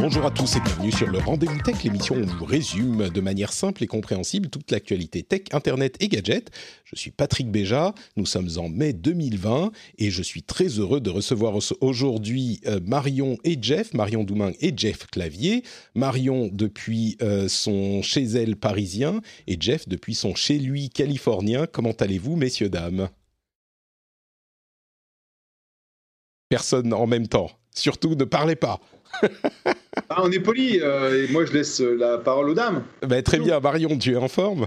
Bonjour 0.00 0.24
à 0.24 0.30
tous 0.30 0.56
et 0.56 0.60
bienvenue 0.60 0.92
sur 0.92 1.08
le 1.08 1.18
Rendez-vous 1.18 1.60
Tech, 1.60 1.84
l'émission 1.84 2.14
où 2.14 2.20
on 2.20 2.36
vous 2.38 2.46
résume 2.46 3.10
de 3.10 3.20
manière 3.20 3.52
simple 3.52 3.84
et 3.84 3.86
compréhensible 3.86 4.48
toute 4.48 4.70
l'actualité 4.70 5.22
tech, 5.22 5.42
internet 5.52 5.96
et 6.00 6.08
gadgets. 6.08 6.50
Je 6.84 6.96
suis 6.96 7.10
Patrick 7.10 7.50
Béja, 7.50 7.94
nous 8.16 8.24
sommes 8.24 8.48
en 8.56 8.70
mai 8.70 8.94
2020 8.94 9.72
et 9.98 10.10
je 10.10 10.22
suis 10.22 10.42
très 10.42 10.68
heureux 10.68 11.02
de 11.02 11.10
recevoir 11.10 11.54
aujourd'hui 11.82 12.62
euh, 12.66 12.80
Marion 12.82 13.36
et 13.44 13.58
Jeff, 13.60 13.92
Marion 13.92 14.24
Doumain 14.24 14.52
et 14.60 14.72
Jeff 14.74 15.06
Clavier. 15.06 15.64
Marion 15.94 16.48
depuis 16.50 17.18
euh, 17.20 17.46
son 17.48 18.00
chez 18.00 18.24
elle 18.24 18.56
parisien 18.56 19.20
et 19.46 19.58
Jeff 19.60 19.86
depuis 19.86 20.14
son 20.14 20.34
chez 20.34 20.58
lui 20.58 20.88
californien. 20.88 21.66
Comment 21.70 21.92
allez-vous, 21.92 22.36
messieurs, 22.36 22.70
dames? 22.70 23.10
Personne 26.48 26.94
en 26.94 27.06
même 27.06 27.28
temps. 27.28 27.50
Surtout, 27.74 28.14
ne 28.14 28.24
parlez 28.24 28.56
pas. 28.56 28.80
Ah, 30.08 30.22
on 30.22 30.30
est 30.30 30.40
poli, 30.40 30.80
euh, 30.80 31.24
et 31.24 31.32
moi 31.32 31.44
je 31.44 31.52
laisse 31.52 31.80
la 31.80 32.18
parole 32.18 32.50
aux 32.50 32.54
dames. 32.54 32.84
Bah, 33.06 33.22
très 33.22 33.38
bien, 33.38 33.60
Marion, 33.60 33.98
tu 33.98 34.12
es 34.12 34.16
en 34.16 34.28
forme 34.28 34.66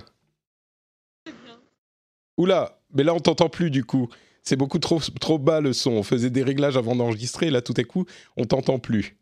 Oula, 2.37 2.79
mais 2.93 3.03
là 3.03 3.13
on 3.13 3.19
t'entend 3.19 3.49
plus 3.49 3.69
du 3.69 3.83
coup. 3.83 4.09
C'est 4.41 4.55
beaucoup 4.55 4.79
trop, 4.79 4.99
trop 5.21 5.37
bas 5.37 5.61
le 5.61 5.71
son. 5.71 5.91
On 5.91 6.03
faisait 6.03 6.29
des 6.29 6.43
réglages 6.43 6.77
avant 6.77 6.95
d'enregistrer, 6.95 7.49
là 7.49 7.61
tout 7.61 7.73
à 7.77 7.83
coup, 7.83 8.05
on 8.35 8.45
t'entend 8.45 8.79
plus. 8.79 9.15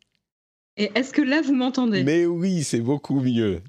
Et 0.78 0.92
est-ce 0.96 1.14
que 1.14 1.22
là 1.22 1.42
vous 1.42 1.54
m'entendez? 1.54 2.04
Mais 2.04 2.26
oui, 2.26 2.64
c'est 2.64 2.80
beaucoup 2.80 3.20
mieux. 3.20 3.62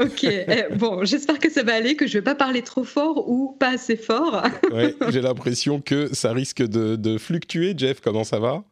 Ok, 0.00 0.24
eh, 0.24 0.74
bon, 0.74 1.04
j'espère 1.04 1.38
que 1.38 1.50
ça 1.50 1.62
va 1.62 1.74
aller, 1.74 1.96
que 1.96 2.06
je 2.06 2.14
vais 2.14 2.22
pas 2.22 2.34
parler 2.34 2.62
trop 2.62 2.84
fort 2.84 3.28
ou 3.28 3.56
pas 3.58 3.70
assez 3.70 3.96
fort. 3.96 4.42
ouais, 4.72 4.94
j'ai 5.10 5.20
l'impression 5.20 5.80
que 5.80 6.14
ça 6.14 6.32
risque 6.32 6.62
de, 6.62 6.96
de 6.96 7.18
fluctuer. 7.18 7.74
Jeff, 7.76 8.00
comment 8.00 8.24
ça 8.24 8.38
va? 8.38 8.64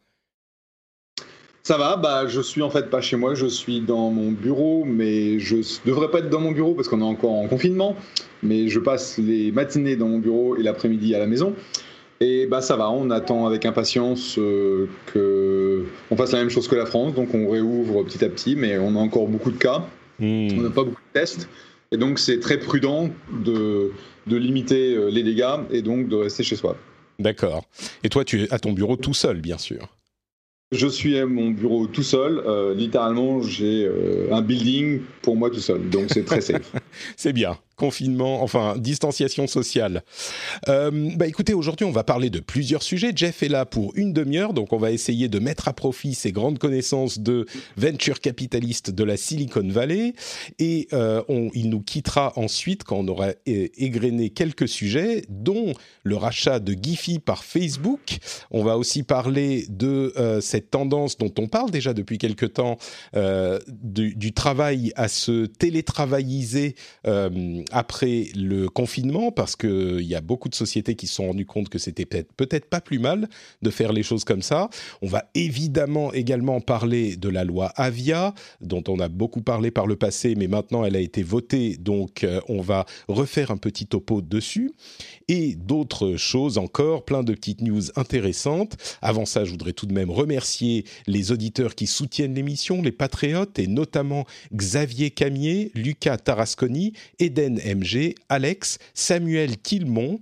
Ça 1.63 1.77
va, 1.77 1.97
bah, 1.97 2.27
je 2.27 2.41
suis 2.41 2.63
en 2.63 2.71
fait 2.71 2.89
pas 2.91 3.01
chez 3.01 3.17
moi, 3.17 3.35
je 3.35 3.47
suis 3.47 3.81
dans 3.81 4.11
mon 4.11 4.33
bureau, 4.33 4.85
mais 4.85 5.39
je 5.39 5.57
devrais 5.85 6.11
pas 6.11 6.19
être 6.19 6.31
dans 6.31 6.41
mon 6.41 6.53
bureau 6.53 6.75
parce 6.75 6.89
qu'on 6.89 7.01
est 7.01 7.05
encore 7.05 7.33
en 7.33 7.49
confinement, 7.49 7.97
mais 8.43 8.69
je 8.69 8.79
passe 8.79 9.19
les 9.19 9.53
matinées 9.53 9.97
dans 9.97 10.09
mon 10.09 10.19
bureau 10.19 10.57
et 10.57 10.63
l'après-midi 10.63 11.15
à 11.15 11.19
la 11.19 11.27
maison. 11.27 11.55
Et 12.23 12.47
bah 12.47 12.61
ça 12.61 12.77
va, 12.77 12.91
on 12.91 13.11
attend 13.11 13.47
avec 13.47 13.65
impatience 13.65 14.39
euh, 14.39 14.87
qu'on 15.13 16.17
fasse 16.17 16.33
la 16.33 16.41
même 16.41 16.51
chose 16.51 16.69
que 16.69 16.77
la 16.77 16.85
France, 16.85 17.15
donc 17.15 17.35
on 17.35 17.49
réouvre 17.49 18.05
petit 18.05 18.23
à 18.25 18.29
petit, 18.29 18.57
mais 18.57 18.77
on 18.79 18.95
a 18.97 18.99
encore 18.99 19.27
beaucoup 19.27 19.51
de 19.51 19.57
cas, 19.57 19.85
hmm. 20.19 20.49
on 20.59 20.63
n'a 20.63 20.71
pas 20.71 20.85
beaucoup 20.85 21.01
de 21.15 21.19
tests, 21.19 21.49
et 21.93 21.97
donc 21.97 22.19
c'est 22.19 22.39
très 22.39 22.59
prudent 22.59 23.09
de, 23.33 23.93
de 24.27 24.37
limiter 24.37 24.95
euh, 24.95 25.09
les 25.09 25.23
dégâts 25.23 25.61
et 25.71 25.81
donc 25.81 26.09
de 26.09 26.17
rester 26.17 26.43
chez 26.43 26.57
soi. 26.57 26.77
D'accord. 27.19 27.65
Et 28.03 28.11
toi, 28.11 28.25
tu 28.25 28.43
es 28.43 28.53
à 28.53 28.59
ton 28.59 28.73
bureau 28.73 28.97
tout 28.97 29.15
seul, 29.15 29.41
bien 29.41 29.59
sûr 29.59 29.89
je 30.73 30.87
suis 30.87 31.19
à 31.19 31.27
mon 31.27 31.51
bureau 31.51 31.87
tout 31.87 32.03
seul. 32.03 32.43
Euh, 32.47 32.75
littéralement, 32.75 33.43
j'ai 33.43 33.85
euh, 33.87 34.33
un 34.33 34.43
building 34.43 35.01
pour 35.23 35.37
moi 35.37 35.51
tout 35.51 35.61
seul. 35.61 35.89
Donc, 35.91 36.07
c'est 36.09 36.25
très 36.25 36.41
safe. 36.41 36.73
c'est 37.17 37.33
bien 37.33 37.59
confinement, 37.81 38.43
enfin 38.43 38.77
distanciation 38.77 39.47
sociale. 39.47 40.03
Euh, 40.69 40.91
bah 41.17 41.27
écoutez, 41.27 41.55
aujourd'hui 41.55 41.87
on 41.87 41.91
va 41.91 42.05
parler 42.05 42.29
de 42.29 42.39
plusieurs 42.39 42.83
sujets. 42.83 43.13
Jeff 43.17 43.43
est 43.43 43.49
là 43.49 43.65
pour 43.65 43.93
une 43.97 44.13
demi-heure, 44.13 44.53
donc 44.53 44.75
on 44.75 44.77
va 44.77 44.91
essayer 44.91 45.29
de 45.29 45.39
mettre 45.39 45.67
à 45.67 45.73
profit 45.73 46.15
ses 46.15 46.31
grandes 46.31 46.59
connaissances 46.59 47.19
de 47.19 47.47
venture 47.79 48.21
capitaliste 48.21 48.91
de 48.91 49.03
la 49.03 49.17
Silicon 49.17 49.67
Valley, 49.67 50.13
et 50.59 50.89
euh, 50.93 51.23
il 51.55 51.71
nous 51.71 51.81
quittera 51.81 52.35
ensuite 52.37 52.85
quand 52.85 52.99
on 52.99 53.09
aura 53.09 53.29
égrené 53.47 54.29
quelques 54.29 54.69
sujets, 54.69 55.25
dont 55.31 55.73
le 56.03 56.17
rachat 56.17 56.61
de 56.61 56.75
Giphy 56.75 57.19
par 57.19 57.45
Facebook. 57.45 58.19
On 58.51 58.63
va 58.63 58.77
aussi 58.77 59.05
parler 59.05 59.65
de 59.71 60.13
euh, 60.19 60.43
cette 60.43 60.71
tendance 60.71 61.17
dont 61.17 61.33
on 61.39 61.49
parle 61.49 61.71
déjà 61.71 61.95
depuis 61.95 62.19
quelque 62.19 62.45
temps, 62.45 62.77
du, 63.15 64.15
du, 64.15 64.33
travail 64.35 64.93
à 64.97 65.09
se 65.09 65.47
télétravailliser 65.47 66.75
après 67.73 68.29
le 68.37 68.69
confinement, 68.69 69.33
parce 69.33 69.57
qu'il 69.57 70.03
y 70.03 70.15
a 70.15 70.21
beaucoup 70.21 70.49
de 70.49 70.55
sociétés 70.55 70.95
qui 70.95 71.07
se 71.07 71.15
sont 71.15 71.27
rendues 71.27 71.47
compte 71.47 71.69
que 71.69 71.79
c'était 71.79 72.07
peut-être 72.07 72.67
pas 72.67 72.81
plus 72.81 72.99
mal 72.99 73.29
de 73.63 73.71
faire 73.71 73.93
les 73.93 74.03
choses 74.03 74.25
comme 74.25 74.43
ça. 74.43 74.69
On 75.03 75.07
va 75.07 75.25
évidemment 75.35 76.13
également 76.13 76.61
parler 76.61 77.17
de 77.17 77.29
la 77.29 77.45
loi 77.45 77.73
Avia, 77.77 78.35
dont 78.61 78.83
on 78.89 78.99
a 78.99 79.09
beaucoup 79.09 79.43
parlé 79.43 79.71
par 79.71 79.87
le 79.87 79.97
passé, 79.97 80.35
mais 80.37 80.47
maintenant 80.47 80.85
elle 80.85 80.97
a 80.97 81.01
été 81.01 81.23
votée, 81.23 81.77
donc 81.77 82.25
euh, 82.25 82.41
on 82.49 82.61
va 82.61 82.87
refaire 83.09 83.51
un 83.51 83.57
petit 83.57 83.87
topo 83.87 84.21
dessus. 84.21 84.73
Et 85.29 85.55
d'autres 85.55 86.17
choses 86.17 86.59
encore, 86.59 87.05
plein 87.05 87.23
de 87.23 87.33
petites 87.33 87.61
news 87.61 87.83
intéressantes. 87.97 88.77
Avant 89.01 89.25
ça, 89.25 89.45
je 89.45 89.51
voudrais 89.51 89.73
tout 89.73 89.87
de 89.87 89.95
même 89.95 90.11
remercier 90.11 90.85
les 91.07 91.33
auditeurs 91.33 91.75
qui 91.75 91.87
soutiennent 91.87 92.35
l'émission, 92.35 92.83
les 92.83 92.93
patriotes, 92.93 93.59
et 93.59 93.67
notamment 93.67 94.25
Xavier 94.53 95.11
Camier, 95.11 95.71
Lucas 95.75 96.19
Tarasconi, 96.19 96.93
Eden 97.19 97.60
MG, 97.65 98.15
Alex, 98.29 98.79
Samuel 98.95 99.59
Tilmont, 99.59 100.21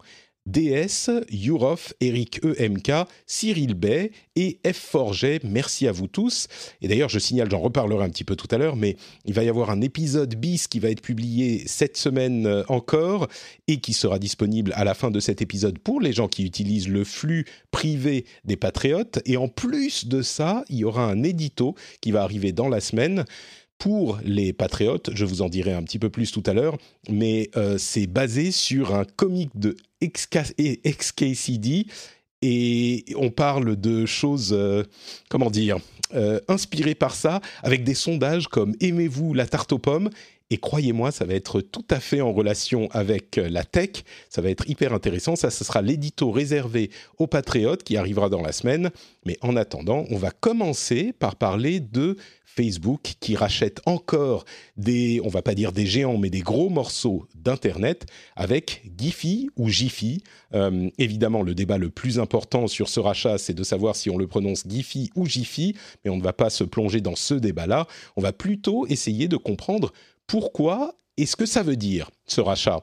DS, 0.49 1.11
Yurof, 1.31 1.93
Eric 2.01 2.41
EMK, 2.43 2.91
Cyril 3.27 3.75
Bay 3.75 4.11
et 4.35 4.59
F. 4.67 4.77
Forget. 4.77 5.41
Merci 5.45 5.87
à 5.87 5.93
vous 5.93 6.07
tous. 6.07 6.49
Et 6.81 6.89
d'ailleurs, 6.89 7.11
je 7.11 7.19
signale, 7.19 7.51
j'en 7.51 7.61
reparlerai 7.61 8.05
un 8.05 8.09
petit 8.09 8.25
peu 8.25 8.35
tout 8.35 8.49
à 8.51 8.57
l'heure, 8.57 8.77
mais 8.77 8.97
il 9.27 9.35
va 9.35 9.45
y 9.45 9.49
avoir 9.49 9.71
un 9.71 9.83
épisode 9.83 10.35
bis 10.37 10.67
qui 10.67 10.79
va 10.79 10.89
être 10.89 11.03
publié 11.03 11.65
cette 11.67 11.99
semaine 11.99 12.47
euh, 12.47 12.63
encore 12.69 13.29
et 13.67 13.79
qui 13.79 13.93
sera 13.93 14.19
disponible 14.19 14.73
à 14.75 14.85
la 14.85 14.95
fin 14.95 15.11
de 15.11 15.21
cet 15.21 15.43
épisode 15.43 15.79
pour 15.79 16.01
les 16.01 16.15
gens 16.15 16.29
qui 16.29 16.45
utilisent 16.45 16.89
le 16.89 17.05
flux 17.05 17.45
privé 17.71 18.25
des 18.45 18.57
Patriotes. 18.57 19.21
Et 19.27 19.37
en 19.37 19.49
plus 19.49 20.07
de 20.07 20.23
ça, 20.23 20.65
il 20.71 20.79
y 20.79 20.85
aura 20.85 21.05
un 21.05 21.23
édito 21.23 21.75
qui 22.01 22.11
va 22.11 22.23
arriver 22.23 22.53
dans 22.53 22.69
la 22.69 22.81
semaine 22.81 23.27
pour 23.79 24.19
les 24.25 24.53
patriotes. 24.53 25.11
Je 25.15 25.25
vous 25.25 25.43
en 25.43 25.49
dirai 25.49 25.73
un 25.73 25.83
petit 25.83 25.99
peu 25.99 26.11
plus 26.11 26.33
tout 26.33 26.43
à 26.47 26.53
l'heure, 26.53 26.77
mais 27.09 27.51
euh, 27.57 27.79
c'est 27.79 28.07
basé 28.07 28.51
sur 28.51 28.95
un 28.95 29.05
comic 29.05 29.51
de 29.55 29.77
XKCD 30.03 31.87
et 32.43 33.05
on 33.17 33.31
parle 33.31 33.77
de 33.77 34.07
choses, 34.07 34.53
euh, 34.53 34.85
comment 35.29 35.51
dire, 35.51 35.79
euh, 36.15 36.41
inspirées 36.49 36.95
par 36.95 37.15
ça, 37.15 37.41
avec 37.63 37.85
des 37.85 37.95
sondages 37.95 38.49
comme 38.49 38.75
aimez-vous 38.81 39.35
la 39.35 39.47
tarte 39.47 39.73
aux 39.73 39.79
pommes? 39.79 40.11
Et 40.51 40.57
croyez-moi, 40.57 41.11
ça 41.11 41.27
va 41.27 41.35
être 41.35 41.61
tout 41.61 41.85
à 41.91 42.01
fait 42.01 42.23
en 42.23 42.33
relation 42.33 42.89
avec 42.93 43.37
la 43.37 43.65
tech. 43.65 43.91
Ça 44.31 44.41
va 44.41 44.49
être 44.49 44.67
hyper 44.67 44.95
intéressant. 44.95 45.37
Ça, 45.37 45.51
ce 45.51 45.63
sera 45.63 45.83
l'édito 45.83 46.31
réservé 46.31 46.91
aux 47.19 47.27
patriotes 47.27 47.83
qui 47.83 47.99
arrivera 47.99 48.31
dans 48.31 48.41
la 48.41 48.53
semaine. 48.53 48.91
Mais 49.27 49.37
en 49.43 49.57
attendant, 49.57 50.07
on 50.09 50.17
va 50.17 50.31
commencer 50.31 51.13
par 51.13 51.37
parler 51.37 51.81
de 51.81 52.17
Facebook 52.59 53.15
qui 53.21 53.37
rachète 53.37 53.81
encore 53.87 54.45
des, 54.77 55.21
on 55.23 55.29
va 55.29 55.43
pas 55.43 55.55
dire 55.55 55.71
des 55.71 55.87
géants, 55.87 56.19
mais 56.19 56.29
des 56.29 56.41
gros 56.41 56.71
morceaux 56.71 57.29
d'Internet 57.37 58.07
avec 58.35 58.83
Giphy 58.99 59.49
ou 59.57 59.69
Jiffy. 59.69 60.25
Euh, 60.55 60.91
évidemment, 60.99 61.43
le 61.43 61.55
débat 61.55 61.79
le 61.79 61.89
plus 61.89 62.19
important 62.19 62.67
sur 62.67 62.89
ce 62.89 62.99
rachat, 62.99 63.39
c'est 63.39 63.55
de 63.55 63.63
savoir 63.63 63.95
si 63.95 64.11
on 64.11 64.19
le 64.19 64.27
prononce 64.27 64.65
Giphy 64.69 65.11
ou 65.15 65.25
Jiffy, 65.25 65.77
mais 66.05 66.11
on 66.11 66.17
ne 66.17 66.23
va 66.23 66.33
pas 66.33 66.51
se 66.51 66.65
plonger 66.65 67.01
dans 67.01 67.15
ce 67.15 67.35
débat-là. 67.35 67.87
On 68.17 68.23
va 68.23 68.33
plutôt 68.33 68.89
essayer 68.89 69.29
de 69.29 69.37
comprendre 69.37 69.93
pourquoi 70.27 70.97
et 71.17 71.27
ce 71.27 71.37
que 71.37 71.47
ça 71.47 71.63
veut 71.63 71.77
dire, 71.77 72.11
ce 72.27 72.41
rachat. 72.41 72.83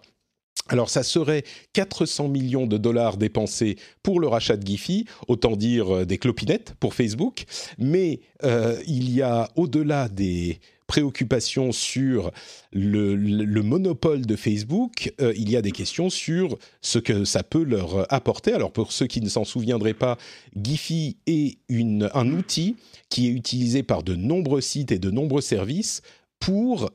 Alors 0.68 0.90
ça 0.90 1.04
serait 1.04 1.44
400 1.74 2.28
millions 2.28 2.66
de 2.66 2.78
dollars 2.78 3.18
dépensés 3.18 3.78
pour 4.02 4.20
le 4.20 4.28
rachat 4.28 4.58
de 4.58 4.66
Giphy, 4.66 5.06
autant 5.28 5.56
dire 5.56 5.94
euh, 5.94 6.06
des 6.06 6.18
clopinettes 6.18 6.74
pour 6.80 6.96
Facebook, 6.96 7.46
mais 7.78 8.20
euh, 8.44 8.82
il 8.88 9.14
y 9.14 9.22
a 9.22 9.48
au-delà 9.56 10.10
des 10.10 10.60
préoccupations 10.88 11.72
sur 11.72 12.32
le, 12.72 13.16
monopole 13.62 14.26
de 14.26 14.36
Facebook, 14.36 15.14
euh, 15.22 15.34
il 15.36 15.52
y 15.52 15.58
a 15.58 15.62
des 15.62 15.72
questions 15.72 16.10
sur 16.10 16.58
ce 16.82 16.98
que 16.98 17.26
ça 17.26 17.44
peut 17.44 17.64
leur 17.64 18.12
apporter. 18.12 18.54
Alors 18.54 18.72
pour 18.72 18.92
ceux 18.92 19.08
qui 19.08 19.22
ne 19.22 19.30
s'en 19.30 19.46
souviendraient 19.46 19.94
pas, 19.94 20.18
Giphy 20.56 21.18
est 21.28 21.58
un 21.70 22.32
outil 22.32 22.76
qui 23.10 23.28
est 23.28 23.32
utilisé 23.32 23.84
par 23.84 24.04
de 24.04 24.16
nombreux 24.16 24.62
sites 24.62 24.92
et 24.92 25.00
de 25.00 25.12
nombreux 25.12 25.42
services 25.42 26.02
pour 26.46 26.92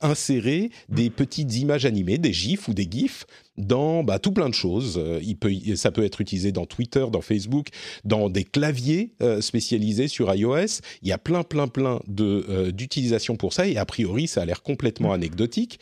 insérer 0.00 0.70
des 0.88 1.10
petites 1.10 1.56
images 1.56 1.86
animées, 1.86 2.18
des 2.18 2.32
gifs 2.32 2.68
ou 2.68 2.72
des 2.72 2.86
gifs 2.88 3.26
dans 3.58 4.04
bah, 4.04 4.20
tout 4.20 4.30
plein 4.30 4.48
de 4.48 4.54
choses. 4.54 5.02
Il 5.22 5.36
peut, 5.36 5.50
ça 5.74 5.90
peut 5.90 6.04
être 6.04 6.20
utilisé 6.20 6.52
dans 6.52 6.66
Twitter, 6.66 7.04
dans 7.10 7.20
Facebook, 7.20 7.66
dans 8.04 8.30
des 8.30 8.44
claviers 8.44 9.10
spécialisés 9.40 10.06
sur 10.06 10.32
iOS. 10.32 10.82
Il 11.02 11.08
y 11.08 11.12
a 11.12 11.18
plein, 11.18 11.42
plein, 11.42 11.66
plein 11.66 11.98
d'utilisations 12.06 13.34
pour 13.34 13.54
ça 13.54 13.66
et 13.66 13.76
a 13.76 13.84
priori, 13.84 14.28
ça 14.28 14.42
a 14.42 14.44
l'air 14.44 14.62
complètement 14.62 15.12
anecdotique. 15.12 15.80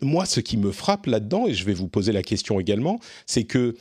moi, 0.00 0.24
ce 0.24 0.38
qui 0.38 0.56
me 0.56 0.70
frappe 0.70 1.06
là-dedans, 1.06 1.48
et 1.48 1.54
je 1.54 1.64
vais 1.64 1.74
vous 1.74 1.88
poser 1.88 2.12
la 2.12 2.22
question 2.22 2.60
également, 2.60 3.00
c'est 3.26 3.44
que 3.44 3.74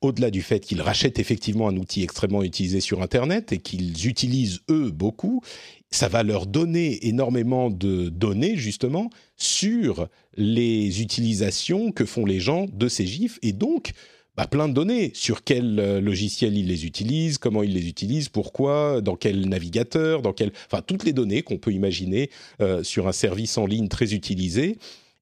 au-delà 0.00 0.30
du 0.30 0.42
fait 0.42 0.60
qu'ils 0.60 0.80
rachètent 0.80 1.18
effectivement 1.18 1.68
un 1.68 1.76
outil 1.76 2.02
extrêmement 2.02 2.42
utilisé 2.42 2.80
sur 2.80 3.02
Internet 3.02 3.52
et 3.52 3.58
qu'ils 3.58 4.06
utilisent 4.06 4.60
eux 4.70 4.90
beaucoup, 4.90 5.42
ça 5.90 6.08
va 6.08 6.22
leur 6.22 6.46
donner 6.46 7.06
énormément 7.06 7.70
de 7.70 8.08
données 8.08 8.56
justement 8.56 9.10
sur 9.36 10.08
les 10.36 11.00
utilisations 11.00 11.92
que 11.92 12.04
font 12.04 12.24
les 12.24 12.40
gens 12.40 12.66
de 12.72 12.88
ces 12.88 13.06
GIFs 13.06 13.38
et 13.42 13.52
donc 13.52 13.92
bah, 14.36 14.46
plein 14.46 14.68
de 14.68 14.74
données 14.74 15.10
sur 15.14 15.42
quel 15.42 15.80
euh, 15.80 16.00
logiciel 16.00 16.56
ils 16.56 16.68
les 16.68 16.86
utilisent, 16.86 17.38
comment 17.38 17.64
ils 17.64 17.72
les 17.72 17.88
utilisent, 17.88 18.28
pourquoi, 18.28 19.00
dans 19.00 19.16
quel 19.16 19.48
navigateur, 19.48 20.22
dans 20.22 20.32
quel, 20.32 20.52
enfin 20.70 20.80
toutes 20.80 21.04
les 21.04 21.12
données 21.12 21.42
qu'on 21.42 21.58
peut 21.58 21.72
imaginer 21.72 22.30
euh, 22.60 22.84
sur 22.84 23.08
un 23.08 23.12
service 23.12 23.58
en 23.58 23.66
ligne 23.66 23.88
très 23.88 24.14
utilisé. 24.14 24.78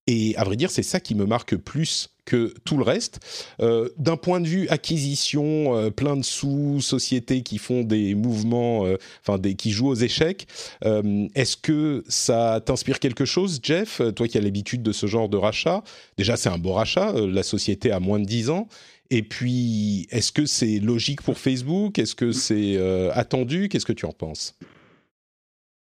Et 0.06 0.36
à 0.36 0.44
vrai 0.44 0.56
dire, 0.56 0.70
c'est 0.70 0.82
ça 0.82 1.00
qui 1.00 1.14
me 1.14 1.24
marque 1.24 1.56
plus 1.56 2.10
que 2.26 2.52
tout 2.64 2.76
le 2.76 2.82
reste. 2.82 3.20
Euh, 3.60 3.88
d'un 3.96 4.18
point 4.18 4.40
de 4.40 4.46
vue 4.46 4.68
acquisition, 4.68 5.74
euh, 5.74 5.90
plein 5.90 6.16
de 6.16 6.24
sous-sociétés 6.24 7.42
qui 7.42 7.56
font 7.56 7.82
des 7.82 8.14
mouvements, 8.14 8.84
euh, 8.84 8.98
enfin 9.22 9.38
des 9.38 9.54
qui 9.54 9.70
jouent 9.70 9.88
aux 9.88 9.94
échecs. 9.94 10.46
Est-ce 10.82 11.56
que 11.56 12.04
ça 12.08 12.60
t'inspire 12.64 12.98
quelque 12.98 13.24
chose, 13.24 13.60
Jeff 13.62 14.02
Toi 14.16 14.28
qui 14.28 14.36
as 14.36 14.40
l'habitude 14.40 14.82
de 14.82 14.92
ce 14.92 15.06
genre 15.06 15.28
de 15.28 15.36
rachat, 15.36 15.82
déjà 16.18 16.36
c'est 16.36 16.48
un 16.48 16.58
beau 16.58 16.72
rachat. 16.72 17.12
la 17.12 17.42
société 17.42 17.92
a 17.92 18.00
moins 18.00 18.18
de 18.18 18.24
10 18.24 18.50
ans. 18.50 18.68
Et 19.10 19.22
puis, 19.22 20.08
est-ce 20.10 20.32
que 20.32 20.46
c'est 20.46 20.80
logique 20.80 21.22
pour 21.22 21.38
Facebook? 21.38 21.98
Est-ce 21.98 22.16
que 22.16 22.32
c'est 22.32 22.76
attendu? 23.12 23.68
Qu'est-ce 23.68 23.86
que 23.86 23.92
tu 23.92 24.04
en 24.04 24.12
penses? 24.12 24.54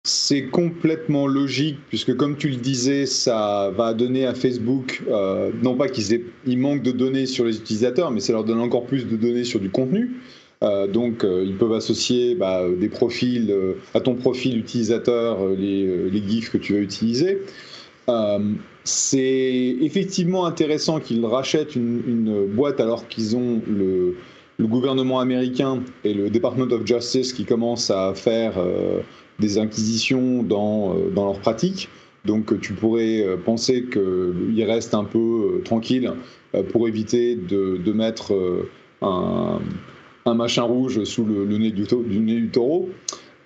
C'est 0.03 0.43
complètement 0.43 1.27
logique, 1.27 1.77
puisque 1.89 2.15
comme 2.15 2.37
tu 2.37 2.49
le 2.49 2.55
disais, 2.55 3.05
ça 3.05 3.71
va 3.75 3.93
donner 3.93 4.25
à 4.25 4.33
Facebook, 4.33 5.03
euh, 5.09 5.51
non 5.61 5.75
pas 5.75 5.89
qu'ils 5.89 6.57
manquent 6.57 6.83
de 6.83 6.91
données 6.91 7.25
sur 7.25 7.45
les 7.45 7.57
utilisateurs, 7.57 8.11
mais 8.11 8.21
ça 8.21 8.31
leur 8.31 8.45
donne 8.45 8.61
encore 8.61 8.85
plus 8.85 9.05
de 9.07 9.17
données 9.17 9.43
sur 9.43 9.59
du 9.59 9.69
contenu. 9.69 10.11
Euh, 10.63 10.87
donc, 10.87 11.23
euh, 11.23 11.43
ils 11.45 11.57
peuvent 11.57 11.73
associer 11.73 12.35
bah, 12.35 12.65
des 12.69 12.89
profils 12.89 13.53
à 13.93 13.99
ton 13.99 14.15
profil 14.15 14.57
utilisateur, 14.57 15.45
les, 15.49 16.23
GIFs 16.27 16.49
que 16.49 16.57
tu 16.57 16.73
vas 16.73 16.79
utiliser. 16.79 17.39
c'est 18.85 19.77
effectivement 19.81 20.45
intéressant 20.45 20.99
qu'ils 21.01 21.25
rachètent 21.25 21.75
une, 21.75 22.47
boîte 22.47 22.79
alors 22.79 23.07
qu'ils 23.09 23.35
ont 23.35 23.61
le, 23.67 24.15
le, 24.57 24.67
gouvernement 24.67 25.19
américain 25.19 25.83
et 26.05 26.13
le 26.13 26.29
Department 26.29 26.71
of 26.71 26.85
Justice 26.85 27.33
qui 27.33 27.43
commencent 27.43 27.91
à 27.91 28.13
faire 28.15 28.53
des 29.39 29.57
inquisitions 29.57 30.43
dans, 30.43 30.93
euh, 30.93 31.09
dans 31.09 31.25
leur 31.25 31.39
pratique. 31.39 31.89
Donc 32.25 32.59
tu 32.59 32.73
pourrais 32.73 33.21
euh, 33.21 33.37
penser 33.37 33.85
qu'ils 33.91 34.63
restent 34.65 34.93
un 34.93 35.05
peu 35.05 35.19
euh, 35.57 35.61
tranquilles 35.63 36.11
pour 36.71 36.87
éviter 36.87 37.35
de, 37.35 37.77
de 37.77 37.91
mettre 37.93 38.33
un, 39.03 39.59
un, 40.25 40.33
machin 40.33 40.63
rouge 40.63 41.03
sous 41.03 41.23
le, 41.23 41.45
nez, 41.45 41.69
du, 41.69 41.83
nez, 42.19 42.35
du, 42.41 42.49
taureau. 42.49 42.89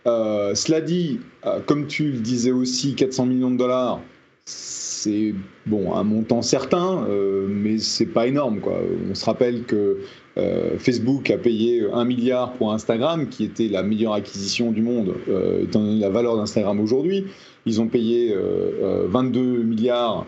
cela 0.05 0.79
dit, 0.79 1.19
comme 1.65 1.87
tu 1.87 2.11
le 2.11 2.19
disais 2.19 2.53
aussi, 2.53 2.95
400 2.95 3.25
millions 3.25 3.51
de 3.51 3.57
dollars, 3.57 3.99
c'est 4.45 5.35
bon 5.65 5.93
un 5.95 6.03
montant 6.03 6.41
certain, 6.41 7.05
mais 7.47 7.77
c'est 7.77 8.05
pas 8.05 8.27
énorme. 8.27 8.61
Quoi. 8.61 8.79
On 9.11 9.15
se 9.15 9.25
rappelle 9.25 9.63
que 9.63 9.99
euh, 10.37 10.77
Facebook 10.79 11.29
a 11.29 11.37
payé 11.37 11.85
un 11.91 12.05
milliard 12.05 12.53
pour 12.53 12.73
Instagram, 12.73 13.27
qui 13.27 13.43
était 13.43 13.67
la 13.67 13.83
meilleure 13.83 14.13
acquisition 14.13 14.71
du 14.71 14.81
monde, 14.81 15.13
euh, 15.29 15.63
étant 15.63 15.81
donné 15.81 15.99
la 15.99 16.09
valeur 16.09 16.37
d'Instagram 16.37 16.79
aujourd'hui. 16.79 17.27
Ils 17.65 17.81
ont 17.81 17.87
payé 17.87 18.35
22 18.81 19.39
euh, 19.39 19.63
milliards 19.63 20.25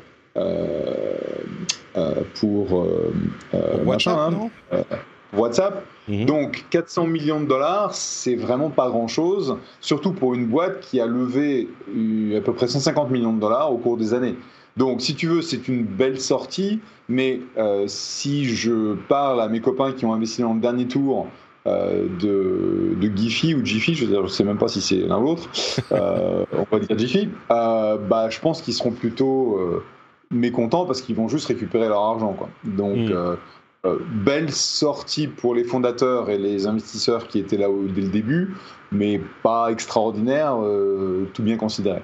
pour 2.35 2.87
WhatsApp. 3.85 4.33
Hein, 4.33 4.49
WhatsApp. 5.37 5.85
Mhm. 6.07 6.25
Donc 6.25 6.65
400 6.69 7.07
millions 7.07 7.39
de 7.39 7.45
dollars, 7.45 7.93
c'est 7.93 8.35
vraiment 8.35 8.69
pas 8.69 8.89
grand-chose, 8.89 9.57
surtout 9.81 10.11
pour 10.11 10.35
une 10.35 10.45
boîte 10.45 10.81
qui 10.81 10.99
a 10.99 11.05
levé 11.05 11.67
à 12.35 12.41
peu 12.41 12.53
près 12.53 12.67
150 12.67 13.09
millions 13.09 13.33
de 13.33 13.39
dollars 13.39 13.71
au 13.71 13.77
cours 13.77 13.97
des 13.97 14.13
années. 14.13 14.35
Donc, 14.77 15.01
si 15.01 15.15
tu 15.15 15.27
veux, 15.27 15.41
c'est 15.41 15.67
une 15.67 15.83
belle 15.83 16.19
sortie, 16.19 16.79
mais 17.07 17.39
euh, 17.57 17.85
si 17.87 18.45
je 18.45 18.95
parle 19.07 19.41
à 19.41 19.47
mes 19.47 19.61
copains 19.61 19.93
qui 19.93 20.05
ont 20.05 20.13
investi 20.13 20.41
dans 20.41 20.53
le 20.53 20.59
dernier 20.59 20.85
tour 20.85 21.27
euh, 21.65 22.07
de, 22.19 22.95
de 22.99 23.17
Giphy 23.17 23.55
ou 23.55 23.65
Jiffy, 23.65 23.95
je 23.95 24.05
ne 24.05 24.27
sais 24.27 24.43
même 24.43 24.57
pas 24.57 24.67
si 24.67 24.81
c'est 24.81 24.97
l'un 24.97 25.19
ou 25.19 25.23
l'autre, 25.23 25.49
euh, 25.93 26.45
on 26.53 26.75
va 26.75 26.79
dire 26.83 26.97
Jiffy, 26.97 27.29
bah, 27.49 28.27
je 28.29 28.39
pense 28.39 28.61
qu'ils 28.61 28.73
seront 28.73 28.91
plutôt 28.91 29.59
mécontents 30.29 30.85
parce 30.85 31.01
qu'ils 31.01 31.15
vont 31.15 31.29
juste 31.29 31.47
récupérer 31.47 31.87
leur 31.87 32.01
argent. 32.01 32.33
Quoi. 32.33 32.49
Donc, 32.65 33.09
mm. 33.85 34.23
belle 34.23 34.51
sortie 34.51 35.27
pour 35.27 35.55
les 35.55 35.63
fondateurs 35.63 36.29
et 36.29 36.37
les 36.37 36.67
investisseurs 36.67 37.27
qui 37.27 37.39
étaient 37.39 37.57
là 37.57 37.67
dès 37.93 38.01
le 38.01 38.09
début, 38.09 38.55
mais 38.91 39.21
pas 39.43 39.71
extraordinaire, 39.71 40.57
tout 41.33 41.43
bien 41.43 41.57
considéré 41.57 42.01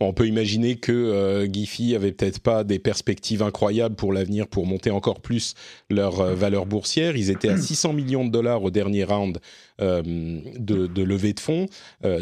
on 0.00 0.12
peut 0.12 0.26
imaginer 0.26 0.76
que 0.76 0.92
euh, 0.92 1.46
Giphy 1.50 1.94
avait 1.94 2.12
peut-être 2.12 2.40
pas 2.40 2.64
des 2.64 2.78
perspectives 2.78 3.42
incroyables 3.42 3.94
pour 3.94 4.12
l'avenir 4.12 4.46
pour 4.46 4.66
monter 4.66 4.90
encore 4.90 5.20
plus 5.20 5.54
leur 5.90 6.20
euh, 6.20 6.34
valeur 6.34 6.66
boursière. 6.66 7.16
Ils 7.16 7.30
étaient 7.30 7.48
à 7.48 7.56
600 7.58 7.92
millions 7.92 8.24
de 8.24 8.30
dollars 8.30 8.62
au 8.62 8.70
dernier 8.70 9.04
round 9.04 9.38
euh, 9.80 10.02
de, 10.02 11.02
levée 11.02 11.32
de 11.32 11.40
fonds, 11.40 11.66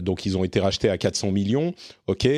donc 0.01 0.27
ils 0.27 0.37
ont 0.37 0.45
été 0.45 0.61
rachetés 0.61 0.91
à 0.91 0.99
400 0.99 1.33
millions. 1.33 1.75
Ok, 2.07 2.29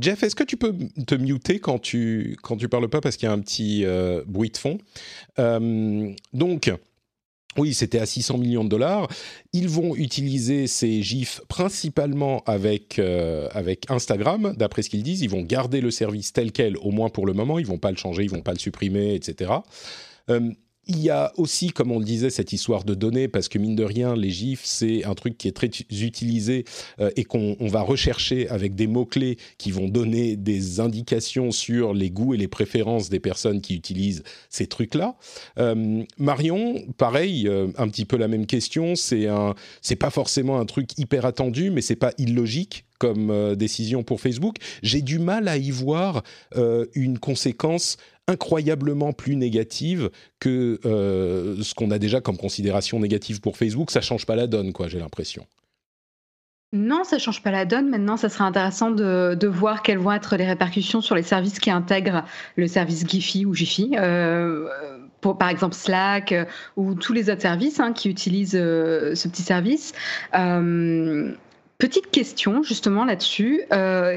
Jeff, 0.00 0.22
est-ce 0.22 0.36
que 0.36 0.44
tu 0.44 0.56
peux 0.56 0.72
te 1.06 1.14
muter 1.16 1.58
quand 1.58 1.78
tu 1.78 2.36
quand 2.42 2.56
tu 2.56 2.68
parles 2.68 2.88
pas 2.88 3.00
parce 3.00 3.16
qu'il 3.16 3.26
y 3.26 3.30
a 3.30 3.32
un 3.32 3.40
petit 3.40 3.84
bruit 4.26 4.50
de 4.50 4.56
fond? 4.56 4.78
donc 6.32 6.70
oui, 7.58 7.74
c'était 7.74 7.98
à 7.98 8.06
600 8.06 8.38
millions 8.38 8.64
de 8.64 8.68
dollars. 8.68 9.08
Ils 9.52 9.68
vont 9.68 9.94
utiliser 9.96 10.66
ces 10.66 11.02
GIFs 11.02 11.40
principalement 11.48 12.42
avec, 12.46 12.98
euh, 12.98 13.48
avec 13.52 13.90
Instagram, 13.90 14.54
d'après 14.56 14.82
ce 14.82 14.90
qu'ils 14.90 15.02
disent. 15.02 15.22
Ils 15.22 15.30
vont 15.30 15.42
garder 15.42 15.80
le 15.80 15.90
service 15.90 16.32
tel 16.32 16.52
quel, 16.52 16.76
au 16.78 16.90
moins 16.90 17.08
pour 17.08 17.26
le 17.26 17.32
moment. 17.32 17.58
Ils 17.58 17.66
vont 17.66 17.78
pas 17.78 17.90
le 17.90 17.96
changer, 17.96 18.24
ils 18.24 18.30
vont 18.30 18.42
pas 18.42 18.52
le 18.52 18.58
supprimer, 18.58 19.14
etc. 19.14 19.52
Il 20.90 21.00
y 21.00 21.10
a 21.10 21.32
aussi, 21.36 21.68
comme 21.68 21.92
on 21.92 21.98
le 21.98 22.04
disait, 22.04 22.30
cette 22.30 22.54
histoire 22.54 22.82
de 22.82 22.94
données, 22.94 23.28
parce 23.28 23.48
que 23.48 23.58
mine 23.58 23.76
de 23.76 23.84
rien, 23.84 24.16
les 24.16 24.30
GIFs, 24.30 24.64
c'est 24.64 25.04
un 25.04 25.14
truc 25.14 25.36
qui 25.36 25.46
est 25.46 25.52
très 25.52 25.68
utilisé 25.90 26.64
euh, 26.98 27.10
et 27.14 27.24
qu'on 27.24 27.56
va 27.60 27.82
rechercher 27.82 28.48
avec 28.48 28.74
des 28.74 28.86
mots-clés 28.86 29.36
qui 29.58 29.70
vont 29.70 29.86
donner 29.86 30.36
des 30.36 30.80
indications 30.80 31.50
sur 31.50 31.92
les 31.92 32.10
goûts 32.10 32.32
et 32.32 32.38
les 32.38 32.48
préférences 32.48 33.10
des 33.10 33.20
personnes 33.20 33.60
qui 33.60 33.74
utilisent 33.74 34.22
ces 34.48 34.66
trucs-là. 34.66 35.16
Euh, 35.58 36.04
Marion, 36.16 36.82
pareil, 36.96 37.46
euh, 37.48 37.68
un 37.76 37.88
petit 37.88 38.06
peu 38.06 38.16
la 38.16 38.28
même 38.28 38.46
question. 38.46 38.94
C'est 38.94 39.26
c'est 39.82 39.96
pas 39.96 40.10
forcément 40.10 40.58
un 40.58 40.64
truc 40.64 40.96
hyper 40.96 41.26
attendu, 41.26 41.70
mais 41.70 41.82
c'est 41.82 41.96
pas 41.96 42.12
illogique 42.16 42.86
comme 42.98 43.54
décision 43.54 44.02
pour 44.02 44.20
Facebook. 44.20 44.56
J'ai 44.82 45.02
du 45.02 45.18
mal 45.18 45.48
à 45.48 45.56
y 45.56 45.70
voir 45.70 46.22
une 46.94 47.18
conséquence 47.18 47.96
incroyablement 48.28 49.12
plus 49.12 49.34
négative 49.34 50.10
que 50.38 50.78
euh, 50.84 51.60
ce 51.62 51.74
qu'on 51.74 51.90
a 51.90 51.98
déjà 51.98 52.20
comme 52.20 52.36
considération 52.36 53.00
négative 53.00 53.40
pour 53.40 53.56
Facebook. 53.56 53.90
Ça 53.90 54.00
change 54.00 54.26
pas 54.26 54.36
la 54.36 54.46
donne, 54.46 54.72
quoi, 54.72 54.86
j'ai 54.86 55.00
l'impression. 55.00 55.46
Non, 56.74 57.02
ça 57.02 57.18
change 57.18 57.42
pas 57.42 57.50
la 57.50 57.64
donne. 57.64 57.88
Maintenant, 57.88 58.18
ça 58.18 58.28
sera 58.28 58.44
intéressant 58.44 58.90
de, 58.90 59.46
voir 59.46 59.82
quelles 59.82 59.98
vont 59.98 60.12
être 60.12 60.36
les 60.36 60.46
répercussions 60.46 61.00
sur 61.00 61.14
les 61.14 61.22
services 61.22 61.58
qui 61.58 61.70
intègrent 61.70 62.24
le 62.56 62.66
service 62.66 63.08
Giphy 63.08 63.46
ou 63.46 63.54
Jiffy. 63.54 63.92
Euh, 63.96 64.68
par 65.22 65.48
exemple 65.48 65.74
Slack 65.74 66.32
euh, 66.32 66.44
ou 66.76 66.94
tous 66.94 67.14
les 67.14 67.30
autres 67.30 67.40
services 67.40 67.80
hein, 67.80 67.94
qui 67.94 68.10
utilisent 68.10 68.52
ce 68.52 69.28
petit 69.28 69.42
service. 69.42 69.94
petite 71.78 72.10
question 72.10 72.62
justement 72.62 73.06
là-dessus. 73.06 73.62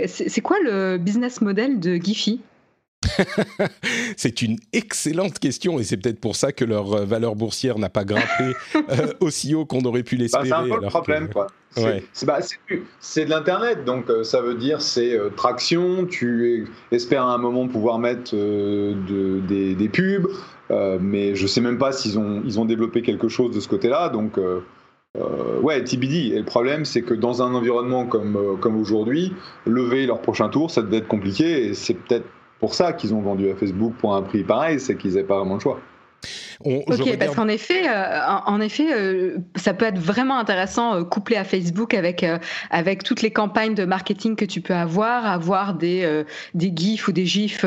c'est 0.07 0.41
quoi 0.41 0.57
le 0.61 0.97
business 0.97 1.39
model 1.39 1.79
de 1.79 1.95
Giphy? 1.95 2.41
c'est 4.17 4.41
une 4.41 4.57
excellente 4.73 5.39
question 5.39 5.79
et 5.79 5.83
c'est 5.83 5.97
peut-être 5.97 6.19
pour 6.19 6.35
ça 6.35 6.51
que 6.51 6.65
leur 6.65 6.93
euh, 6.93 7.05
valeur 7.05 7.35
boursière 7.35 7.79
n'a 7.79 7.89
pas 7.89 8.03
grimpé 8.03 8.55
euh, 8.75 9.13
aussi 9.19 9.55
haut 9.55 9.65
qu'on 9.65 9.81
aurait 9.81 10.03
pu 10.03 10.15
bah, 10.15 10.23
l'espérer. 10.23 10.47
c'est 10.47 10.53
un 10.53 10.63
peu 10.63 10.81
le 10.81 10.87
problème, 10.87 11.29
quoi. 11.29 11.47
Bah, 12.23 12.39
c'est 12.99 13.25
de 13.25 13.29
l'Internet, 13.29 13.85
donc 13.85 14.09
euh, 14.09 14.23
ça 14.23 14.41
veut 14.41 14.55
dire 14.55 14.81
c'est 14.81 15.17
traction, 15.37 16.05
tu 16.05 16.67
espères 16.91 17.25
à 17.25 17.33
un 17.33 17.37
moment 17.37 17.67
pouvoir 17.67 17.97
mettre 17.97 18.35
de, 18.35 19.39
des, 19.47 19.89
pubs, 19.89 20.27
mais 20.99 21.33
je 21.35 21.47
sais 21.47 21.61
même 21.61 21.77
pas 21.77 21.93
s'ils 21.93 22.19
ont, 22.19 22.41
ils 22.45 22.59
ont 22.59 22.65
développé 22.65 23.01
quelque 23.01 23.29
chose 23.29 23.55
de 23.55 23.61
ce 23.61 23.69
côté-là, 23.69 24.09
donc 24.09 24.37
ouais, 25.61 25.81
TBD. 25.81 26.33
Et 26.33 26.39
le 26.39 26.45
problème, 26.45 26.83
c'est 26.83 27.03
que 27.03 27.13
dans 27.13 27.41
un 27.41 27.53
environnement 27.53 28.05
comme, 28.05 28.57
comme 28.59 28.77
aujourd'hui, 28.77 29.33
lever 29.65 30.05
leur 30.05 30.21
prochain 30.21 30.49
tour, 30.49 30.71
ça 30.71 30.81
devait 30.81 30.97
être 30.97 31.07
compliqué. 31.07 31.67
Et 31.67 31.73
c'est 31.73 31.93
peut-être 31.93 32.25
pour 32.61 32.75
ça 32.75 32.93
qu'ils 32.93 33.13
ont 33.13 33.21
vendu 33.21 33.49
à 33.49 33.55
Facebook 33.55 33.95
pour 33.97 34.15
un 34.15 34.21
prix 34.21 34.43
pareil, 34.43 34.79
c'est 34.79 34.95
qu'ils 34.95 35.15
n'avaient 35.15 35.27
pas 35.27 35.39
vraiment 35.39 35.55
le 35.55 35.59
choix 35.59 35.79
ok, 36.65 37.17
parce 37.17 37.35
qu'en 37.35 37.47
effet, 37.47 37.87
euh, 37.87 38.19
en, 38.45 38.61
effet, 38.61 38.93
euh, 38.93 39.37
ça 39.55 39.73
peut 39.73 39.85
être 39.85 39.99
vraiment 39.99 40.37
intéressant 40.37 40.95
euh, 40.95 41.03
couplé 41.03 41.35
à 41.35 41.43
Facebook 41.43 41.93
avec 41.93 42.25
avec 42.69 43.03
toutes 43.03 43.21
les 43.21 43.31
campagnes 43.31 43.73
de 43.73 43.85
marketing 43.85 44.35
que 44.35 44.45
tu 44.45 44.61
peux 44.61 44.73
avoir, 44.73 45.25
avoir 45.25 45.73
des 45.73 46.23
des 46.53 46.71
gifs 46.75 47.07
ou 47.07 47.11
des 47.11 47.25
gifs 47.25 47.65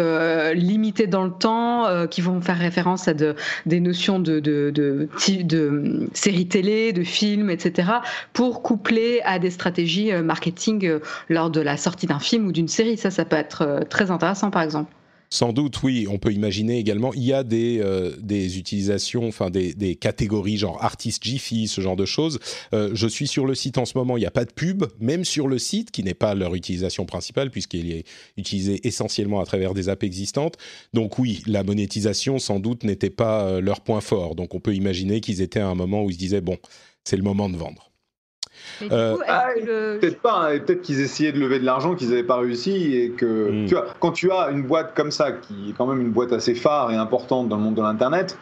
limités 0.55 1.07
dans 1.07 1.25
le 1.25 1.33
temps 1.33 2.07
qui 2.09 2.21
vont 2.21 2.41
faire 2.41 2.59
référence 2.59 3.09
à 3.09 3.15
de, 3.15 3.35
des 3.67 3.81
notions 3.81 4.19
de 4.19 4.41
de, 4.41 4.71
de, 4.71 5.09
de 5.43 6.09
séries 6.13 6.49
télé, 6.49 6.93
de 6.93 7.03
films, 7.03 7.51
etc. 7.51 7.89
pour 8.33 8.63
coupler 8.63 9.21
à 9.25 9.39
des 9.39 9.51
stratégies 9.51 10.13
marketing 10.13 10.99
lors 11.29 11.51
de 11.51 11.61
la 11.61 11.77
sortie 11.77 12.07
d'un 12.07 12.19
film 12.19 12.47
ou 12.47 12.53
d'une 12.53 12.69
série. 12.69 12.97
Ça, 12.97 13.11
ça 13.11 13.25
peut 13.25 13.37
être 13.37 13.81
très 13.89 14.11
intéressant, 14.11 14.51
par 14.51 14.63
exemple. 14.63 14.91
Sans 15.35 15.53
doute, 15.53 15.83
oui. 15.83 16.07
On 16.09 16.19
peut 16.19 16.33
imaginer 16.33 16.79
également. 16.79 17.13
Il 17.13 17.25
y 17.25 17.33
a 17.33 17.43
des, 17.43 17.81
euh, 17.81 18.15
des 18.21 18.57
utilisations, 18.57 19.27
enfin 19.27 19.51
des, 19.51 19.75
des, 19.75 19.97
catégories 19.97 20.59
genre 20.59 20.81
artiste 20.81 21.25
Jiffy, 21.25 21.67
ce 21.67 21.81
genre 21.81 21.97
de 21.97 22.05
choses. 22.05 22.39
Euh, 22.73 22.93
je 22.95 23.09
suis 23.09 23.27
sur 23.27 23.45
le 23.45 23.57
site 23.57 23.77
en 23.77 23.85
ce 23.85 23.99
moment. 23.99 24.17
Il 24.17 24.21
n'y 24.21 24.27
a 24.27 24.31
pas 24.31 24.45
de 24.45 24.53
pub, 24.53 24.85
même 25.01 25.25
sur 25.25 25.49
le 25.49 25.59
site, 25.59 25.91
qui 25.91 26.05
n'est 26.05 26.15
pas 26.15 26.37
leur 26.37 26.55
utilisation 26.55 27.05
principale 27.05 27.51
puisqu'il 27.51 27.91
est 27.91 28.05
utilisé 28.37 28.87
essentiellement 28.87 29.41
à 29.41 29.45
travers 29.45 29.75
des 29.75 29.89
apps 29.89 30.05
existantes. 30.05 30.55
Donc 30.93 31.19
oui, 31.19 31.43
la 31.47 31.65
monétisation 31.65 32.39
sans 32.39 32.61
doute 32.61 32.85
n'était 32.85 33.11
pas 33.11 33.45
euh, 33.45 33.61
leur 33.61 33.81
point 33.81 34.01
fort. 34.01 34.37
Donc 34.37 34.55
on 34.55 34.61
peut 34.61 34.77
imaginer 34.77 35.21
qu'ils 35.21 35.43
étaient 35.43 35.59
à 35.59 35.67
un 35.67 35.75
moment 35.75 36.05
où 36.05 36.11
ils 36.11 36.15
se 36.15 36.19
disaient 36.21 36.43
bon, 36.43 36.59
c'est 37.03 37.17
le 37.17 37.25
moment 37.25 37.49
de 37.49 37.57
vendre. 37.57 37.91
Euh, 38.83 39.17
ah, 39.29 39.47
peut-être 39.55 40.21
pas, 40.21 40.49
hein, 40.49 40.59
peut-être 40.59 40.83
qu'ils 40.83 41.01
essayaient 41.01 41.33
de 41.33 41.39
lever 41.39 41.59
de 41.59 41.65
l'argent, 41.65 41.95
qu'ils 41.95 42.11
n'avaient 42.11 42.23
pas 42.23 42.39
réussi 42.39 42.97
et 42.97 43.11
que 43.11 43.65
hmm. 43.65 43.67
tu 43.67 43.75
vois, 43.75 43.87
quand 44.01 44.13
tu 44.13 44.31
as 44.31 44.51
une 44.51 44.63
boîte 44.63 44.95
comme 44.95 45.11
ça, 45.11 45.33
qui 45.33 45.71
est 45.71 45.73
quand 45.73 45.87
même 45.87 46.01
une 46.01 46.11
boîte 46.11 46.33
assez 46.33 46.55
phare 46.55 46.91
et 46.91 46.97
importante 46.97 47.49
dans 47.49 47.57
le 47.57 47.63
monde 47.63 47.75
de 47.75 47.83
l'internet, 47.83 48.39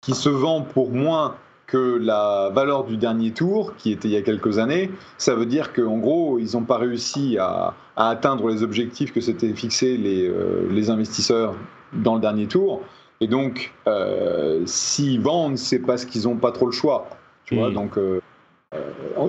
qui 0.00 0.14
se 0.14 0.28
vend 0.28 0.62
pour 0.62 0.90
moins 0.90 1.36
que 1.66 1.98
la 2.00 2.50
valeur 2.54 2.84
du 2.84 2.96
dernier 2.96 3.32
tour, 3.32 3.74
qui 3.76 3.90
était 3.90 4.08
il 4.08 4.12
y 4.12 4.16
a 4.16 4.22
quelques 4.22 4.58
années, 4.58 4.90
ça 5.18 5.34
veut 5.34 5.46
dire 5.46 5.72
qu'en 5.72 5.98
gros, 5.98 6.38
ils 6.38 6.52
n'ont 6.52 6.64
pas 6.64 6.78
réussi 6.78 7.38
à, 7.38 7.74
atteindre 7.96 8.48
les 8.48 8.62
objectifs 8.62 9.12
que 9.12 9.20
s'étaient 9.20 9.54
fixés 9.54 9.96
les, 9.96 10.28
euh, 10.28 10.68
les, 10.70 10.90
investisseurs 10.90 11.54
dans 11.94 12.14
le 12.14 12.20
dernier 12.20 12.46
tour. 12.46 12.82
Et 13.20 13.26
donc, 13.26 13.72
euh, 13.86 14.62
s'ils 14.66 15.20
vendent, 15.20 15.56
c'est 15.56 15.78
parce 15.78 16.04
qu'ils 16.04 16.24
n'ont 16.24 16.36
pas 16.36 16.52
trop 16.52 16.66
le 16.66 16.72
choix. 16.72 17.08
Tu 17.46 17.56
vois, 17.56 17.70
hmm. 17.70 17.74
donc 17.74 17.98
euh, 17.98 18.20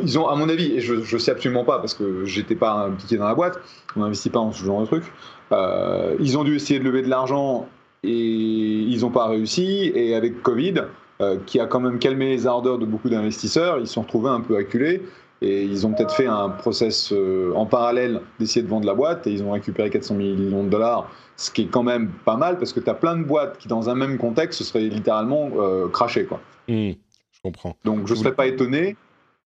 ils 0.03 0.19
ont, 0.19 0.27
à 0.27 0.35
mon 0.35 0.49
avis, 0.49 0.73
et 0.73 0.79
je 0.79 0.93
ne 0.93 1.19
sais 1.19 1.31
absolument 1.31 1.63
pas 1.63 1.79
parce 1.79 1.93
que 1.93 2.25
j'étais 2.25 2.55
pas 2.55 2.71
impliqué 2.71 3.17
dans 3.17 3.27
la 3.27 3.35
boîte, 3.35 3.59
on 3.95 4.01
n'investit 4.01 4.29
pas 4.29 4.39
dans 4.39 4.51
ce 4.51 4.63
genre 4.63 4.81
de 4.81 4.85
truc. 4.85 5.03
Euh, 5.51 6.15
ils 6.19 6.37
ont 6.37 6.43
dû 6.43 6.55
essayer 6.55 6.79
de 6.79 6.83
lever 6.83 7.01
de 7.01 7.09
l'argent 7.09 7.67
et 8.03 8.09
ils 8.09 9.01
n'ont 9.01 9.11
pas 9.11 9.27
réussi. 9.27 9.91
Et 9.95 10.15
avec 10.15 10.41
Covid, 10.41 10.83
euh, 11.21 11.37
qui 11.45 11.59
a 11.59 11.65
quand 11.65 11.79
même 11.79 11.99
calmé 11.99 12.29
les 12.29 12.47
ardeurs 12.47 12.77
de 12.77 12.85
beaucoup 12.85 13.09
d'investisseurs, 13.09 13.79
ils 13.79 13.87
se 13.87 13.93
sont 13.93 14.01
retrouvés 14.01 14.29
un 14.29 14.41
peu 14.41 14.57
acculés 14.57 15.01
et 15.41 15.63
ils 15.63 15.85
ont 15.85 15.93
peut-être 15.93 16.15
fait 16.15 16.25
un 16.25 16.49
process 16.49 17.13
en 17.55 17.67
parallèle 17.67 18.21
d'essayer 18.39 18.63
de 18.63 18.69
vendre 18.69 18.87
la 18.87 18.95
boîte 18.95 19.27
et 19.27 19.31
ils 19.31 19.43
ont 19.43 19.51
récupéré 19.51 19.91
400 19.91 20.15
millions 20.15 20.63
de 20.63 20.69
dollars, 20.69 21.11
ce 21.35 21.51
qui 21.51 21.63
est 21.63 21.67
quand 21.67 21.83
même 21.83 22.09
pas 22.25 22.37
mal 22.37 22.57
parce 22.57 22.73
que 22.73 22.79
tu 22.79 22.89
as 22.89 22.95
plein 22.95 23.15
de 23.15 23.23
boîtes 23.23 23.59
qui, 23.59 23.67
dans 23.67 23.87
un 23.87 23.93
même 23.93 24.17
contexte, 24.17 24.57
se 24.57 24.63
seraient 24.63 24.85
littéralement 24.85 25.51
crachées. 25.93 26.25
Quoi. 26.25 26.41
Mmh, 26.67 26.93
je 27.31 27.41
comprends. 27.43 27.77
Donc 27.85 28.07
je 28.07 28.13
ne 28.13 28.17
serais 28.17 28.33
pas 28.33 28.47
étonné 28.47 28.95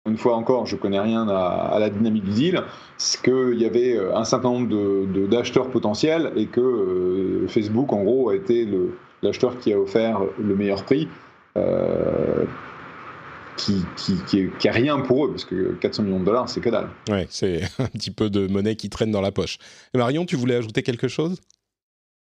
une 0.07 0.17
fois 0.17 0.35
encore, 0.35 0.65
je 0.65 0.75
connais 0.75 0.99
rien 0.99 1.27
à, 1.27 1.77
la 1.79 1.89
dynamique 1.89 2.23
du 2.23 2.31
deal, 2.31 2.63
c'est 2.97 3.21
qu'il 3.21 3.59
y 3.59 3.65
avait 3.65 3.95
euh, 3.95 4.15
un 4.15 4.23
certain 4.23 4.51
nombre 4.51 5.27
d'acheteurs 5.27 5.69
potentiels 5.69 6.31
et 6.35 6.47
que 6.47 6.59
euh, 6.59 7.47
Facebook, 7.47 7.93
en 7.93 8.03
gros, 8.03 8.29
a 8.29 8.35
été 8.35 8.67
l'acheteur 9.21 9.59
qui 9.59 9.73
a 9.73 9.79
offert 9.79 10.21
le 10.39 10.55
meilleur 10.55 10.83
prix, 10.85 11.07
euh, 11.55 12.45
qui, 13.57 13.83
qui, 13.95 14.49
qui, 14.57 14.69
rien 14.69 14.99
pour 14.99 15.25
eux, 15.25 15.29
parce 15.29 15.45
que 15.45 15.73
400 15.79 16.03
millions 16.03 16.19
de 16.19 16.25
dollars, 16.25 16.49
c'est 16.49 16.61
que 16.61 16.69
dalle. 16.69 16.89
Ouais, 17.07 17.27
c'est 17.29 17.61
un 17.79 17.85
petit 17.85 18.11
peu 18.11 18.31
de 18.31 18.47
monnaie 18.47 18.75
qui 18.75 18.89
traîne 18.89 19.11
dans 19.11 19.21
la 19.21 19.31
poche. 19.31 19.59
Marion, 19.93 20.25
tu 20.25 20.35
voulais 20.35 20.55
ajouter 20.55 20.81
quelque 20.81 21.07
chose? 21.07 21.39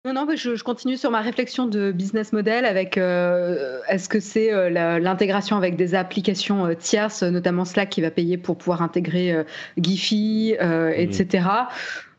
Non, 0.06 0.12
non, 0.12 0.26
je, 0.36 0.62
continue 0.62 0.96
sur 0.96 1.10
ma 1.10 1.20
réflexion 1.20 1.66
de 1.66 1.90
business 1.90 2.32
model 2.32 2.64
avec 2.64 2.96
euh, 2.96 3.80
est-ce 3.88 4.08
que 4.08 4.20
c'est 4.20 4.52
euh, 4.52 4.70
l'intégration 5.00 5.56
avec 5.56 5.74
des 5.74 5.96
applications 5.96 6.64
euh, 6.64 6.74
tierces, 6.74 7.24
notamment 7.24 7.64
Slack 7.64 7.90
qui 7.90 8.02
va 8.02 8.12
payer 8.12 8.38
pour 8.38 8.56
pouvoir 8.56 8.82
intégrer 8.82 9.44
Giphy, 9.76 10.54
etc. 10.94 11.48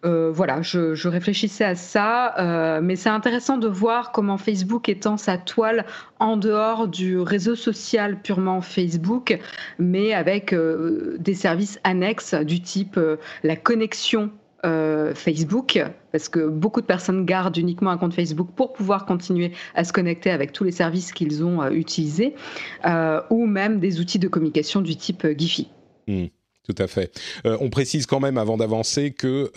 Mmh. 0.03 0.09
voilà, 0.29 0.61
je, 0.61 0.95
je, 0.95 1.07
réfléchissais 1.07 1.63
à 1.63 1.75
ça, 1.75 2.79
mais 2.83 2.97
c'est 2.97 3.09
intéressant 3.09 3.57
de 3.57 3.67
voir 3.67 4.11
comment 4.11 4.37
Facebook 4.37 4.89
étend 4.89 5.15
sa 5.15 5.37
toile 5.37 5.85
en 6.19 6.35
dehors 6.35 6.87
du 6.87 7.17
réseau 7.19 7.55
social 7.55 8.21
purement 8.21 8.61
Facebook, 8.61 9.39
mais 9.79 10.13
avec 10.13 10.53
des 10.53 11.33
services 11.33 11.79
annexes 11.83 12.33
du 12.33 12.61
type 12.61 12.99
la 13.43 13.55
connexion 13.55 14.31
euh, 14.65 15.13
Facebook, 15.13 15.79
parce 16.11 16.29
que 16.29 16.47
beaucoup 16.47 16.81
de 16.81 16.87
personnes 16.87 17.25
gardent 17.25 17.57
uniquement 17.57 17.91
un 17.91 17.97
compte 17.97 18.15
Facebook 18.15 18.49
pour 18.55 18.73
pouvoir 18.73 19.05
continuer 19.05 19.51
à 19.75 19.83
se 19.83 19.93
connecter 19.93 20.31
avec 20.31 20.51
tous 20.51 20.63
les 20.63 20.71
services 20.71 21.11
qu'ils 21.11 21.43
ont 21.43 21.61
euh, 21.61 21.69
utilisés, 21.69 22.33
euh, 22.85 23.21
ou 23.29 23.45
même 23.45 23.79
des 23.79 23.99
outils 23.99 24.17
de 24.17 24.27
communication 24.27 24.81
du 24.81 24.95
type 24.95 25.27
Giphy. 25.37 25.69
Hmm, 26.07 26.25
tout 26.63 26.75
à 26.79 26.87
fait. 26.87 27.11
on 27.45 27.69
précise 27.69 28.07
quand 28.07 28.19
même 28.19 28.39
avant 28.39 28.57
d'avancer 28.57 29.11
que 29.11 29.51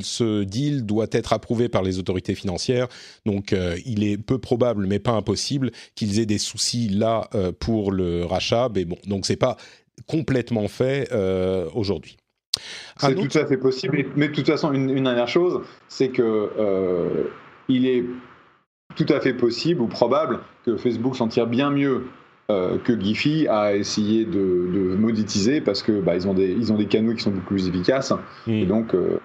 ce 0.00 0.42
deal 0.42 0.84
doit 0.84 1.08
être 1.12 1.32
approuvé 1.32 1.68
par 1.68 1.82
les 1.82 1.98
autorités 1.98 2.34
financières. 2.34 2.88
Donc 3.26 3.54
il 3.86 4.02
est 4.02 4.18
peu 4.18 4.38
probable, 4.38 4.86
mais 4.86 4.98
pas 4.98 5.12
impossible, 5.12 5.70
qu'ils 5.94 6.18
aient 6.18 6.26
des 6.26 6.38
soucis 6.38 6.88
là 6.88 7.28
pour 7.60 7.92
le 7.92 8.24
rachat. 8.24 8.68
Mais 8.74 8.84
bon, 8.84 8.96
donc 9.06 9.26
c'est 9.26 9.36
pas 9.36 9.56
complètement 10.06 10.68
fait 10.68 11.10
aujourd'hui. 11.74 12.16
C'est 12.98 13.14
tout 13.14 13.38
à 13.38 13.46
fait 13.46 13.56
possible. 13.56 14.06
Mais 14.16 14.28
de 14.28 14.34
toute 14.34 14.46
façon, 14.46 14.72
une, 14.72 15.02
dernière 15.02 15.28
chose, 15.28 15.62
c'est 15.88 16.08
que 16.08 16.50
euh, 16.58 17.24
il 17.68 17.86
est 17.86 18.04
tout 18.96 19.06
à 19.08 19.20
fait 19.20 19.34
possible 19.34 19.80
ou 19.80 19.86
probable 19.86 20.40
que 20.64 20.76
Facebook 20.76 21.16
s'en 21.16 21.28
tire 21.28 21.46
bien 21.46 21.70
mieux 21.70 22.06
euh, 22.50 22.78
que 22.78 22.98
Giphy 22.98 23.46
à 23.48 23.76
essayer 23.76 24.24
de, 24.24 24.32
de 24.32 24.96
monétiser 24.96 25.60
parce 25.60 25.82
que 25.82 26.00
bah, 26.00 26.16
ils 26.16 26.26
ont 26.26 26.34
des 26.34 26.50
ils 26.50 26.72
ont 26.72 26.76
des 26.76 26.86
canaux 26.86 27.14
qui 27.14 27.22
sont 27.22 27.30
beaucoup 27.30 27.54
plus 27.54 27.68
efficaces 27.68 28.12
hmm. 28.46 28.50
et 28.50 28.66
donc 28.66 28.94
euh, 28.94 29.20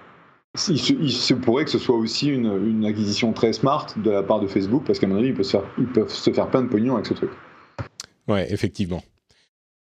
il, 0.68 0.78
se, 1.10 1.34
pourrait 1.34 1.64
que 1.64 1.70
ce 1.70 1.78
soit 1.78 1.96
aussi 1.96 2.28
une, 2.28 2.46
une, 2.66 2.84
acquisition 2.84 3.32
très 3.32 3.52
smart 3.52 3.86
de 3.96 4.10
la 4.10 4.22
part 4.22 4.38
de 4.38 4.46
Facebook 4.46 4.84
parce 4.86 5.00
qu'à 5.00 5.08
mon 5.08 5.16
avis 5.16 5.28
ils 5.28 5.34
peuvent 5.34 5.44
se 5.44 5.56
faire, 5.56 5.66
ils 5.76 5.86
peuvent 5.86 6.08
se 6.08 6.30
faire 6.30 6.48
plein 6.48 6.62
de 6.62 6.68
pognon 6.68 6.94
avec 6.94 7.06
ce 7.06 7.14
truc. 7.14 7.30
Ouais, 8.28 8.46
effectivement. 8.52 9.02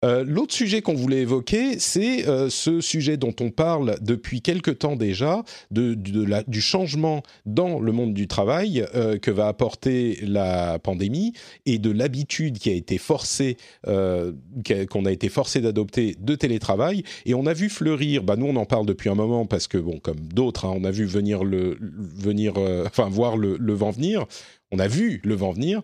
Euh, 0.03 0.25
l'autre 0.27 0.55
sujet 0.55 0.81
qu'on 0.81 0.95
voulait 0.95 1.21
évoquer, 1.21 1.79
c'est 1.79 2.27
euh, 2.27 2.49
ce 2.49 2.81
sujet 2.81 3.19
dont 3.19 3.35
on 3.41 3.51
parle 3.51 3.97
depuis 4.01 4.41
quelque 4.41 4.71
temps 4.71 4.97
déjà, 4.97 5.43
du 5.71 6.61
changement 6.61 7.23
dans 7.45 7.79
le 7.79 7.93
monde 7.93 8.15
du 8.15 8.27
travail 8.27 8.87
euh, 8.95 9.19
que 9.19 9.31
va 9.31 9.49
apporter 9.49 10.19
la 10.23 10.79
pandémie 10.79 11.35
et 11.67 11.79
de 11.79 11.91
l'habitude 11.91 12.59
qui 12.59 12.71
a 12.71 12.73
été 12.73 12.97
forcée, 12.99 13.57
qu'on 13.85 15.05
a 15.05 15.13
été 15.13 15.29
forcé 15.29 15.61
d'adopter 15.61 16.17
de 16.19 16.35
télétravail. 16.35 17.03
Et 17.27 17.35
on 17.35 17.47
a 17.47 17.53
vu 17.53 17.69
fleurir, 17.69 18.23
bah 18.23 18.37
nous 18.37 18.47
on 18.47 18.57
en 18.57 18.65
parle 18.67 18.87
depuis 18.87 19.11
un 19.11 19.15
moment 19.15 19.47
parce 19.47 19.69
que 19.69 19.79
bon, 19.79 19.99
comme 19.99 20.21
d'autres, 20.33 20.65
hein, 20.65 20.75
on 20.75 20.85
a 20.85 20.91
vu 20.91 21.05
venir 21.05 21.45
le, 21.45 21.77
venir, 21.81 22.55
enfin 22.87 23.09
voir 23.09 23.37
le, 23.37 23.75
vent 23.75 23.91
venir. 23.91 24.27
On 24.73 24.79
a 24.79 24.89
vu 24.89 25.21
le 25.25 25.35
vent 25.35 25.53
venir 25.53 25.83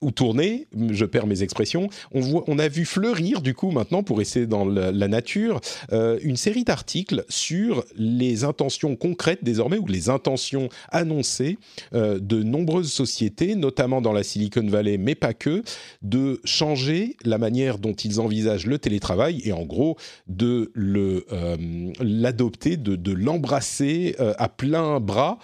ou 0.00 0.10
tourner, 0.10 0.66
je 0.90 1.04
perds 1.04 1.26
mes 1.26 1.42
expressions, 1.42 1.88
on, 2.12 2.20
voit, 2.20 2.44
on 2.46 2.58
a 2.58 2.68
vu 2.68 2.84
fleurir 2.84 3.42
du 3.42 3.54
coup 3.54 3.70
maintenant, 3.70 4.02
pour 4.02 4.20
essayer 4.20 4.46
dans 4.46 4.64
la, 4.64 5.08
nature, 5.08 5.60
euh, 5.92 6.18
une 6.22 6.36
série 6.36 6.64
d'articles 6.64 7.24
sur 7.28 7.84
les 7.96 8.44
intentions 8.44 8.96
concrètes 8.96 9.40
désormais, 9.42 9.76
ou 9.76 9.86
les 9.86 10.08
intentions 10.08 10.68
annoncées 10.90 11.58
euh, 11.94 12.18
de 12.18 12.42
nombreuses 12.42 12.92
sociétés, 12.92 13.54
notamment 13.54 14.00
dans 14.00 14.12
la 14.12 14.22
Silicon 14.22 14.66
Valley, 14.66 14.96
mais 14.96 15.14
pas 15.14 15.34
que, 15.34 15.62
de 16.02 16.40
changer 16.44 17.16
la 17.24 17.38
manière 17.38 17.78
dont 17.78 17.92
ils 17.92 18.20
envisagent 18.20 18.66
le 18.66 18.78
télétravail 18.78 19.42
et 19.44 19.52
en 19.52 19.64
gros 19.64 19.96
de 20.28 20.72
euh, 20.76 21.92
l'adopter, 22.00 22.76
de, 22.76 22.96
de 22.96 23.12
l'embrasser 23.12 24.16
à 24.18 24.48
plein 24.48 25.00
bras 25.00 25.38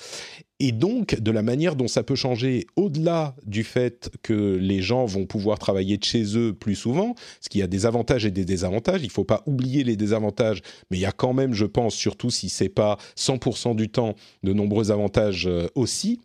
et 0.59 0.73
donc 0.73 1.21
de 1.21 1.31
la 1.31 1.43
manière 1.43 1.77
dont 1.77 1.89
ça 1.89 2.03
peut 2.03 2.15
changer 2.15 2.67
au-delà 2.77 3.37
du 3.45 3.63
fait 3.63 4.11
que 4.23 4.57
les 4.57 4.81
gens 4.81 5.05
vont 5.05 5.27
pouvoir 5.27 5.59
travailler 5.59 5.99
de 5.99 6.05
chez 6.05 6.37
eux 6.37 6.55
plus 6.55 6.75
souvent, 6.75 7.15
ce 7.41 7.49
qui 7.49 7.63
a 7.63 7.67
des 7.67 7.85
avantages 7.85 8.25
et 8.25 8.31
des 8.31 8.45
désavantages. 8.45 9.03
Il 9.03 9.09
ne 9.09 9.13
faut 9.13 9.25
pas 9.25 9.43
oublier 9.47 9.85
les 9.85 9.97
désavantages, 9.97 10.63
mais 10.91 10.97
il 10.97 11.01
y 11.01 11.07
a 11.07 11.13
quand 11.13 11.35
même, 11.35 11.53
je 11.53 11.67
pense, 11.67 11.95
surtout 11.95 12.31
si 12.31 12.49
c'est 12.49 12.69
pas 12.69 12.97
100% 13.19 13.77
du 13.77 13.91
temps, 13.91 14.15
de 14.43 14.53
nombreux 14.53 14.91
avantages 14.91 15.47
euh, 15.47 15.69
aussi. 15.75 16.21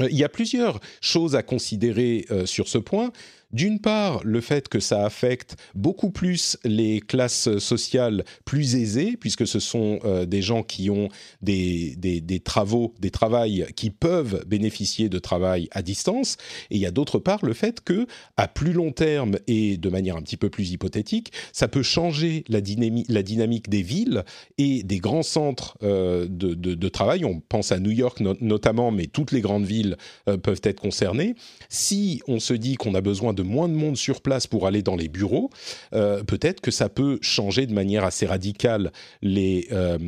Euh, 0.00 0.08
il 0.10 0.16
y 0.16 0.24
a 0.24 0.28
plusieurs 0.28 0.80
choses 1.00 1.36
à 1.36 1.42
considérer 1.42 2.26
euh, 2.30 2.46
sur 2.46 2.68
ce 2.68 2.78
point. 2.78 3.12
D'une 3.52 3.80
part, 3.80 4.20
le 4.24 4.40
fait 4.40 4.68
que 4.68 4.80
ça 4.80 5.04
affecte 5.04 5.56
beaucoup 5.74 6.10
plus 6.10 6.56
les 6.64 7.00
classes 7.00 7.58
sociales 7.58 8.24
plus 8.44 8.76
aisées, 8.76 9.16
puisque 9.18 9.46
ce 9.46 9.60
sont 9.60 9.98
euh, 10.04 10.26
des 10.26 10.42
gens 10.42 10.62
qui 10.62 10.90
ont 10.90 11.08
des, 11.42 11.94
des, 11.96 12.40
travaux, 12.40 12.94
des 13.00 13.10
travails 13.10 13.66
qui 13.76 13.90
peuvent 13.90 14.44
bénéficier 14.46 15.08
de 15.08 15.18
travail 15.18 15.68
à 15.72 15.82
distance. 15.82 16.36
Et 16.70 16.76
il 16.76 16.80
y 16.80 16.86
a 16.86 16.90
d'autre 16.90 17.18
part 17.18 17.44
le 17.44 17.52
fait 17.52 17.80
que, 17.80 18.06
à 18.36 18.48
plus 18.48 18.72
long 18.72 18.92
terme 18.92 19.36
et 19.46 19.76
de 19.76 19.88
manière 19.88 20.16
un 20.16 20.22
petit 20.22 20.36
peu 20.36 20.50
plus 20.50 20.72
hypothétique, 20.72 21.32
ça 21.52 21.68
peut 21.68 21.82
changer 21.82 22.44
la, 22.48 22.60
dynamique, 22.60 23.68
des 23.68 23.82
villes 23.82 24.24
et 24.58 24.82
des 24.82 24.98
grands 24.98 25.22
centres 25.22 25.76
euh, 25.82 26.26
de, 26.28 26.88
travail. 26.88 27.24
On 27.24 27.40
pense 27.40 27.72
à 27.72 27.78
New 27.78 27.90
York 27.90 28.20
notamment, 28.40 28.90
mais 28.90 29.06
toutes 29.06 29.32
les 29.32 29.40
grandes 29.40 29.64
villes 29.64 29.96
euh, 30.28 30.36
peuvent 30.36 30.60
être 30.64 30.80
concernées. 30.80 31.34
Si 31.68 32.22
on 32.28 32.38
se 32.38 32.54
dit 32.54 32.76
qu'on 32.76 32.94
a 32.94 33.00
besoin 33.00 33.32
moins 33.44 33.68
de 33.68 33.74
monde 33.74 33.96
sur 33.96 34.20
place 34.20 34.46
pour 34.46 34.66
aller 34.66 34.82
dans 34.82 34.96
les 34.96 35.08
bureaux, 35.08 35.50
euh, 35.94 36.22
peut-être 36.24 36.60
que 36.60 36.70
ça 36.70 36.88
peut 36.88 37.18
changer 37.20 37.66
de 37.66 37.72
manière 37.72 38.04
assez 38.04 38.26
radicale 38.26 38.92
les, 39.22 39.68
euh, 39.72 39.98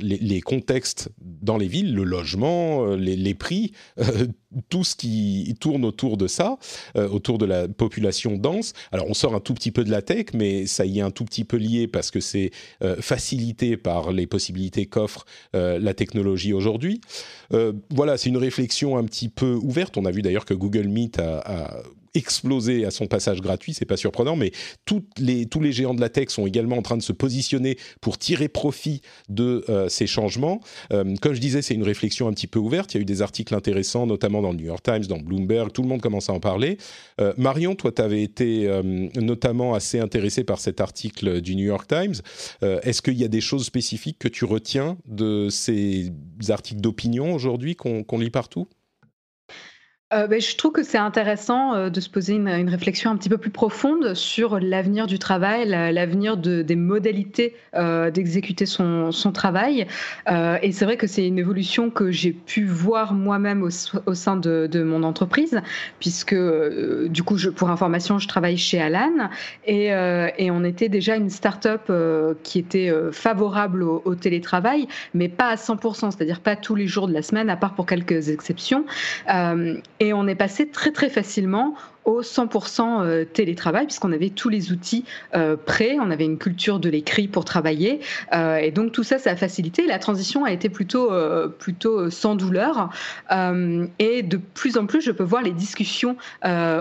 les, 0.00 0.40
contextes 0.40 1.10
dans 1.20 1.56
les 1.56 1.68
villes, 1.68 1.94
le 1.94 2.04
logement, 2.04 2.86
euh, 2.86 2.96
les, 2.96 3.34
prix, 3.34 3.72
tout 4.68 4.84
ce 4.84 4.94
qui 4.94 5.54
tourne 5.60 5.84
autour 5.84 6.16
de 6.16 6.26
ça, 6.26 6.58
autour 6.96 7.38
de 7.38 7.46
la 7.46 7.68
population 7.68 8.36
dense. 8.36 8.72
Alors 8.92 9.06
on 9.08 9.14
sort 9.14 9.34
un 9.34 9.40
tout 9.40 9.54
petit 9.54 9.70
peu 9.70 9.84
de 9.84 9.90
la 9.90 10.02
tech, 10.02 10.26
mais 10.34 10.66
ça 10.66 10.84
y 10.84 10.98
est 10.98 11.02
un 11.02 11.10
tout 11.10 11.24
petit 11.24 11.44
peu 11.44 11.56
lié 11.56 11.86
parce 11.88 12.10
que 12.10 12.20
c'est 12.20 12.50
facilité 13.00 13.76
par 13.76 14.12
les 14.12 14.26
possibilités 14.26 14.86
qu'offre 14.86 15.24
la 15.52 15.94
technologie 15.94 16.52
aujourd'hui. 16.52 17.00
voilà, 17.90 18.16
c'est 18.16 18.28
une 18.28 18.36
réflexion 18.36 18.96
un 18.96 19.04
petit 19.04 19.28
peu 19.28 19.54
ouverte. 19.54 19.96
On 19.96 20.04
a 20.04 20.10
vu 20.10 20.22
d'ailleurs 20.22 20.44
que 20.44 20.54
Google 20.54 20.88
Meet 20.88 21.18
a 21.18 21.82
explosé 22.14 22.84
à 22.84 22.90
son 22.90 23.06
passage 23.06 23.40
gratuit, 23.40 23.74
c'est 23.74 23.84
pas 23.84 23.96
surprenant, 23.96 24.36
mais 24.36 24.52
toutes 24.84 25.18
les, 25.18 25.46
tous 25.46 25.60
les 25.60 25.72
géants 25.72 25.94
de 25.94 26.00
la 26.00 26.08
tech 26.08 26.30
sont 26.30 26.46
également 26.46 26.76
en 26.76 26.82
train 26.82 26.96
de 26.96 27.02
se 27.02 27.12
positionner 27.12 27.76
pour 28.00 28.18
tirer 28.18 28.48
profit 28.48 29.02
de 29.28 29.64
euh, 29.68 29.88
ces 29.88 30.06
changements. 30.06 30.60
Euh, 30.92 31.14
comme 31.20 31.34
je 31.34 31.40
disais, 31.40 31.60
c'est 31.60 31.74
une 31.74 31.82
réflexion 31.82 32.28
un 32.28 32.32
petit 32.32 32.46
peu 32.46 32.60
ouverte. 32.60 32.94
Il 32.94 32.98
y 32.98 33.00
a 33.00 33.02
eu 33.02 33.04
des 33.04 33.20
articles 33.20 33.54
intéressants, 33.54 34.06
notamment 34.06 34.42
dans 34.44 34.52
le 34.52 34.58
New 34.58 34.66
York 34.66 34.82
Times, 34.82 35.06
dans 35.06 35.18
Bloomberg, 35.18 35.72
tout 35.72 35.82
le 35.82 35.88
monde 35.88 36.00
commence 36.00 36.30
à 36.30 36.32
en 36.32 36.40
parler. 36.40 36.78
Euh, 37.20 37.32
Marion, 37.36 37.74
toi, 37.74 37.90
tu 37.92 38.02
avais 38.02 38.22
été 38.22 38.70
notamment 39.16 39.74
assez 39.74 39.98
intéressé 39.98 40.44
par 40.44 40.60
cet 40.60 40.80
article 40.80 41.40
du 41.40 41.56
New 41.56 41.64
York 41.64 41.88
Times. 41.88 42.14
Est-ce 42.62 43.02
qu'il 43.02 43.14
y 43.14 43.24
a 43.24 43.28
des 43.28 43.40
choses 43.40 43.64
spécifiques 43.64 44.18
que 44.18 44.28
tu 44.28 44.44
retiens 44.44 44.96
de 45.06 45.48
ces 45.50 46.12
articles 46.48 46.80
d'opinion 46.80 47.34
aujourd'hui 47.34 47.76
qu'on 47.76 48.18
lit 48.18 48.30
partout? 48.30 48.68
Euh, 50.12 50.26
ben, 50.26 50.38
je 50.38 50.54
trouve 50.56 50.72
que 50.72 50.82
c'est 50.82 50.98
intéressant 50.98 51.74
euh, 51.74 51.88
de 51.88 51.98
se 51.98 52.10
poser 52.10 52.34
une, 52.34 52.68
réflexion 52.68 53.10
un 53.10 53.16
petit 53.16 53.30
peu 53.30 53.38
plus 53.38 53.50
profonde 53.50 54.12
sur 54.14 54.60
l'avenir 54.60 55.06
du 55.06 55.18
travail, 55.18 55.66
l'avenir 55.66 56.36
de, 56.36 56.60
des 56.60 56.76
modalités 56.76 57.54
euh, 57.74 58.10
d'exécuter 58.10 58.66
son, 58.66 59.10
travail. 59.32 59.86
et 60.62 60.72
c'est 60.72 60.84
vrai 60.84 60.96
que 60.96 61.06
c'est 61.06 61.26
une 61.26 61.38
évolution 61.38 61.90
que 61.90 62.10
j'ai 62.10 62.32
pu 62.32 62.66
voir 62.66 63.14
moi-même 63.14 63.62
au, 63.62 63.70
sein 64.14 64.36
de, 64.36 64.82
mon 64.82 65.02
entreprise, 65.02 65.60
puisque 65.98 66.36
du 67.08 67.22
coup, 67.22 67.36
pour 67.56 67.70
information, 67.70 68.18
je 68.18 68.28
travaille 68.28 68.58
chez 68.58 68.80
Alan 68.80 69.30
et, 69.66 69.90
on 70.50 70.64
était 70.64 70.88
déjà 70.88 71.16
une 71.16 71.30
start-up 71.30 71.90
qui 72.42 72.58
était 72.58 72.92
favorable 73.12 73.82
au, 73.82 74.14
télétravail, 74.14 74.86
mais 75.14 75.28
pas 75.28 75.48
à 75.48 75.54
100%, 75.54 76.10
c'est-à-dire 76.10 76.40
pas 76.40 76.56
tous 76.56 76.74
les 76.74 76.86
jours 76.86 77.08
de 77.08 77.12
la 77.14 77.22
semaine, 77.22 77.48
à 77.48 77.56
part 77.56 77.74
pour 77.74 77.86
quelques 77.86 78.28
exceptions. 78.28 78.84
On 80.12 80.26
est 80.26 80.34
passé 80.34 80.68
très 80.68 80.92
très 80.92 81.08
facilement 81.08 81.74
au 82.04 82.22
100% 82.22 83.02
euh, 83.02 83.24
télétravail, 83.24 83.86
puisqu'on 83.86 84.12
avait 84.12 84.30
tous 84.30 84.48
les 84.48 84.72
outils 84.72 85.04
euh, 85.34 85.56
prêts, 85.56 85.96
on 86.00 86.10
avait 86.10 86.24
une 86.24 86.38
culture 86.38 86.78
de 86.78 86.88
l'écrit 86.88 87.28
pour 87.28 87.44
travailler, 87.44 88.00
euh, 88.34 88.56
et 88.56 88.70
donc 88.70 88.92
tout 88.92 89.02
ça, 89.02 89.18
ça 89.18 89.30
a 89.30 89.36
facilité. 89.36 89.86
La 89.86 89.98
transition 89.98 90.44
a 90.44 90.52
été 90.52 90.68
plutôt, 90.68 91.10
plutôt 91.58 92.10
sans 92.10 92.34
douleur, 92.34 92.90
et 93.98 94.22
de 94.22 94.36
plus 94.36 94.76
en 94.76 94.86
plus, 94.86 95.00
je 95.00 95.10
peux 95.10 95.24
voir 95.24 95.42
les 95.42 95.52
discussions 95.52 96.16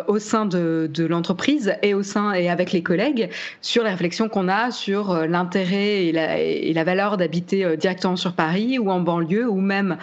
au 0.07 0.19
sein 0.19 0.45
de, 0.45 0.89
de 0.91 1.05
l'entreprise 1.05 1.75
et 1.81 1.93
au 1.93 2.03
sein 2.03 2.33
et 2.33 2.49
avec 2.49 2.71
les 2.71 2.83
collègues 2.83 3.29
sur 3.61 3.83
les 3.83 3.89
réflexions 3.89 4.29
qu'on 4.29 4.47
a 4.47 4.71
sur 4.71 5.27
l'intérêt 5.27 6.05
et 6.05 6.73
la, 6.73 6.83
valeur 6.83 7.17
d'habiter 7.17 7.77
directement 7.77 8.15
sur 8.15 8.33
Paris 8.33 8.77
ou 8.79 8.89
en 8.89 8.99
banlieue 8.99 9.49
ou 9.49 9.61
même 9.61 9.97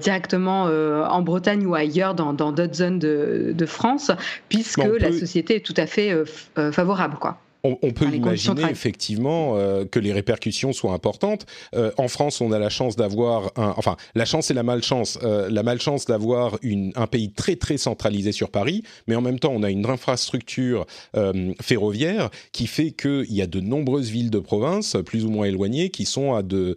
directement 0.00 0.64
en 0.64 1.22
Bretagne 1.22 1.66
ou 1.66 1.74
ailleurs 1.74 2.14
dans 2.14 2.32
d'autres 2.32 2.74
zones 2.74 2.98
de, 2.98 3.52
de 3.54 3.66
France 3.66 4.10
puisque 4.54 5.00
la 5.00 5.12
société 5.12 5.56
est 5.56 5.60
tout 5.60 5.74
à 5.76 5.86
fait 5.86 6.10
euh, 6.10 6.24
euh, 6.58 6.72
favorable, 6.72 7.16
quoi 7.20 7.38
on, 7.64 7.92
peut 7.92 8.08
imaginer 8.12 8.64
effectivement 8.70 9.56
euh, 9.56 9.84
que 9.84 9.98
les 9.98 10.12
répercussions 10.12 10.72
soient 10.72 10.92
importantes. 10.92 11.46
Euh, 11.74 11.90
en 11.96 12.08
France, 12.08 12.40
on 12.40 12.52
a 12.52 12.58
la 12.58 12.68
chance 12.68 12.94
d'avoir 12.94 13.52
un, 13.56 13.74
enfin, 13.76 13.96
la 14.14 14.24
chance 14.24 14.50
et 14.50 14.54
la 14.54 14.62
malchance. 14.62 15.18
La 15.22 15.62
malchance 15.62 16.04
d'avoir 16.04 16.58
un 16.96 17.06
pays 17.06 17.32
très 17.32 17.56
très 17.56 17.78
centralisé 17.78 18.32
sur 18.32 18.50
Paris, 18.50 18.82
mais 19.06 19.16
en 19.16 19.22
même 19.22 19.38
temps, 19.38 19.52
on 19.54 19.62
a 19.62 19.70
une 19.70 19.86
infrastructure 19.86 20.86
ferroviaire 21.60 22.30
qui 22.52 22.66
fait 22.66 22.90
qu'il 22.90 23.32
y 23.32 23.40
a 23.40 23.46
de 23.46 23.60
nombreuses 23.60 24.10
villes 24.10 24.30
de 24.30 24.38
province, 24.38 24.96
plus 25.04 25.24
ou 25.24 25.30
moins 25.30 25.46
éloignées, 25.46 25.90
qui 25.90 26.04
sont 26.04 26.34
à 26.34 26.42
de 26.42 26.76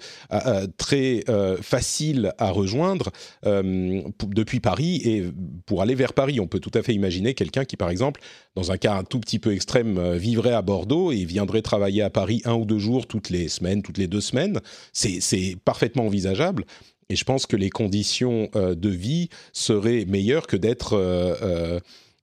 très 0.77 1.23
faciles 1.61 2.31
à 2.37 2.51
rejoindre 2.51 3.11
depuis 3.43 4.59
Paris. 4.59 5.01
Et 5.03 5.25
pour 5.67 5.83
aller 5.83 5.93
vers 5.93 6.13
Paris, 6.13 6.39
on 6.39 6.47
peut 6.47 6.59
tout 6.59 6.71
à 6.73 6.81
fait 6.81 6.95
imaginer 6.95 7.35
quelqu'un 7.35 7.65
qui, 7.65 7.77
par 7.77 7.91
exemple, 7.91 8.21
dans 8.55 8.71
un 8.71 8.77
cas 8.77 8.95
un 8.95 9.03
tout 9.03 9.19
petit 9.19 9.37
peu 9.37 9.53
extrême, 9.53 10.15
vivrait 10.15 10.53
à 10.53 10.63
bord 10.63 10.87
Bordeaux 10.87 11.11
et 11.11 11.25
viendrait 11.25 11.61
travailler 11.61 12.01
à 12.01 12.09
Paris 12.09 12.41
un 12.45 12.55
ou 12.55 12.65
deux 12.65 12.79
jours 12.79 13.05
toutes 13.05 13.29
les 13.29 13.47
semaines, 13.49 13.83
toutes 13.83 13.99
les 13.99 14.07
deux 14.07 14.21
semaines. 14.21 14.59
C'est 14.93 15.57
parfaitement 15.63 16.05
envisageable. 16.05 16.65
Et 17.09 17.15
je 17.15 17.23
pense 17.23 17.45
que 17.45 17.55
les 17.55 17.69
conditions 17.69 18.49
euh, 18.55 18.75
de 18.75 18.89
vie 18.89 19.29
seraient 19.53 20.05
meilleures 20.05 20.45
que 20.47 20.57
d'être, 20.57 20.93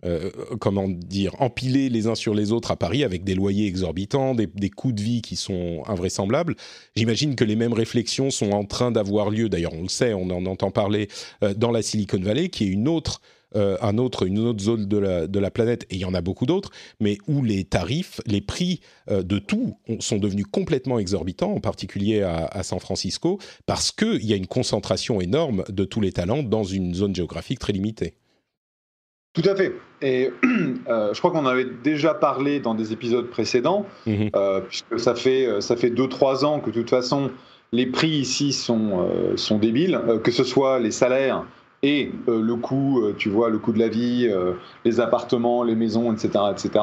euh, 0.05 0.31
euh, 0.37 0.57
comment 0.59 0.89
dire, 0.89 1.35
empilés 1.41 1.89
les 1.89 2.07
uns 2.07 2.15
sur 2.15 2.35
les 2.35 2.53
autres 2.53 2.71
à 2.71 2.77
Paris 2.77 3.05
avec 3.05 3.25
des 3.25 3.35
loyers 3.35 3.67
exorbitants, 3.67 4.35
des, 4.35 4.71
coûts 4.71 4.93
de 4.93 5.01
vie 5.01 5.23
qui 5.23 5.37
sont 5.37 5.83
invraisemblables. 5.87 6.57
J'imagine 6.97 7.37
que 7.37 7.45
les 7.45 7.57
mêmes 7.57 7.73
réflexions 7.73 8.31
sont 8.31 8.53
en 8.53 8.65
train 8.65 8.91
d'avoir 8.91 9.31
lieu. 9.31 9.49
D'ailleurs, 9.49 9.75
on 9.75 9.83
le 9.83 9.89
sait, 9.89 10.15
on 10.15 10.31
en 10.31 10.47
entend 10.47 10.71
parler 10.71 11.09
dans 11.57 11.71
la 11.71 11.83
Silicon 11.83 12.21
Valley, 12.21 12.49
qui 12.49 12.65
est 12.65 12.69
une 12.69 12.89
autre 12.89 13.21
euh, 13.57 13.77
un 13.81 13.99
autre, 13.99 14.27
une 14.27 14.39
autre 14.41 14.63
zone 14.63 14.87
de 14.87 15.39
la, 15.39 15.51
planète, 15.51 15.85
et 15.91 15.95
il 15.95 16.01
y 16.01 16.05
en 16.05 16.15
a 16.15 16.21
beaucoup 16.21 16.47
d'autres, 16.47 16.71
mais 16.99 17.19
où 17.29 17.45
les 17.45 17.65
tarifs, 17.65 18.21
les 18.27 18.41
prix 18.41 18.81
euh, 19.11 19.23
de 19.23 19.39
tout 19.39 19.79
sont 20.01 20.19
devenus 20.19 20.47
complètement 20.51 20.99
exorbitants, 20.99 21.53
en 21.53 21.61
particulier 21.61 22.23
à, 22.23 22.63
San 22.65 22.81
Francisco, 22.81 23.39
parce 23.67 23.93
qu'il 23.93 24.25
y 24.25 24.33
a 24.33 24.37
une 24.37 24.47
concentration 24.47 25.21
énorme 25.21 25.65
de 25.69 25.85
tous 25.85 26.01
les 26.01 26.13
talents 26.13 26.43
dans 26.43 26.65
une 26.65 26.95
zone 26.95 27.15
géographique 27.15 27.61
très 27.61 27.73
limitée. 27.73 28.17
Tout 29.35 29.43
à 29.45 29.55
fait. 29.55 29.75
Et 30.01 30.33
euh, 30.89 31.13
je 31.13 31.19
crois 31.19 31.31
qu'on 31.31 31.47
avait 31.47 31.67
déjà 31.83 32.15
parlé 32.15 32.61
dans 32.61 32.75
des 32.75 32.93
épisodes 32.93 33.29
précédents, 33.29 33.85
mhm. 34.07 34.31
puisque 34.69 34.99
ça 34.99 35.15
fait 35.15 35.61
ça 35.61 35.77
fait 35.77 35.91
deux 35.91 36.09
trois 36.09 36.45
ans 36.45 36.61
que 36.61 36.71
de 36.71 36.81
toute 36.81 36.91
façon 36.91 37.31
les 37.73 37.87
prix 37.87 38.11
ici 38.11 38.53
sont 38.53 39.09
sont 39.37 39.59
débiles, 39.59 40.01
que 40.23 40.31
ce 40.31 40.45
soit 40.45 40.79
les 40.79 40.93
salaires 40.93 41.45
et 41.85 42.11
euh, 42.29 42.41
le 42.41 42.57
coût, 42.57 43.03
euh, 43.03 43.15
tu 43.17 43.29
vois, 43.29 43.51
le 43.51 43.59
coût 43.59 43.73
de 43.73 43.79
la 43.79 43.89
vie, 43.89 44.27
euh, 44.27 44.55
les 44.87 45.01
appartements, 45.01 45.63
les 45.63 45.75
maisons, 45.75 46.15
etc., 46.15 46.45
etc. 46.51 46.83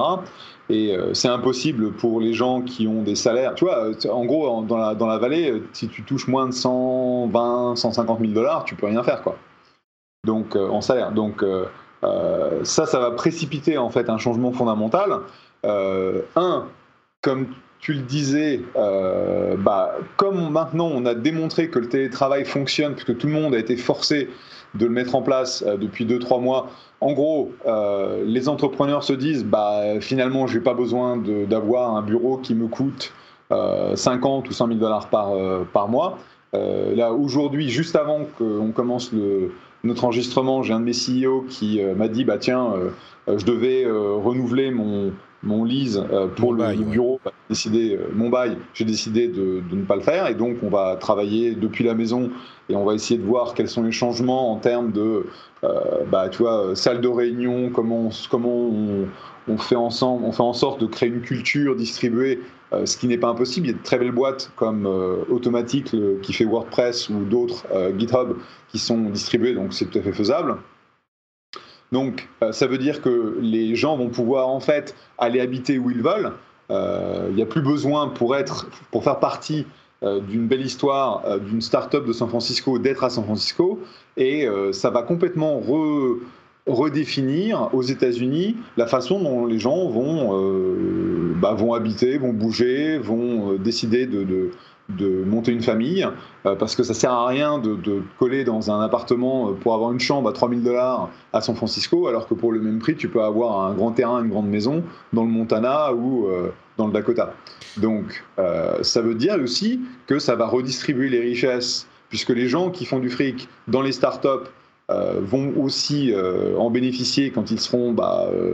Et 0.70 0.96
c'est 1.12 1.28
impossible 1.28 1.92
pour 1.92 2.22
les 2.22 2.34
gens 2.34 2.62
qui 2.62 2.88
ont 2.88 3.02
des 3.02 3.16
salaires. 3.16 3.56
Tu 3.56 3.66
vois, 3.66 3.90
en 4.10 4.24
gros, 4.24 4.64
dans 4.64 4.78
la, 4.78 4.96
dans 4.96 5.08
la 5.08 5.18
vallée, 5.18 5.62
si 5.74 5.90
tu 5.90 6.04
touches 6.04 6.30
moins 6.30 6.48
de 6.48 6.54
120, 6.54 7.76
150 7.76 8.20
000 8.22 8.32
dollars, 8.32 8.64
tu 8.64 8.76
peux 8.76 8.86
rien 8.86 9.04
faire, 9.04 9.22
quoi. 9.22 9.38
Donc, 10.26 10.56
en 10.56 10.80
salaire. 10.80 11.12
Donc, 11.12 11.44
ça, 12.02 12.86
ça 12.86 13.00
va 13.00 13.12
précipiter 13.12 13.78
en 13.78 13.90
fait 13.90 14.10
un 14.10 14.18
changement 14.18 14.52
fondamental. 14.52 15.20
un, 15.64 16.66
comme 17.22 17.48
tu 17.80 17.94
le 17.94 18.02
disais, 18.02 18.62
bah, 18.76 19.96
comme 20.18 20.52
maintenant 20.52 20.90
on 20.94 21.06
a 21.06 21.14
démontré 21.14 21.70
que 21.70 21.80
le 21.80 21.90
télétravail 21.90 22.46
fonctionne, 22.46 22.94
puisque 22.94 23.18
tout 23.18 23.28
le 23.28 23.34
monde 23.34 23.54
a 23.56 23.60
été 23.60 23.78
forcé 23.78 24.30
de 24.76 24.86
le 24.86 24.92
mettre 24.92 25.16
en 25.16 25.22
place 25.22 25.64
euh, 25.66 25.78
depuis 25.78 26.06
2-3 26.06 26.42
mois. 26.42 26.70
En 27.00 27.14
gros, 27.14 27.52
euh, 27.66 28.24
les 28.26 28.48
entrepreneurs 28.48 29.04
se 29.04 29.14
disent 29.14 29.46
bah, 29.46 30.00
finalement, 30.00 30.48
je 30.48 30.58
n'ai 30.58 30.64
pas 30.64 30.74
besoin 30.74 31.18
d'avoir 31.18 31.96
un 31.96 32.02
bureau 32.02 32.38
qui 32.38 32.56
me 32.56 32.68
coûte 32.68 33.14
50 33.50 34.46
euh, 34.46 34.50
ou 34.50 34.54
100 34.54 34.68
000 34.68 34.80
dollars 34.80 35.08
par, 35.08 35.34
par 35.74 35.88
mois. 35.90 36.18
là, 36.54 37.12
aujourd'hui, 37.12 37.70
juste 37.70 37.96
avant 37.96 38.22
qu'on 38.38 38.72
commence 38.72 39.12
le, 39.12 39.52
notre 39.84 40.06
enregistrement, 40.06 40.63
j'ai 40.63 40.74
un 40.74 40.80
de 40.80 40.86
mes 40.86 40.91
CEO 40.91 41.46
qui 41.50 41.82
m'a 41.96 42.08
dit 42.08 42.24
bah, 42.24 42.38
tiens, 42.38 42.74
je 43.28 43.46
devais 43.46 43.86
renouveler 43.88 44.72
mon, 44.72 45.12
mon 45.44 45.63
lease 45.63 46.04
pour 46.36 46.54
le, 46.54 46.76
bureau, 46.84 47.20
bah, 47.26 47.32
décidé, 47.50 48.00
mon 48.13 48.30
bail, 48.30 48.58
j'ai 48.74 48.86
décidé 48.86 49.28
de, 49.28 49.63
de, 49.70 49.76
ne 49.76 49.84
pas 49.84 49.96
le 49.96 50.02
faire. 50.02 50.28
Et 50.28 50.36
donc, 50.36 50.58
on 50.62 50.70
va 50.70 50.98
travailler 50.98 51.56
depuis 51.56 51.84
la 51.84 51.96
maison 51.96 52.30
et 52.70 52.76
on 52.76 52.86
va 52.86 52.94
essayer 52.94 53.20
de 53.20 53.26
voir 53.26 53.56
quels 53.56 53.70
sont 53.70 53.84
les 53.84 53.91
changements 53.91 54.52
en 54.52 54.58
termes 54.58 54.91
de, 54.91 55.26
bah, 56.12 56.30
tu 56.30 56.44
vois, 56.44 56.76
salle 56.76 57.02
de 57.02 57.08
réunion, 57.08 57.70
comment, 57.70 58.10
comment 58.30 58.56
on, 58.56 59.08
on, 59.48 59.58
fait 59.58 59.76
ensemble, 59.76 60.26
on 60.26 60.32
fait 60.32 60.44
en 60.44 60.54
sorte 60.54 60.80
de 60.80 60.86
créer 60.86 61.10
une 61.10 61.22
culture 61.22 61.76
distribuée 61.76 62.39
euh, 62.74 62.86
ce 62.86 62.96
qui 62.98 63.08
n'est 63.08 63.17
pas 63.17 63.28
impossible. 63.28 63.67
Il 63.67 63.72
y 63.72 63.74
a 63.74 63.78
de 63.78 63.84
très 63.84 63.98
belles 63.98 64.13
boîtes 64.13 64.52
comme 64.56 64.86
euh, 64.86 65.24
Automatic 65.30 65.96
qui 66.22 66.34
fait 66.34 66.46
WordPress 66.46 67.10
ou 67.10 67.26
d'autres 67.26 67.65
euh, 67.74 67.91
GitHub 67.98 68.38
qui 68.71 68.79
sont 68.79 68.97
distribuées, 69.10 69.53
donc 69.53 69.73
c'est 69.73 69.86
tout 69.86 69.99
à 69.99 70.01
fait 70.01 70.13
faisable. 70.13 70.57
Donc 71.91 72.29
ça 72.51 72.67
veut 72.67 72.77
dire 72.77 73.01
que 73.01 73.38
les 73.41 73.75
gens 73.75 73.97
vont 73.97 74.07
pouvoir 74.07 74.47
en 74.47 74.62
fait 74.62 74.95
aller 75.17 75.41
habiter 75.41 75.77
où 75.77 75.91
ils 75.91 76.01
veulent. 76.01 76.31
Il 76.69 77.36
n'y 77.36 77.41
a 77.41 77.45
plus 77.45 77.62
besoin 77.62 78.07
pour 78.07 78.34
être, 78.38 78.69
pour 78.91 79.03
faire 79.03 79.19
partie 79.19 79.67
d'une 80.01 80.47
belle 80.47 80.62
histoire 80.62 81.38
d'une 81.41 81.60
start-up 81.60 82.05
de 82.05 82.13
San 82.13 82.29
Francisco 82.29 82.79
d'être 82.79 83.03
à 83.03 83.10
San 83.10 83.25
Francisco 83.25 83.81
et 84.15 84.47
ça 84.71 84.89
va 84.89 85.03
complètement 85.03 85.60
re, 85.60 86.15
redéfinir 86.67 87.69
aux 87.73 87.81
États-Unis 87.81 88.55
la 88.77 88.86
façon 88.86 89.19
dont 89.19 89.45
les 89.45 89.60
gens 89.60 89.89
vont, 89.89 90.39
euh, 90.39 91.34
bah, 91.36 91.53
vont 91.53 91.73
habiter, 91.73 92.17
vont 92.17 92.34
bouger, 92.34 92.97
vont 92.97 93.53
euh, 93.53 93.57
décider 93.57 94.05
de, 94.05 94.23
de, 94.23 94.51
de, 94.89 95.24
monter 95.24 95.52
une 95.52 95.62
famille, 95.62 96.08
euh, 96.46 96.56
parce 96.56 96.76
que 96.76 96.84
ça 96.84 96.94
sert 96.94 97.12
à 97.12 97.28
rien 97.28 97.60
de, 97.60 98.02
coller 98.20 98.44
dans 98.44 98.72
un 98.72 98.82
appartement 98.82 99.54
pour 99.54 99.74
avoir 99.74 99.91
une 99.91 100.00
chambre 100.00 100.30
à 100.30 100.34
3000 100.34 100.63
dollars 100.63 101.10
à 101.34 101.41
San 101.41 101.56
Francisco, 101.56 102.08
alors 102.08 102.28
que 102.28 102.34
pour 102.34 102.52
le 102.52 102.60
même 102.60 102.80
prix, 102.80 102.96
tu 102.96 103.08
peux 103.08 103.24
avoir 103.24 103.65
un 103.65 103.74
grand 103.74 103.91
terrain, 103.91 104.24
une 104.24 104.30
grande 104.30 104.50
maison 104.50 104.84
dans 105.13 105.24
le 105.24 105.30
Montana 105.30 105.94
ou 105.94 106.28
dans 106.78 106.88
le 106.88 106.94
Dakota. 106.94 107.34
Donc, 107.78 108.24
ça 108.82 109.02
veut 109.02 109.15
dire 109.15 109.38
aussi 109.41 109.82
que 110.08 110.20
ça 110.20 110.36
va 110.36 110.48
redistribuer 110.48 111.10
les 111.10 111.20
richesses, 111.20 111.88
puisque 112.10 112.30
les 112.30 112.48
gens 112.48 112.70
qui 112.70 112.86
font 112.86 113.00
du 113.00 113.10
fric 113.10 113.48
dans 113.67 113.82
les 113.82 113.91
startups 113.91 114.50
euh, 114.91 115.22
vont 115.22 115.54
aussi 115.58 116.12
euh, 116.12 116.58
en 116.58 116.70
bénéficier 116.70 117.32
quand 117.32 117.52
ils 117.52 117.60
seront 117.60 117.94
bah, 117.94 118.30
euh, 118.34 118.54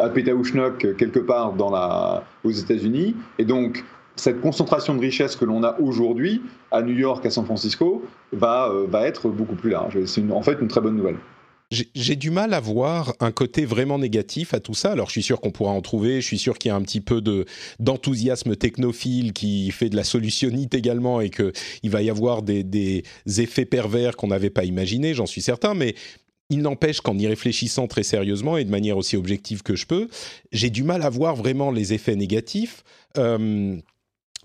à 0.00 0.08
Pétaouchnok 0.08 0.96
quelque 0.96 1.18
part 1.18 1.52
dans 1.52 1.70
la, 1.70 2.24
aux 2.42 2.50
États-Unis. 2.50 3.14
Et 3.38 3.44
donc, 3.44 3.84
cette 4.16 4.40
concentration 4.40 4.94
de 4.94 5.00
richesse 5.00 5.36
que 5.36 5.44
l'on 5.44 5.62
a 5.62 5.78
aujourd'hui 5.80 6.42
à 6.70 6.82
New 6.82 6.96
York, 6.96 7.24
à 7.24 7.30
San 7.30 7.44
Francisco, 7.44 8.04
va, 8.32 8.70
va 8.88 9.06
être 9.06 9.28
beaucoup 9.28 9.54
plus 9.54 9.70
large. 9.70 10.04
C'est 10.04 10.30
en 10.30 10.42
fait 10.42 10.58
une 10.60 10.68
très 10.68 10.80
bonne 10.80 10.96
nouvelle. 10.96 11.16
J'ai 11.70 12.16
du 12.16 12.32
mal 12.32 12.52
à 12.52 12.58
voir 12.58 13.14
un 13.20 13.30
côté 13.30 13.64
vraiment 13.64 13.96
négatif 13.96 14.54
à 14.54 14.60
tout 14.60 14.74
ça. 14.74 14.90
Alors, 14.90 15.06
je 15.06 15.12
suis 15.12 15.22
sûr 15.22 15.40
qu'on 15.40 15.52
pourra 15.52 15.70
en 15.70 15.80
trouver. 15.82 16.20
Je 16.20 16.26
suis 16.26 16.38
sûr 16.38 16.58
qu'il 16.58 16.70
y 16.70 16.72
a 16.72 16.74
un 16.74 16.82
petit 16.82 17.00
peu 17.00 17.20
de 17.20 17.44
d'enthousiasme 17.78 18.56
technophile 18.56 19.32
qui 19.32 19.70
fait 19.70 19.88
de 19.88 19.94
la 19.94 20.02
solutionnite 20.02 20.74
également 20.74 21.20
et 21.20 21.30
que 21.30 21.52
il 21.84 21.90
va 21.90 22.02
y 22.02 22.10
avoir 22.10 22.42
des, 22.42 22.64
des 22.64 23.04
effets 23.38 23.66
pervers 23.66 24.16
qu'on 24.16 24.26
n'avait 24.26 24.50
pas 24.50 24.64
imaginés. 24.64 25.14
J'en 25.14 25.26
suis 25.26 25.42
certain, 25.42 25.74
mais 25.74 25.94
il 26.48 26.62
n'empêche 26.62 27.00
qu'en 27.00 27.16
y 27.16 27.28
réfléchissant 27.28 27.86
très 27.86 28.02
sérieusement 28.02 28.56
et 28.56 28.64
de 28.64 28.70
manière 28.70 28.96
aussi 28.96 29.16
objective 29.16 29.62
que 29.62 29.76
je 29.76 29.86
peux, 29.86 30.08
j'ai 30.50 30.70
du 30.70 30.82
mal 30.82 31.02
à 31.02 31.08
voir 31.08 31.36
vraiment 31.36 31.70
les 31.70 31.92
effets 31.92 32.16
négatifs. 32.16 32.82
Euh, 33.16 33.76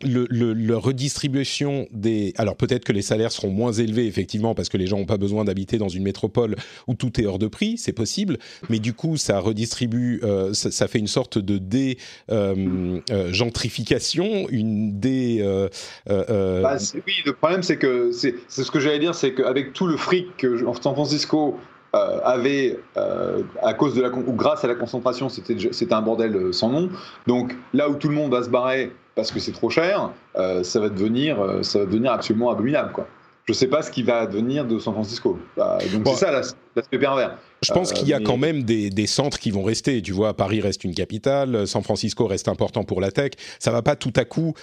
le, 0.04 0.76
redistribution 0.76 1.88
des... 1.92 2.34
Alors 2.38 2.58
peut-être 2.58 2.84
que 2.84 2.92
les 2.92 3.02
salaires 3.02 3.32
seront 3.32 3.50
moins 3.50 3.72
élevés, 3.72 4.06
effectivement, 4.08 4.54
parce 4.54 4.68
que 4.70 4.78
les 4.78 4.86
gens 4.88 4.98
n'ont 4.98 5.06
pas 5.06 5.16
besoin 5.18 5.46
d'habiter 5.46 5.78
dans 5.78 5.88
une 5.88 6.04
métropole 6.04 6.58
où 6.88 6.96
tout 6.96 7.22
est 7.22 7.26
hors 7.26 7.40
de 7.40 7.48
prix, 7.48 7.78
c'est 7.78 7.94
possible, 7.94 8.38
mais 8.70 8.80
du 8.80 8.92
coup, 8.94 9.16
ça 9.18 9.40
redistribue, 9.40 10.20
euh, 10.24 10.54
ça, 10.54 10.88
fait 10.88 11.00
une 11.00 11.08
sorte 11.08 11.38
de 11.38 11.58
dé-gentrification, 11.58 14.26
euh, 14.26 14.44
euh, 14.44 14.48
une 14.52 15.00
dé... 15.00 15.42
Bah, 16.06 16.76
oui, 17.08 17.14
le 17.26 17.32
problème, 17.34 17.64
c'est 17.64 17.78
que, 17.78 18.12
c'est 18.12 18.36
ce 18.50 18.70
que 18.70 18.82
j'allais 18.82 19.00
dire, 19.00 19.16
c'est 19.16 19.34
qu'avec 19.34 19.72
tout 19.74 19.88
le 19.88 19.98
fric 19.98 20.38
que 20.38 20.64
San 20.82 20.94
Francisco 20.94 21.58
avait, 21.94 22.78
à 23.64 23.74
cause 23.74 23.96
de 23.96 24.02
la... 24.02 24.10
ou 24.10 24.34
grâce 24.34 24.66
à 24.66 24.68
la 24.68 24.76
concentration, 24.76 25.30
c'était 25.30 25.94
un 25.94 26.02
bordel 26.02 26.54
sans 26.54 26.70
nom, 26.70 26.90
donc 27.28 27.56
là 27.74 27.90
où 27.90 27.96
tout 27.96 28.10
le 28.10 28.16
monde 28.16 28.32
va 28.32 28.44
se 28.44 28.50
barrer 28.50 28.92
parce 29.16 29.32
que 29.32 29.40
c'est 29.40 29.54
trop 29.54 29.70
cher, 29.70 30.12
euh, 30.36 30.64
ça, 30.64 30.80
va 30.80 30.90
devenir, 30.90 31.42
euh, 31.42 31.64
ça 31.64 31.80
va 31.80 31.86
devenir 31.86 32.12
absolument 32.12 32.52
abominable. 32.52 32.92
Quoi. 32.92 33.08
Je 33.46 33.54
ne 33.54 33.56
sais 33.56 33.68
pas 33.68 33.82
ce 33.82 33.92
qui 33.92 34.04
va 34.04 34.26
devenir 34.26 34.66
de 34.66 34.78
San 34.80 34.94
Francisco. 34.94 35.40
Bah, 35.56 35.78
donc 35.94 36.08
c'est 36.08 36.26
ça 36.26 36.32
l'aspect 36.32 37.00
pervers. 37.00 37.38
Je 37.62 37.72
pense 37.72 37.94
qu'il 37.94 38.08
y 38.08 38.14
a 38.14 38.18
euh, 38.18 38.24
quand 38.24 38.38
même 38.38 38.64
des, 38.64 38.90
des, 38.90 39.08
centres 39.08 39.40
qui 39.40 39.52
vont 39.52 39.64
rester. 39.64 40.02
Tu 40.02 40.12
vois, 40.12 40.36
Paris 40.36 40.62
reste 40.62 40.84
une 40.84 40.94
capitale, 40.94 41.66
San 41.68 41.82
Francisco 41.84 42.28
reste 42.28 42.48
important 42.48 42.84
pour 42.84 43.02
la 43.02 43.12
tech. 43.12 43.32
Ça 43.60 43.72
va 43.72 43.82
pas 43.82 43.96
tout 43.96 44.14
à 44.16 44.26
coup 44.26 44.54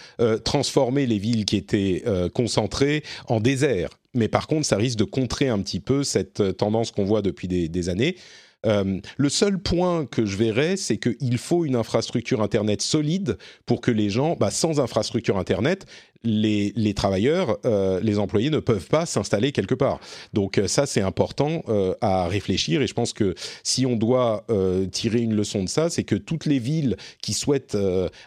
transformer 0.45 1.07
les 1.07 1.19
villes 1.19 1.45
qui 1.45 1.57
étaient 1.57 2.05
concentrées 2.35 3.03
en 3.29 3.41
désert. 3.41 3.91
Mais 4.15 4.29
par 4.29 4.47
contre, 4.47 4.67
ça 4.67 4.77
risque 4.77 4.99
de 4.99 5.05
contrer 5.05 5.49
un 5.49 5.61
petit 5.61 5.81
peu 5.81 6.05
cette 6.05 6.57
tendance 6.59 6.91
qu'on 6.91 7.05
voit 7.05 7.23
depuis 7.23 7.49
des, 7.49 7.69
des 7.69 7.89
années. 7.89 8.17
Euh, 8.65 9.01
le 9.17 9.29
seul 9.29 9.59
point 9.59 10.07
que 10.07 10.25
je 10.25 10.37
verrais, 10.37 10.77
c'est 10.77 10.99
qu'il 10.99 11.39
faut 11.39 11.65
une 11.65 11.77
infrastructure 11.77 12.43
Internet 12.43 12.83
solide 12.83 13.39
pour 13.67 13.81
que 13.81 13.91
les 13.91 14.11
gens, 14.11 14.37
bah, 14.39 14.51
sans 14.51 14.81
infrastructure 14.81 15.39
Internet, 15.39 15.87
les, 16.25 16.95
travailleurs, 16.95 17.59
euh, 17.65 18.01
les 18.03 18.19
employés 18.19 18.51
ne 18.51 18.59
peuvent 18.59 18.89
pas 18.89 19.07
s'installer 19.07 19.53
quelque 19.53 19.75
part. 19.75 20.01
Donc 20.33 20.59
euh, 20.59 20.69
ça, 20.69 20.87
c'est 20.87 21.01
important 21.01 21.63
euh, 21.69 21.95
à 22.01 22.29
réfléchir 22.29 22.83
et 22.83 22.87
je 22.87 22.95
pense 22.95 23.13
que 23.13 23.35
si 23.63 23.87
on 23.87 23.97
doit 23.97 24.45
tirer 24.91 25.21
une 25.21 25.35
leçon 25.35 25.65
de 25.65 25.69
ça, 25.69 25.91
c'est 25.91 26.05
que 26.05 26.15
toutes 26.15 26.47
les 26.47 26.59
villes 26.59 26.97
qui 27.21 27.33
souhaitent 27.33 27.77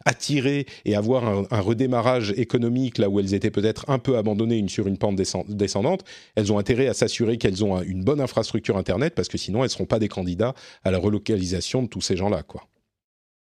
attirer 0.05 0.65
et 0.85 0.95
avoir 0.95 1.25
un, 1.25 1.59
redémarrage 1.59 2.33
économique 2.37 2.97
là 2.97 3.09
où 3.09 3.19
elles 3.19 3.33
étaient 3.33 3.51
peut-être 3.51 3.89
un 3.89 3.99
peu 3.99 4.17
abandonnées 4.17 4.57
une, 4.57 4.69
sur 4.69 4.87
une 4.87 4.97
pente 4.97 5.15
descendante, 5.49 6.03
elles 6.35 6.51
ont 6.51 6.59
intérêt 6.59 6.87
à 6.87 6.93
s'assurer 6.93 7.37
qu'elles 7.37 7.63
ont 7.63 7.81
une 7.81 8.03
bonne 8.03 8.21
infrastructure 8.21 8.77
Internet 8.77 9.15
parce 9.15 9.27
que 9.27 9.37
sinon 9.37 9.59
elles 9.59 9.65
ne 9.65 9.69
seront 9.69 9.85
pas 9.85 9.99
des 9.99 10.09
candidats 10.09 10.53
à 10.83 10.91
la 10.91 10.97
relocalisation 10.97 11.83
de 11.83 11.87
tous 11.87 12.01
ces 12.01 12.17
gens-là. 12.17 12.43
quoi. 12.43 12.67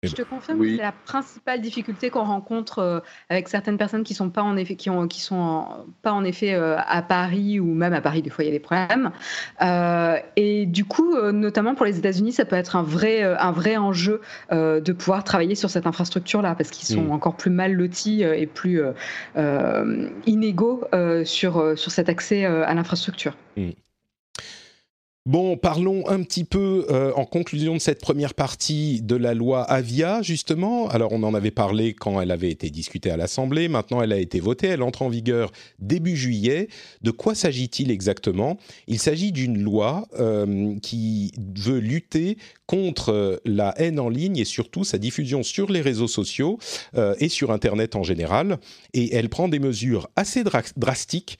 Je 0.07 0.15
te 0.15 0.23
confirme 0.23 0.61
que 0.61 0.77
c'est 0.77 0.83
la 0.83 0.93
principale 0.93 1.61
difficulté 1.61 2.11
qu'on 2.11 2.25
rencontre 2.25 2.79
euh, 2.79 3.01
avec 3.29 3.49
certaines 3.49 3.79
personnes 3.79 4.05
qui 4.05 4.15
sont 4.15 4.31
pas 4.31 4.43
en 4.43 4.57
effet, 4.57 4.77
qui 4.77 4.91
ont, 4.91 5.09
qui 5.09 5.21
sont 5.21 5.67
pas 6.03 6.13
en 6.13 6.25
effet 6.25 6.55
euh, 6.55 6.77
à 6.79 7.03
Paris 7.03 7.61
ou 7.61 7.75
même 7.75 7.93
à 7.93 8.01
Paris 8.01 8.23
des 8.23 8.31
fois 8.31 8.45
il 8.45 8.49
y 8.49 8.51
a 8.51 8.53
des 8.53 8.61
problèmes. 8.61 9.11
Euh, 9.63 10.17
et 10.37 10.67
du 10.67 10.85
coup, 10.85 11.17
notamment 11.33 11.75
pour 11.75 11.87
les 11.87 11.99
États-Unis, 11.99 12.33
ça 12.33 12.45
peut 12.45 12.57
être 12.57 12.77
un 12.77 12.83
vrai, 12.83 13.23
un 13.23 13.53
vrai 13.53 13.77
enjeu 13.77 14.21
de 14.51 14.93
pouvoir 14.93 15.25
travailler 15.25 15.55
sur 15.55 15.71
cette 15.71 15.87
infrastructure-là 15.87 16.55
parce 16.55 16.71
qu'ils 16.71 16.87
sont 16.87 17.05
mm. 17.05 17.13
encore 17.13 17.37
plus 17.37 17.51
mal 17.51 17.73
lotis 17.73 18.23
et 18.23 18.47
plus 18.47 18.83
inégaux 20.27 20.85
sur 21.25 21.79
sur 21.79 21.91
cet 21.91 22.09
accès 22.09 22.45
à 22.45 22.75
l'infrastructure. 22.75 23.37
Mm. 23.57 23.71
Bon, 25.27 25.57
parlons 25.57 26.07
un 26.07 26.23
petit 26.23 26.45
peu 26.45 26.85
euh, 26.91 27.11
en 27.17 27.25
conclusion 27.25 27.73
de 27.73 27.79
cette 27.79 28.03
première 28.03 28.35
partie 28.35 29.01
de 29.01 29.17
la 29.17 29.33
loi 29.33 29.63
Avia, 29.63 30.21
justement. 30.21 30.87
Alors, 30.91 31.13
on 31.13 31.23
en 31.23 31.33
avait 31.33 31.51
parlé 31.51 31.95
quand 31.95 32.21
elle 32.21 32.31
avait 32.31 32.51
été 32.51 32.69
discutée 32.69 33.11
à 33.11 33.17
l'Assemblée. 33.17 33.69
Maintenant, 33.69 34.03
elle 34.03 34.13
a 34.13 34.19
été 34.19 34.39
votée. 34.39 34.67
Elle 34.67 34.83
entre 34.83 35.01
en 35.01 35.09
vigueur 35.09 35.51
début 35.79 36.15
juillet. 36.15 36.69
De 37.01 37.11
quoi 37.11 37.35
s'agit-il 37.35 37.91
exactement? 37.91 38.59
Il 38.87 38.99
s'agit 38.99 39.33
d'une 39.33 39.57
loi 39.63 40.07
euh, 40.19 40.79
qui 40.81 41.33
veut 41.57 41.79
lutter 41.79 42.37
contre 42.67 43.41
la 43.47 43.73
haine 43.81 43.99
en 43.99 44.11
ligne 44.11 44.37
et 44.37 44.45
surtout 44.45 44.85
sa 44.85 44.99
diffusion 44.99 45.43
sur 45.43 45.73
les 45.73 45.81
réseaux 45.81 46.07
sociaux 46.07 46.59
euh, 46.97 47.15
et 47.19 47.31
sur 47.31 47.51
Internet 47.51 47.97
en 47.97 48.03
général. 48.03 48.59
Et 48.93 49.15
elle 49.15 49.31
prend 49.31 49.49
des 49.49 49.59
mesures 49.59 50.07
assez 50.17 50.45
drastiques 50.77 51.39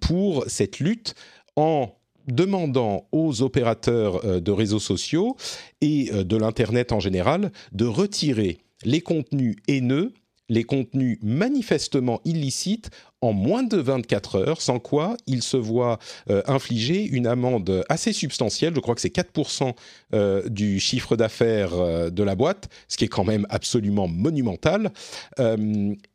pour 0.00 0.44
cette 0.48 0.80
lutte 0.80 1.14
en 1.56 1.94
demandant 2.28 3.06
aux 3.12 3.42
opérateurs 3.42 4.24
euh, 4.24 4.40
de 4.40 4.50
réseaux 4.50 4.78
sociaux 4.78 5.36
et 5.80 6.10
euh, 6.12 6.24
de 6.24 6.36
l'Internet 6.36 6.92
en 6.92 7.00
général 7.00 7.52
de 7.72 7.86
retirer 7.86 8.58
les 8.84 9.00
contenus 9.00 9.56
haineux, 9.68 10.12
les 10.48 10.64
contenus 10.64 11.18
manifestement 11.22 12.20
illicites 12.24 12.90
en 13.20 13.32
moins 13.32 13.62
de 13.62 13.76
24 13.76 14.36
heures, 14.36 14.62
sans 14.62 14.78
quoi 14.78 15.16
il 15.26 15.42
se 15.42 15.58
voit 15.58 15.98
euh, 16.30 16.42
infliger 16.46 17.04
une 17.04 17.26
amende 17.26 17.84
assez 17.88 18.12
substantielle, 18.12 18.74
je 18.74 18.80
crois 18.80 18.94
que 18.94 19.00
c'est 19.00 19.14
4% 19.14 19.74
euh, 20.14 20.48
du 20.48 20.80
chiffre 20.80 21.16
d'affaires 21.16 22.10
de 22.10 22.22
la 22.22 22.34
boîte, 22.34 22.68
ce 22.88 22.96
qui 22.96 23.04
est 23.04 23.08
quand 23.08 23.24
même 23.24 23.46
absolument 23.50 24.08
monumental, 24.08 24.90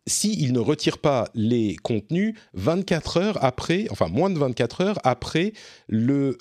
s'il 0.07 0.53
ne 0.53 0.59
retire 0.59 0.97
pas 0.97 1.29
les 1.33 1.75
contenus 1.77 2.35
24 2.53 3.17
heures 3.17 3.43
après, 3.43 3.87
enfin 3.91 4.07
moins 4.07 4.29
de 4.29 4.37
24 4.37 4.81
heures 4.81 4.99
après 5.03 5.53
le 5.87 6.37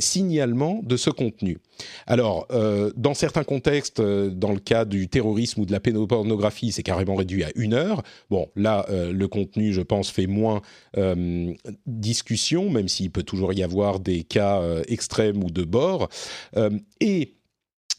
signalement 0.00 0.80
de 0.82 0.96
ce 0.96 1.10
contenu. 1.10 1.58
Alors, 2.06 2.48
dans 2.96 3.14
certains 3.14 3.44
contextes, 3.44 4.00
dans 4.00 4.52
le 4.52 4.58
cas 4.58 4.84
du 4.84 5.08
terrorisme 5.08 5.60
ou 5.60 5.66
de 5.66 5.72
la 5.72 5.80
pédopornographie, 5.80 6.72
c'est 6.72 6.82
carrément 6.82 7.14
réduit 7.14 7.44
à 7.44 7.50
une 7.56 7.74
heure. 7.74 8.02
Bon, 8.30 8.48
là, 8.56 8.86
le 8.90 9.28
contenu, 9.28 9.72
je 9.72 9.80
pense, 9.80 10.10
fait 10.10 10.26
moins 10.26 10.62
euh, 10.96 11.52
discussion, 11.86 12.70
même 12.70 12.88
s'il 12.88 13.10
peut 13.10 13.22
toujours 13.22 13.52
y 13.52 13.62
avoir 13.62 14.00
des 14.00 14.22
cas 14.22 14.60
euh, 14.60 14.82
extrêmes 14.88 15.42
ou 15.42 15.50
de 15.50 15.64
bord. 15.64 16.08
Euh, 16.56 16.70
et 17.00 17.34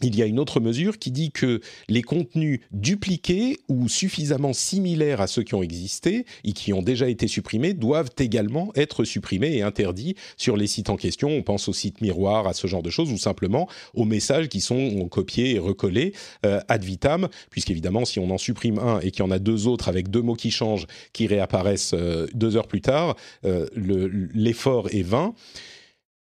il 0.02 0.16
y 0.16 0.22
a 0.22 0.26
une 0.26 0.40
autre 0.40 0.60
mesure 0.60 1.00
qui 1.00 1.12
dit 1.12 1.32
que 1.32 1.62
les 1.88 2.02
contenus 2.02 2.60
dupliqués 2.72 3.60
ou 3.70 3.88
suffisamment 3.88 4.54
similaires 4.54 5.22
à 5.22 5.28
ceux 5.28 5.44
qui 5.44 5.56
ont 5.56 5.64
existé 5.64 6.26
et 6.44 6.52
qui 6.52 6.74
ont 6.74 6.82
déjà 6.82 7.08
été 7.10 7.28
supprimés 7.28 7.74
doivent 7.74 8.10
également 8.20 8.72
être 8.76 9.04
supprimés 9.04 9.56
et 9.56 9.62
interdits 9.62 10.16
sur 10.38 10.58
les 10.58 10.68
sites 10.68 10.90
en 10.90 10.98
question. 10.98 11.30
On 11.30 11.44
pense 11.44 11.68
aux 11.70 11.74
sites 11.74 12.02
miroirs, 12.02 12.48
à 12.48 12.54
ce 12.54 12.68
genre 12.68 12.84
de 12.84 12.90
choses, 12.90 13.12
ou 13.12 13.18
simplement 13.18 13.70
aux 13.94 14.06
messages 14.06 14.50
qui 14.50 14.62
sont 14.62 15.08
copiés 15.08 15.56
et 15.56 15.60
recollés 15.60 16.14
euh, 16.46 16.60
ad 16.68 16.84
vitam, 16.84 17.30
puisqu'évidemment, 17.50 18.06
si 18.06 18.20
on 18.20 18.30
en 18.32 18.38
supprime 18.38 18.80
un 18.80 19.00
et 19.00 19.12
qu'il 19.12 19.24
y 19.24 19.28
en 19.28 19.32
a 19.32 19.40
deux 19.40 19.68
autres 19.68 19.88
avec 19.88 20.10
deux 20.10 20.22
mots 20.22 20.36
qui 20.36 20.52
changent, 20.52 20.88
qui 21.14 21.28
réapparaissent 21.28 21.94
euh, 21.94 22.28
deux 22.34 22.58
heures 22.58 22.68
plus 22.68 22.82
tard, 22.82 23.16
euh, 23.46 23.68
l'effort 23.76 24.90
est 24.92 25.04
vain. 25.04 25.34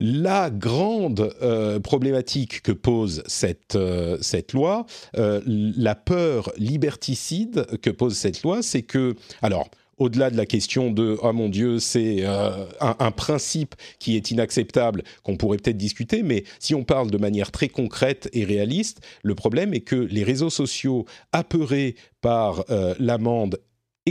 La 0.04 0.50
grande 0.50 1.32
euh, 1.44 1.80
problématique 1.80 2.64
que 2.64 2.72
pose 2.72 3.22
cette, 3.28 3.76
euh, 3.76 4.18
cette 4.20 4.52
loi, 4.52 4.88
euh, 5.16 5.42
la 5.46 5.94
peur 5.94 6.52
liberticide 6.58 7.68
que 7.84 7.92
pose 7.92 8.18
cette 8.18 8.42
loi, 8.42 8.64
c'est 8.64 8.82
que, 8.82 9.14
alors, 9.44 9.70
au-delà 10.00 10.32
de 10.32 10.38
la 10.38 10.48
question 10.48 10.90
de 10.90 11.20
oh 11.22 11.34
mon 11.34 11.50
Dieu, 11.50 11.78
c'est 11.78 12.26
un, 12.26 12.66
un, 12.80 13.12
principe 13.12 13.76
qui 14.00 14.16
est 14.16 14.32
inacceptable, 14.32 15.04
qu'on 15.22 15.38
pourrait 15.38 15.58
peut-être 15.58 15.78
discuter, 15.78 16.24
mais 16.24 16.46
si 16.58 16.74
on 16.74 16.84
parle 16.84 17.12
de 17.12 17.20
manière 17.20 17.52
très 17.52 17.68
concrète 17.68 18.28
et 18.34 18.44
réaliste, 18.44 19.02
le 19.22 19.36
problème 19.36 19.76
est 19.76 19.82
que 19.82 19.96
les 19.96 20.24
réseaux 20.24 20.50
sociaux, 20.50 21.06
apeurés 21.32 21.94
par 22.22 22.66
l'amende 22.98 23.60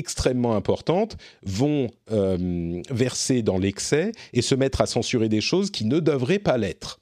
extrêmement 0.00 0.56
importantes 0.56 1.16
vont 1.44 1.88
euh, 2.10 2.82
verser 2.90 3.42
dans 3.42 3.58
l'excès 3.58 4.10
et 4.32 4.42
se 4.42 4.54
mettre 4.56 4.80
à 4.80 4.86
censurer 4.86 5.28
des 5.28 5.40
choses 5.40 5.70
qui 5.70 5.84
ne 5.84 6.00
devraient 6.00 6.40
pas 6.40 6.58
l'être. 6.58 6.98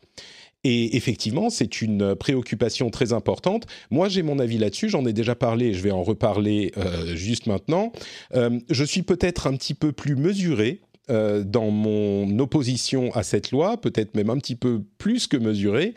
Et 0.64 0.96
effectivement, 0.96 1.48
c'est 1.48 1.80
une 1.80 2.16
préoccupation 2.16 2.90
très 2.90 3.12
importante. 3.12 3.66
Moi, 3.90 4.08
j'ai 4.08 4.22
mon 4.22 4.40
avis 4.40 4.58
là-dessus, 4.58 4.88
j'en 4.88 5.06
ai 5.06 5.12
déjà 5.12 5.36
parlé, 5.36 5.72
je 5.72 5.80
vais 5.80 5.92
en 5.92 6.02
reparler 6.02 6.72
euh, 6.76 7.14
juste 7.14 7.46
maintenant. 7.46 7.92
Euh, 8.34 8.58
je 8.68 8.84
suis 8.84 9.02
peut-être 9.02 9.46
un 9.46 9.56
petit 9.56 9.74
peu 9.74 9.92
plus 9.92 10.16
mesuré 10.16 10.80
dans 11.10 11.70
mon 11.70 12.38
opposition 12.38 13.10
à 13.14 13.22
cette 13.22 13.50
loi, 13.50 13.80
peut-être 13.80 14.14
même 14.14 14.28
un 14.28 14.36
petit 14.36 14.56
peu 14.56 14.82
plus 14.98 15.26
que 15.26 15.38
mesuré, 15.38 15.94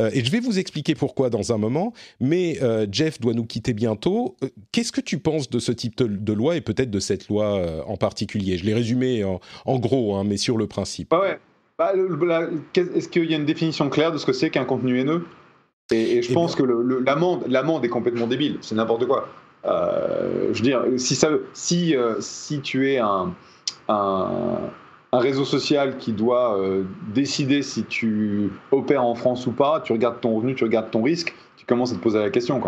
euh, 0.00 0.10
et 0.12 0.24
je 0.24 0.30
vais 0.30 0.40
vous 0.40 0.58
expliquer 0.58 0.94
pourquoi 0.94 1.30
dans 1.30 1.52
un 1.52 1.58
moment. 1.58 1.92
Mais 2.20 2.58
euh, 2.62 2.86
Jeff 2.90 3.20
doit 3.20 3.34
nous 3.34 3.44
quitter 3.44 3.72
bientôt. 3.72 4.36
Euh, 4.42 4.48
qu'est-ce 4.72 4.92
que 4.92 5.00
tu 5.00 5.18
penses 5.18 5.50
de 5.50 5.58
ce 5.58 5.72
type 5.72 5.96
de, 5.96 6.32
loi 6.32 6.56
et 6.56 6.60
peut-être 6.60 6.90
de 6.90 7.00
cette 7.00 7.28
loi 7.28 7.84
en 7.86 7.96
particulier? 7.96 8.58
Je 8.58 8.64
l'ai 8.64 8.74
résumé 8.74 9.24
en, 9.24 9.78
gros, 9.78 10.16
hein, 10.16 10.24
mais 10.24 10.36
sur 10.36 10.56
le 10.56 10.66
principe. 10.66 11.12
Ah 11.12 11.20
ouais. 11.20 11.38
Bah, 11.76 11.92
est-ce 12.76 13.08
qu'il 13.08 13.28
y 13.28 13.34
a 13.34 13.36
une 13.36 13.44
définition 13.44 13.88
claire 13.88 14.12
de 14.12 14.18
ce 14.18 14.26
que 14.26 14.32
c'est 14.32 14.50
qu'un 14.50 14.64
contenu 14.64 15.00
haineux? 15.00 15.26
Et, 15.90 16.22
je 16.22 16.30
eh 16.30 16.34
pense 16.34 16.54
que 16.54 16.62
l'amende 16.62 17.84
est 17.84 17.88
complètement 17.88 18.26
débile. 18.26 18.58
C'est 18.60 18.74
n'importe 18.74 19.06
quoi. 19.06 19.28
je 19.64 20.56
veux 20.56 20.62
dire, 20.62 20.84
si, 20.96 21.14
ça, 21.14 21.30
si, 21.52 21.94
si 22.20 22.60
tu 22.60 22.92
es 22.92 22.98
un, 22.98 23.34
un 23.88 24.58
un 25.14 25.20
réseau 25.20 25.44
social 25.44 25.96
qui 25.96 26.12
doit 26.12 26.58
euh, 26.58 26.84
décider 27.14 27.62
si 27.62 27.84
tu 27.84 28.50
opères 28.72 29.04
en 29.04 29.14
France 29.14 29.46
ou 29.46 29.52
pas, 29.52 29.80
tu 29.80 29.92
regardes 29.92 30.20
ton 30.20 30.34
revenu, 30.34 30.56
tu 30.56 30.64
regardes 30.64 30.90
ton 30.90 31.02
risque, 31.02 31.32
tu 31.56 31.64
commences 31.66 31.92
à 31.92 31.94
te 31.94 32.00
poser 32.00 32.18
la 32.18 32.30
question. 32.30 32.60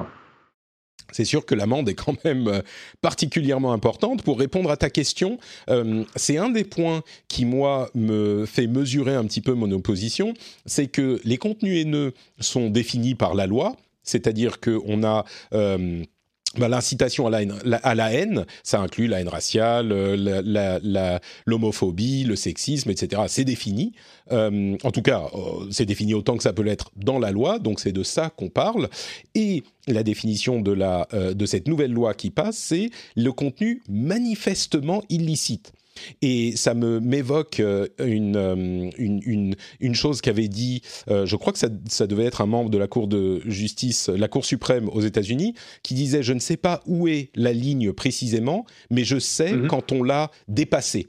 C'est 1.11 1.25
sûr 1.25 1.45
que 1.45 1.57
l'amende 1.57 1.89
est 1.89 1.95
quand 1.95 2.15
même 2.25 2.47
euh, 2.47 2.61
particulièrement 3.01 3.73
importante. 3.73 4.23
Pour 4.23 4.39
répondre 4.39 4.71
à 4.71 4.77
ta 4.77 4.91
question, 4.91 5.39
euh, 5.71 6.05
c'est 6.15 6.39
un 6.39 6.51
des 6.51 6.63
points 6.63 7.03
qui, 7.27 7.45
moi, 7.45 7.91
me 7.97 8.45
fait 8.47 8.69
mesurer 8.69 9.15
un 9.15 9.25
petit 9.25 9.41
peu 9.41 9.55
mon 9.55 9.73
opposition, 9.73 10.33
c'est 10.67 10.87
que 10.87 11.21
les 11.25 11.39
contenus 11.39 11.81
haineux 11.81 12.13
sont 12.39 12.71
définis 12.71 13.17
par 13.17 13.35
la 13.35 13.49
loi, 13.49 13.75
c'est-à-dire 14.05 14.61
qu'on 14.61 15.03
a... 15.03 15.25
Bah, 16.59 16.69
l'incitation 16.69 17.27
à 17.27 17.95
la, 17.95 18.13
haine, 18.13 18.47
ça 18.63 18.81
inclut 18.81 19.07
la 19.07 19.21
haine 19.21 19.29
raciale, 19.29 19.93
euh, 19.93 21.19
l'homophobie, 21.45 22.25
le 22.25 22.37
sexisme, 22.37 22.91
etc. 22.91 23.23
C'est 23.29 23.45
défini. 23.45 23.93
Euh, 24.33 24.77
en 24.83 24.91
tout 24.91 25.03
cas, 25.03 25.25
euh, 25.35 25.67
c'est 25.71 25.87
défini 25.87 26.15
autant 26.15 26.37
que 26.37 26.43
ça 26.43 26.53
peut 26.53 26.63
l'être 26.63 26.91
dans 26.97 27.19
la 27.19 27.31
loi, 27.31 27.59
donc 27.59 27.81
c'est 27.81 27.93
de 27.93 28.03
ça 28.03 28.31
qu'on 28.31 28.49
parle. 28.49 28.89
Et 29.35 29.65
la 29.87 30.03
définition 30.03 30.61
de, 30.61 30.73
la, 30.73 31.07
de 31.13 31.47
cette 31.47 31.69
nouvelle 31.69 31.93
loi 31.93 32.15
qui 32.15 32.31
passe, 32.31 32.57
c'est 32.57 32.91
le 33.15 33.33
contenu 33.33 33.83
manifestement 33.89 35.03
illicite. 35.09 35.73
Et 36.23 36.57
ça 36.57 36.75
me 36.75 37.01
m'évoque 37.01 37.61
euh, 37.61 37.87
une, 37.99 38.93
une, 38.99 39.55
une, 39.81 39.95
chose 39.95 40.21
qu'avait 40.21 40.49
dit, 40.49 40.83
euh, 41.09 41.27
je 41.27 41.37
crois 41.37 41.53
que 41.53 41.59
ça, 41.59 41.69
ça, 41.89 42.07
devait 42.07 42.25
être 42.25 42.41
un 42.41 42.47
membre 42.47 42.71
de 42.71 42.79
la 42.79 42.87
Cour 42.87 43.09
de 43.09 43.43
justice, 43.47 44.09
la 44.09 44.29
Cour 44.29 44.45
suprême 44.45 44.89
aux 44.89 45.01
États-Unis, 45.01 45.55
qui 45.83 45.95
disait 45.95 46.23
Je 46.23 46.33
ne 46.33 46.39
sais 46.39 46.57
pas 46.57 46.83
où 46.87 47.09
est 47.09 47.31
la 47.35 47.53
ligne 47.53 47.93
précisément, 47.93 48.67
mais 48.91 49.05
je 49.05 49.19
sais 49.19 49.53
mhm. 49.53 49.69
quand 49.69 49.93
on 49.93 50.03
l'a 50.03 50.31
dépassée. 50.49 51.09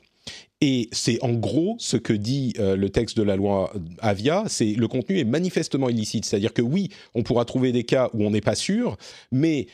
Et 0.59 0.89
c'est 0.91 1.23
en 1.23 1.33
gros 1.33 1.75
ce 1.77 1.97
que 1.97 2.13
dit 2.13 2.53
euh, 2.57 2.75
le 2.75 2.89
texte 2.89 3.15
de 3.15 3.21
la 3.21 3.35
loi 3.35 3.71
Avia, 3.99 4.43
c'est 4.47 4.73
le 4.73 4.87
contenu 4.87 5.19
est 5.19 5.23
manifestement 5.23 5.87
illicite, 5.87 6.25
c'est-à-dire 6.25 6.51
que 6.51 6.63
oui, 6.63 6.89
on 7.13 7.21
pourra 7.21 7.45
trouver 7.45 7.71
des 7.71 7.83
cas 7.83 8.09
où 8.13 8.23
on 8.23 8.31
n'est 8.31 8.41
pas 8.41 8.55
sûr, 8.55 8.97
mais 9.31 9.67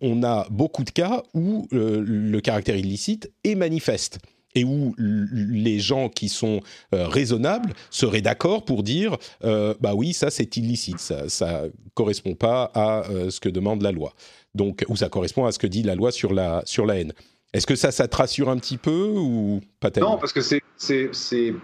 on 0.00 0.22
a 0.22 0.46
beaucoup 0.50 0.84
de 0.84 0.90
cas 0.90 1.24
où 1.34 1.66
le 1.72 2.38
caractère 2.38 2.76
illicite 2.76 3.32
est 3.42 3.56
manifeste 3.56 4.20
et 4.58 4.64
où 4.64 4.94
les 4.98 5.78
gens 5.78 6.08
qui 6.08 6.28
sont 6.28 6.60
euh, 6.92 7.06
raisonnables 7.06 7.72
seraient 7.90 8.22
d'accord 8.22 8.64
pour 8.64 8.82
dire 8.82 9.16
euh, 9.44 9.74
bah 9.80 9.92
oui 9.94 10.12
ça 10.12 10.30
c'est 10.30 10.56
illicite 10.56 10.98
ça 10.98 11.28
ça 11.28 11.62
correspond 11.94 12.34
pas 12.34 12.70
à 12.74 13.08
euh, 13.08 13.30
ce 13.30 13.38
que 13.40 13.48
demande 13.48 13.82
la 13.82 13.92
loi. 13.92 14.12
Donc 14.54 14.84
ou 14.88 14.96
ça 14.96 15.08
correspond 15.08 15.46
à 15.46 15.52
ce 15.52 15.60
que 15.60 15.68
dit 15.68 15.84
la 15.84 15.94
loi 15.94 16.10
sur 16.10 16.32
la 16.32 16.62
sur 16.64 16.86
la 16.86 16.98
haine. 16.98 17.12
Est-ce 17.52 17.66
que 17.66 17.76
ça 17.76 17.92
ça 17.92 18.08
te 18.08 18.16
rassure 18.16 18.48
un 18.48 18.56
petit 18.56 18.78
peu 18.78 19.12
ou 19.14 19.60
pas 19.78 19.90
tellement? 19.90 20.12
Non 20.12 20.18
parce 20.18 20.32
que 20.32 20.40
c'est 20.40 21.54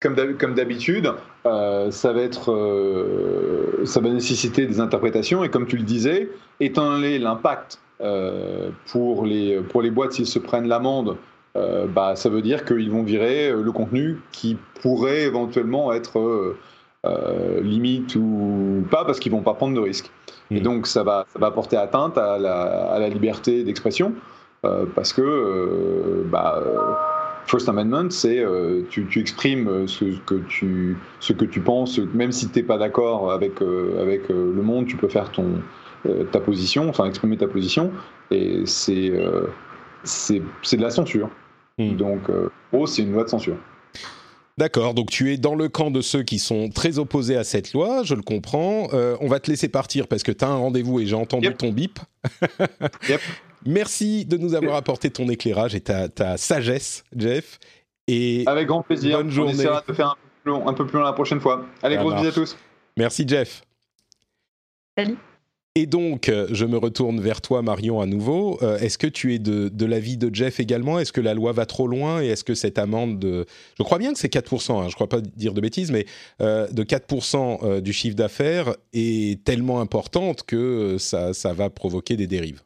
comme 0.00 0.14
d'habitude, 0.14 1.12
ça 1.44 2.12
va 2.14 2.22
être, 2.22 3.82
ça 3.84 4.00
va 4.00 4.08
nécessiter 4.08 4.64
des 4.64 4.80
interprétations 4.80 5.44
et 5.44 5.50
comme 5.50 5.66
tu 5.66 5.76
le 5.76 5.82
disais, 5.82 6.30
étant 6.58 6.90
donné 6.90 7.18
l'impact 7.18 7.80
pour 8.86 9.26
les 9.26 9.60
pour 9.60 9.82
les 9.82 9.90
boîtes 9.90 10.12
s'ils 10.12 10.26
se 10.26 10.38
prennent 10.38 10.68
l'amende 10.68 11.18
euh, 11.56 11.86
bah, 11.86 12.14
ça 12.14 12.28
veut 12.28 12.42
dire 12.42 12.64
qu'ils 12.64 12.90
vont 12.90 13.02
virer 13.02 13.50
euh, 13.50 13.62
le 13.62 13.72
contenu 13.72 14.20
qui 14.30 14.56
pourrait 14.82 15.22
éventuellement 15.22 15.92
être 15.92 16.54
euh, 17.06 17.60
limite 17.60 18.14
ou 18.14 18.84
pas 18.90 19.04
parce 19.04 19.18
qu'ils 19.18 19.32
vont 19.32 19.42
pas 19.42 19.54
prendre 19.54 19.74
de 19.74 19.80
risques. 19.80 20.10
Et 20.50 20.60
hmm. 20.60 20.62
donc 20.62 20.86
ça 20.86 21.02
va, 21.02 21.26
ça 21.32 21.38
va 21.38 21.50
porter 21.50 21.76
atteinte 21.76 22.16
à 22.18 22.38
la, 22.38 22.92
à 22.92 22.98
la 22.98 23.08
liberté 23.08 23.64
d'expression 23.64 24.14
parce 24.94 25.14
que 25.14 26.22
bah, 26.30 26.62
First 27.46 27.66
Amendment, 27.70 28.10
c'est 28.10 28.44
tu, 28.90 29.06
tu, 29.06 29.18
exprimes 29.18 29.88
ce 29.88 30.04
que 30.26 30.34
tu, 30.34 30.98
ce 31.18 31.32
que 31.32 31.46
tu 31.46 31.60
penses, 31.60 31.98
même 32.12 32.30
si 32.30 32.46
tu 32.50 32.58
n'es 32.58 32.62
pas 32.66 32.76
d'accord 32.76 33.32
avec, 33.32 33.62
avec 33.98 34.28
le 34.28 34.62
monde, 34.62 34.84
tu 34.84 34.98
peux 34.98 35.08
faire 35.08 35.30
ton, 35.30 35.62
ta 36.30 36.40
position, 36.40 36.90
enfin 36.90 37.06
exprimer 37.06 37.38
ta 37.38 37.46
position, 37.46 37.90
et 38.30 38.66
c'est 38.66 39.14
c'est 40.04 40.40
de 40.40 40.82
la 40.82 40.90
censure. 40.90 41.30
Hmm. 41.78 41.96
Donc, 41.96 42.30
oh, 42.72 42.86
c'est 42.86 43.02
une 43.02 43.12
loi 43.12 43.24
de 43.24 43.28
censure. 43.28 43.56
D'accord, 44.60 44.92
donc 44.92 45.08
tu 45.08 45.32
es 45.32 45.38
dans 45.38 45.54
le 45.54 45.70
camp 45.70 45.90
de 45.90 46.02
ceux 46.02 46.22
qui 46.22 46.38
sont 46.38 46.68
très 46.68 46.98
opposés 46.98 47.34
à 47.34 47.44
cette 47.44 47.72
loi, 47.72 48.02
je 48.04 48.14
le 48.14 48.20
comprends. 48.20 48.88
Euh, 48.92 49.16
on 49.22 49.26
va 49.26 49.40
te 49.40 49.50
laisser 49.50 49.70
partir 49.70 50.06
parce 50.06 50.22
que 50.22 50.32
tu 50.32 50.44
as 50.44 50.48
un 50.48 50.56
rendez-vous 50.56 51.00
et 51.00 51.06
j'ai 51.06 51.14
entendu 51.14 51.54
ton 51.54 51.72
bip. 51.72 51.98
Merci 53.64 54.26
de 54.26 54.36
nous 54.36 54.54
avoir 54.54 54.76
apporté 54.76 55.08
ton 55.10 55.30
éclairage 55.30 55.74
et 55.74 55.80
ta, 55.80 56.10
ta 56.10 56.36
sagesse, 56.36 57.04
Jeff. 57.16 57.58
Et 58.06 58.44
Avec 58.46 58.66
grand 58.66 58.82
plaisir. 58.82 59.16
Bonne 59.16 59.30
journée. 59.30 59.52
On 59.52 59.54
essaiera 59.54 59.82
de 59.88 59.94
faire 59.94 60.16
un 60.44 60.74
peu 60.74 60.86
plus 60.86 60.98
long, 60.98 61.04
la 61.06 61.14
prochaine 61.14 61.40
fois. 61.40 61.64
Allez, 61.82 61.96
grosse 61.96 62.16
bisous 62.16 62.28
à 62.28 62.32
tous. 62.32 62.56
Merci, 62.98 63.24
Jeff. 63.26 63.62
Salut. 64.94 65.16
Et 65.76 65.86
donc, 65.86 66.28
euh, 66.28 66.48
je 66.50 66.64
me 66.64 66.76
retourne 66.76 67.20
vers 67.20 67.40
toi, 67.40 67.62
Marion, 67.62 68.00
à 68.00 68.06
nouveau. 68.06 68.58
Euh, 68.60 68.78
est-ce 68.78 68.98
que 68.98 69.06
tu 69.06 69.34
es 69.34 69.38
de, 69.38 69.84
l'avis 69.86 70.16
de 70.16 70.34
Jeff 70.34 70.58
également? 70.58 70.98
Est-ce 70.98 71.12
que 71.12 71.20
la 71.20 71.32
loi 71.32 71.52
va 71.52 71.64
trop 71.64 71.86
loin? 71.86 72.20
Et 72.20 72.26
est-ce 72.26 72.42
que 72.42 72.56
cette 72.56 72.76
amende 72.76 73.20
de... 73.20 73.46
Je 73.78 73.84
crois 73.84 73.98
bien 73.98 74.12
que 74.12 74.18
c'est 74.18 74.32
4%, 74.32 74.72
hein, 74.72 74.82
je 74.82 74.86
ne 74.88 74.92
crois 74.94 75.08
pas 75.08 75.20
dire 75.20 75.54
de 75.54 75.60
bêtises, 75.60 75.92
mais 75.92 76.06
euh, 76.40 76.66
de 76.68 76.82
4% 76.82 77.80
du 77.80 77.92
chiffre 77.92 78.16
d'affaires 78.16 78.74
est 78.92 79.44
tellement 79.44 79.80
importante 79.80 80.42
que 80.42 80.96
ça 80.98 81.52
va 81.52 81.70
provoquer 81.70 82.16
des 82.16 82.26
dérives 82.26 82.62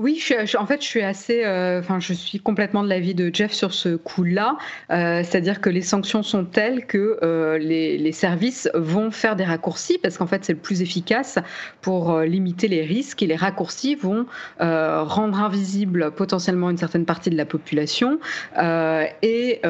Oui, 0.00 0.16
je 0.24 0.56
en 0.56 0.64
fait, 0.64 0.80
je 0.80 0.86
suis 0.86 1.02
assez, 1.02 1.44
euh, 1.44 1.80
enfin, 1.80 1.98
je 1.98 2.12
suis 2.12 2.38
complètement 2.38 2.84
de 2.84 2.88
l'avis 2.88 3.16
de 3.16 3.34
Jeff 3.34 3.50
sur 3.50 3.74
ce 3.74 3.96
coup-là. 3.96 4.56
Euh, 4.92 5.24
c'est-à-dire 5.24 5.60
que 5.60 5.68
les 5.70 5.80
sanctions 5.82 6.22
sont 6.22 6.44
telles 6.44 6.86
que 6.86 7.18
euh, 7.24 7.58
les, 7.58 7.98
les, 7.98 8.12
services 8.12 8.70
vont 8.74 9.10
faire 9.10 9.34
des 9.34 9.42
raccourcis 9.42 9.98
parce 9.98 10.16
qu'en 10.16 10.28
fait, 10.28 10.44
c'est 10.44 10.52
le 10.52 10.60
plus 10.60 10.82
efficace 10.82 11.40
pour 11.80 12.20
limiter 12.20 12.68
les 12.68 12.82
risques 12.82 13.24
et 13.24 13.26
les 13.26 13.34
raccourcis 13.34 13.96
vont 13.96 14.26
rendre 14.60 15.40
invisible 15.40 16.12
potentiellement 16.12 16.70
une 16.70 16.78
certaine 16.78 17.04
partie 17.04 17.30
de 17.30 17.36
la 17.36 17.44
population 17.44 18.20
et, 19.22 19.60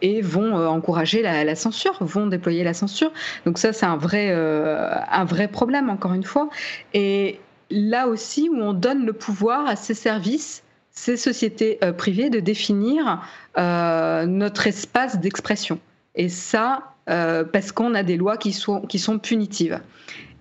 et 0.00 0.20
vont 0.22 0.54
encourager 0.54 1.20
la, 1.20 1.44
la, 1.44 1.54
censure, 1.54 1.98
vont 2.00 2.26
déployer 2.26 2.64
la 2.64 2.72
censure. 2.72 3.12
Donc 3.44 3.58
ça, 3.58 3.74
c'est 3.74 3.86
un 3.86 3.98
vrai, 3.98 4.32
un 4.32 5.24
vrai 5.26 5.48
problème 5.48 5.90
encore 5.90 6.14
une 6.14 6.24
fois. 6.24 6.48
Et 6.94 7.40
là 7.74 8.08
aussi 8.08 8.48
où 8.48 8.56
on 8.56 8.72
donne 8.72 9.04
le 9.04 9.12
pouvoir 9.12 9.66
à 9.66 9.76
ces 9.76 9.94
services, 9.94 10.62
ces 10.94 11.16
sociétés 11.16 11.78
euh, 11.82 11.92
privées 11.92 12.30
de 12.30 12.40
définir 12.40 13.22
euh, 13.58 14.26
notre 14.26 14.66
espace 14.66 15.18
d'expression. 15.18 15.78
Et 16.14 16.28
ça, 16.28 16.94
euh, 17.10 17.44
parce 17.44 17.72
qu'on 17.72 17.94
a 17.94 18.02
des 18.02 18.16
lois 18.16 18.36
qui 18.36 18.52
sont, 18.52 19.18
punitives. 19.18 19.80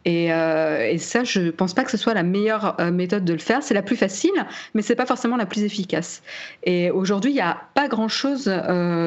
Et, 0.06 0.28
ça, 1.00 1.24
je 1.24 1.40
ne 1.40 1.52
pense 1.52 1.74
pas 1.74 1.86
que 1.86 1.90
ce 1.90 1.96
soit 1.96 2.14
la 2.14 2.24
meilleure 2.24 2.76
méthode 2.92 3.24
de 3.24 3.32
le 3.32 3.40
faire. 3.40 3.64
C'est 3.64 3.74
la 3.74 3.82
plus 3.82 3.96
facile, 3.96 4.34
mais 4.74 4.82
c'est 4.82 4.96
pas 4.96 5.06
forcément 5.06 5.38
la 5.38 5.46
plus 5.46 5.64
efficace. 5.64 6.22
Et 6.64 6.92
aujourd'hui, 6.92 7.32
il 7.32 7.36
n'y 7.36 7.42
a 7.42 7.62
pas 7.74 7.88
grand-chose, 7.88 8.54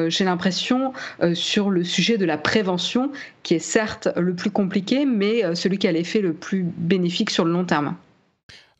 j'ai 0.07 0.25
l'impression, 0.25 0.93
sur 1.35 1.69
le 1.69 1.83
sujet 1.83 2.17
de 2.17 2.25
la 2.25 2.39
prévention, 2.39 3.11
qui 3.43 3.53
est 3.53 3.59
certes 3.59 4.09
le 4.17 4.33
plus 4.33 4.49
compliqué, 4.49 5.05
mais 5.05 5.55
celui 5.55 5.77
qui 5.77 5.87
a 5.87 5.91
l'effet 5.91 6.19
le 6.19 6.33
plus 6.33 6.63
bénéfique 6.65 7.29
sur 7.29 7.45
le 7.45 7.51
long 7.51 7.63
terme. 7.63 7.95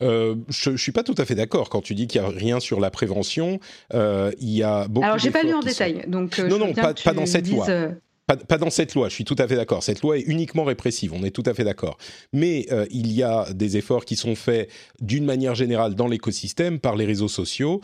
Euh, 0.02 0.36
je, 0.50 0.72
ne 0.72 0.78
suis 0.78 0.92
pas 0.92 1.04
tout 1.04 1.16
à 1.18 1.26
fait 1.26 1.36
d'accord 1.36 1.70
quand 1.70 1.82
tu 1.82 1.96
dis 1.96 2.08
qu'il 2.08 2.22
y 2.22 2.24
a 2.24 2.28
rien 2.28 2.60
sur 2.60 2.80
la 2.80 2.92
prévention. 2.92 3.60
Euh, 3.94 4.32
il 4.40 4.50
y 4.50 4.64
a 4.64 4.88
beaucoup. 4.88 5.06
Alors 5.06 5.18
j'ai 5.18 5.32
pas 5.32 5.44
lu 5.44 5.54
en 5.54 5.60
détail, 5.60 6.06
donc 6.08 6.40
euh, 6.40 6.48
non 6.48 6.60
non 6.60 6.74
pas, 6.74 6.94
pas, 6.94 7.14
dans 7.14 7.26
cette 7.26 7.50
loi. 7.50 7.66
Pas, 8.28 8.36
pas, 8.36 8.58
dans 8.58 8.70
cette 8.70 8.94
loi, 8.94 9.08
je 9.08 9.14
suis 9.14 9.24
tout 9.24 9.38
à 9.40 9.48
fait 9.48 9.56
d'accord. 9.56 9.84
Cette 9.84 10.02
loi 10.02 10.18
est 10.18 10.24
uniquement 10.24 10.66
répressive, 10.66 11.14
on 11.14 11.24
est 11.24 11.32
tout 11.32 11.44
à 11.46 11.54
fait 11.54 11.64
d'accord. 11.64 11.98
Mais 12.34 12.68
il 12.92 13.12
y 13.14 13.24
a 13.24 13.52
des 13.54 13.78
efforts 13.78 14.04
qui 14.04 14.18
sont 14.18 14.36
faits 14.36 14.70
d'une 15.00 15.24
manière 15.24 15.56
générale 15.56 15.96
dans 15.96 16.08
l'écosystème 16.08 16.80
par 16.80 16.98
les 16.98 17.06
réseaux 17.06 17.30
sociaux 17.30 17.80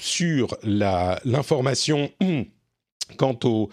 sur 0.00 0.56
l'information 0.62 2.10
quant 3.18 3.38
aux 3.44 3.68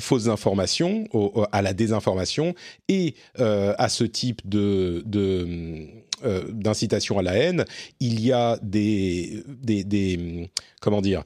fausses 0.00 0.26
informations, 0.26 1.04
à 1.52 1.62
la 1.62 1.72
désinformation 1.72 2.56
et 2.88 3.14
à 3.36 3.88
ce 3.88 4.02
type 4.02 4.40
de, 4.44 5.04
de 5.06 5.86
euh, 6.24 6.44
d'incitation 6.50 7.18
à 7.18 7.22
la 7.22 7.34
haine, 7.34 7.64
il 8.00 8.20
y 8.20 8.32
a 8.32 8.58
des, 8.62 9.42
des, 9.46 10.50
comment 10.80 11.02
dire, 11.02 11.24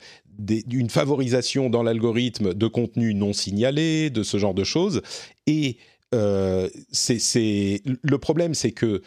une 0.73 0.91
favorisation 0.91 1.71
dans 1.71 1.83
l'algorithme 1.83 2.55
de 2.55 2.67
contenu 2.67 3.15
non 3.15 3.33
signalé, 3.33 4.11
de 4.11 4.23
ce 4.23 4.37
genre 4.39 4.55
de 4.55 4.65
choses. 4.65 5.03
Et 5.47 5.77
euh, 6.15 6.69
c'est 6.91 7.83
le 7.85 8.19
problème, 8.19 8.55
c'est 8.55 8.73
que 8.73 9.03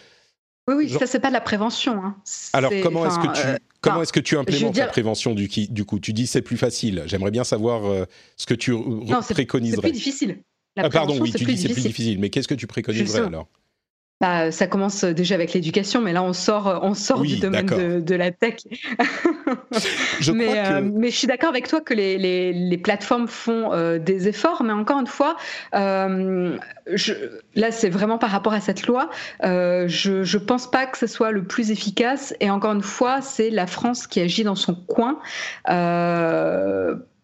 oui, 0.69 0.75
oui, 0.77 0.89
ça 0.89 1.05
c'est 1.05 1.19
pas 1.19 1.27
de 1.27 1.33
la 1.33 1.41
prévention. 1.41 2.01
Hein. 2.01 2.15
Alors 2.53 2.71
comment 2.81 3.05
est-ce 3.05 3.19
que 3.19 3.33
tu 3.33 3.45
euh, 3.45 3.57
comment 3.81 4.01
est-ce 4.01 4.13
que 4.13 4.21
tu 4.21 4.37
implémentes 4.37 4.77
la 4.77 4.87
prévention 4.87 5.33
du, 5.33 5.49
du 5.49 5.83
coup? 5.83 5.99
Tu 5.99 6.13
dis 6.13 6.27
c'est 6.27 6.41
plus 6.41 6.55
facile. 6.55 7.03
J'aimerais 7.07 7.31
bien 7.31 7.43
savoir 7.43 8.07
ce 8.37 8.45
que 8.45 8.53
tu 8.53 8.71
non, 8.71 9.21
préconiserais. 9.21 9.75
C'est 9.75 9.81
plus 9.81 9.91
difficile. 9.91 10.37
ah, 10.77 10.89
pardon, 10.89 11.19
oui, 11.19 11.33
tu 11.33 11.43
dis 11.43 11.57
c'est 11.57 11.67
plus 11.67 11.81
difficile. 11.81 12.19
Mais 12.19 12.29
qu'est-ce 12.29 12.47
que 12.47 12.55
tu 12.55 12.67
préconiserais 12.67 13.27
alors? 13.27 13.49
Bah, 14.23 14.51
ça 14.51 14.67
commence 14.67 15.03
déjà 15.03 15.35
avec 15.35 15.51
l'éducation, 15.51 15.99
mais 15.99 16.13
là 16.13 16.23
on 16.23 16.31
sort, 16.31 16.79
on 16.81 16.93
sort 16.93 17.23
du 17.23 17.39
domaine 17.39 17.65
de, 17.65 18.15
la 18.15 18.31
tech. 18.31 18.55
je 20.21 20.31
mais, 20.31 20.65
euh, 20.65 20.79
mais, 20.81 21.09
je 21.09 21.17
suis 21.17 21.27
d'accord 21.27 21.49
avec 21.49 21.67
toi 21.67 21.81
que 21.81 21.93
les, 21.93 22.17
les, 22.17 22.77
plateformes 22.77 23.27
font 23.27 23.73
euh, 23.73 23.99
des 23.99 24.29
efforts, 24.29 24.63
mais 24.63 24.71
encore 24.71 25.01
une 25.01 25.07
fois, 25.07 25.35
euh, 25.75 26.57
je, 26.93 27.13
là 27.55 27.71
c'est 27.71 27.89
vraiment 27.89 28.17
par 28.17 28.29
rapport 28.29 28.53
à 28.53 28.61
cette 28.61 28.87
loi. 28.87 29.09
je 29.41 30.37
ne 30.37 30.37
pense 30.39 30.71
pas 30.71 30.85
que 30.85 30.97
ce 30.97 31.07
soit 31.07 31.31
le 31.31 31.43
plus 31.43 31.71
efficace, 31.71 32.33
et 32.39 32.49
encore 32.49 32.71
une 32.71 32.81
fois, 32.81 33.19
c'est 33.19 33.49
la 33.49 33.67
France 33.67 34.07
qui 34.07 34.21
agit 34.21 34.45
dans 34.45 34.55
son 34.55 34.73
coin 34.73 35.19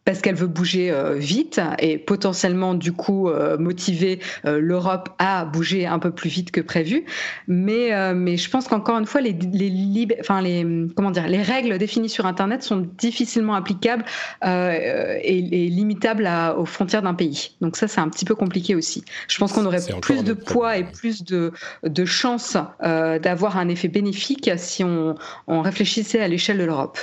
parce 0.09 0.21
qu'elle 0.21 0.33
veut 0.33 0.47
bouger 0.47 0.89
euh, 0.89 1.13
vite 1.13 1.61
et 1.77 1.99
potentiellement 1.99 2.73
du 2.73 2.93
coup 2.93 3.29
euh, 3.29 3.59
motiver 3.59 4.19
euh, 4.45 4.59
l'Europe 4.59 5.09
à 5.19 5.45
bouger 5.45 5.85
un 5.85 5.99
peu 5.99 6.09
plus 6.09 6.31
vite 6.31 6.49
que 6.49 6.61
prévu. 6.61 7.05
Mais, 7.47 7.91
mais 8.15 8.35
je 8.35 8.49
pense 8.49 8.67
qu'encore 8.67 8.97
une 8.97 9.05
fois, 9.05 9.21
les, 9.21 9.33
les, 9.33 10.07
enfin, 10.19 10.41
les, 10.41 10.65
comment 10.95 11.11
dire, 11.11 11.27
les 11.27 11.43
règles 11.43 11.77
définies 11.77 12.09
sur 12.09 12.25
Internet 12.25 12.63
sont 12.63 12.89
difficilement 12.97 13.53
applicables 13.53 14.03
et, 14.41 15.69
limitables 15.69 16.27
aux 16.57 16.65
frontières 16.65 17.03
d'un 17.03 17.13
pays. 17.13 17.51
Donc 17.61 17.75
ça, 17.75 17.87
c'est 17.87 18.01
un 18.01 18.09
petit 18.09 18.25
peu 18.25 18.33
compliqué 18.33 18.73
aussi. 18.73 19.03
Je 19.27 19.37
pense 19.37 19.53
qu'on 19.53 19.65
aurait 19.67 19.81
plus 20.01 20.23
de 20.23 20.33
poids 20.33 20.77
et 20.77 20.85
plus 20.85 21.23
de, 21.23 21.51
de 21.83 22.05
chances 22.05 22.57
d'avoir 22.81 23.57
un 23.57 23.69
effet 23.69 23.89
bénéfique 23.89 24.49
si 24.57 24.83
on, 24.83 25.13
on 25.45 25.61
réfléchissait 25.61 26.19
à 26.19 26.27
l'échelle 26.27 26.57
de 26.57 26.63
l'Europe. 26.63 26.97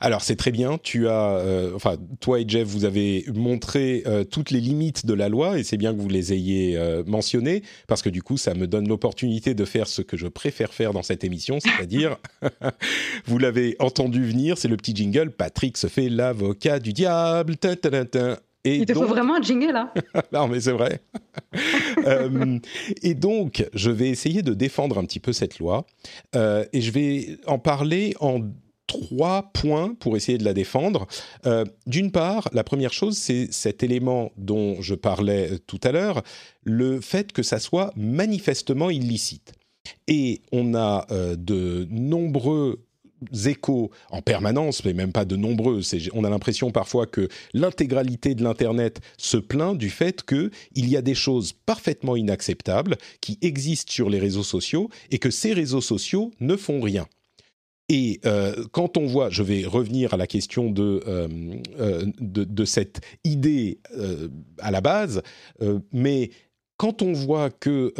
Alors 0.00 0.22
c'est 0.22 0.36
très 0.36 0.50
bien, 0.50 0.78
tu 0.82 1.08
as, 1.08 1.36
euh, 1.36 1.72
enfin 1.74 1.96
toi 2.20 2.40
et 2.40 2.44
Jeff, 2.46 2.66
vous 2.66 2.84
avez 2.84 3.24
montré 3.34 4.02
euh, 4.06 4.24
toutes 4.24 4.50
les 4.50 4.60
limites 4.60 5.06
de 5.06 5.14
la 5.14 5.28
loi 5.28 5.58
et 5.58 5.64
c'est 5.64 5.76
bien 5.76 5.94
que 5.94 6.00
vous 6.00 6.08
les 6.08 6.32
ayez 6.32 6.76
euh, 6.76 7.02
mentionnées 7.06 7.62
parce 7.86 8.02
que 8.02 8.10
du 8.10 8.22
coup 8.22 8.36
ça 8.36 8.54
me 8.54 8.66
donne 8.66 8.88
l'opportunité 8.88 9.54
de 9.54 9.64
faire 9.64 9.86
ce 9.86 10.02
que 10.02 10.16
je 10.16 10.26
préfère 10.26 10.72
faire 10.72 10.92
dans 10.92 11.02
cette 11.02 11.24
émission, 11.24 11.58
c'est-à-dire, 11.60 12.16
vous 13.26 13.38
l'avez 13.38 13.76
entendu 13.78 14.24
venir, 14.24 14.58
c'est 14.58 14.68
le 14.68 14.76
petit 14.76 14.94
jingle, 14.94 15.30
Patrick 15.30 15.76
se 15.76 15.86
fait 15.86 16.08
l'avocat 16.08 16.78
du 16.78 16.92
diable. 16.92 17.56
et 18.64 18.76
Il 18.76 18.86
te 18.86 18.94
faut 18.94 19.06
vraiment 19.06 19.36
un 19.36 19.42
jingle 19.42 19.72
là. 19.72 19.92
non 20.32 20.48
mais 20.48 20.60
c'est 20.60 20.72
vrai. 20.72 21.00
et 23.02 23.14
donc 23.14 23.66
je 23.72 23.90
vais 23.90 24.08
essayer 24.08 24.42
de 24.42 24.54
défendre 24.54 24.98
un 24.98 25.04
petit 25.04 25.20
peu 25.20 25.32
cette 25.32 25.58
loi 25.58 25.86
et 26.34 26.80
je 26.80 26.90
vais 26.90 27.38
en 27.46 27.58
parler 27.58 28.14
en 28.20 28.40
trois 28.86 29.50
points 29.52 29.94
pour 29.98 30.16
essayer 30.16 30.38
de 30.38 30.44
la 30.44 30.54
défendre. 30.54 31.06
Euh, 31.46 31.64
d'une 31.86 32.10
part, 32.10 32.48
la 32.52 32.64
première 32.64 32.92
chose, 32.92 33.16
c'est 33.16 33.52
cet 33.52 33.82
élément 33.82 34.32
dont 34.36 34.80
je 34.80 34.94
parlais 34.94 35.52
euh, 35.52 35.58
tout 35.66 35.80
à 35.82 35.92
l'heure, 35.92 36.22
le 36.62 37.00
fait 37.00 37.32
que 37.32 37.42
ça 37.42 37.58
soit 37.58 37.92
manifestement 37.96 38.90
illicite. 38.90 39.52
Et 40.08 40.42
on 40.52 40.74
a 40.74 41.06
euh, 41.10 41.36
de 41.36 41.86
nombreux 41.90 42.82
échos 43.46 43.90
en 44.10 44.20
permanence, 44.20 44.84
mais 44.84 44.92
même 44.92 45.12
pas 45.12 45.24
de 45.24 45.36
nombreux. 45.36 45.80
On 46.12 46.24
a 46.24 46.30
l'impression 46.30 46.70
parfois 46.70 47.06
que 47.06 47.28
l'intégralité 47.54 48.34
de 48.34 48.44
l'Internet 48.44 49.00
se 49.16 49.36
plaint 49.36 49.76
du 49.76 49.90
fait 49.90 50.22
qu'il 50.22 50.50
y 50.74 50.96
a 50.96 51.02
des 51.02 51.14
choses 51.14 51.52
parfaitement 51.52 52.16
inacceptables 52.16 52.96
qui 53.20 53.38
existent 53.40 53.92
sur 53.92 54.10
les 54.10 54.18
réseaux 54.18 54.42
sociaux 54.42 54.90
et 55.10 55.18
que 55.18 55.30
ces 55.30 55.54
réseaux 55.54 55.80
sociaux 55.80 56.30
ne 56.40 56.56
font 56.56 56.80
rien. 56.80 57.06
Et 57.88 58.20
euh, 58.26 58.64
quand 58.72 58.96
on 58.96 59.06
voit, 59.06 59.30
je 59.30 59.42
vais 59.42 59.64
revenir 59.64 60.12
à 60.12 60.16
la 60.16 60.26
question 60.26 60.70
de, 60.70 61.02
euh, 61.06 61.28
euh, 61.78 62.04
de, 62.18 62.64
cette 62.64 63.00
idée 63.22 63.78
à 64.58 64.70
la 64.70 64.80
base, 64.80 65.22
mais 65.92 66.30
quand 66.76 67.00
on 67.02 67.12
voit 67.12 67.50
que 67.50 67.94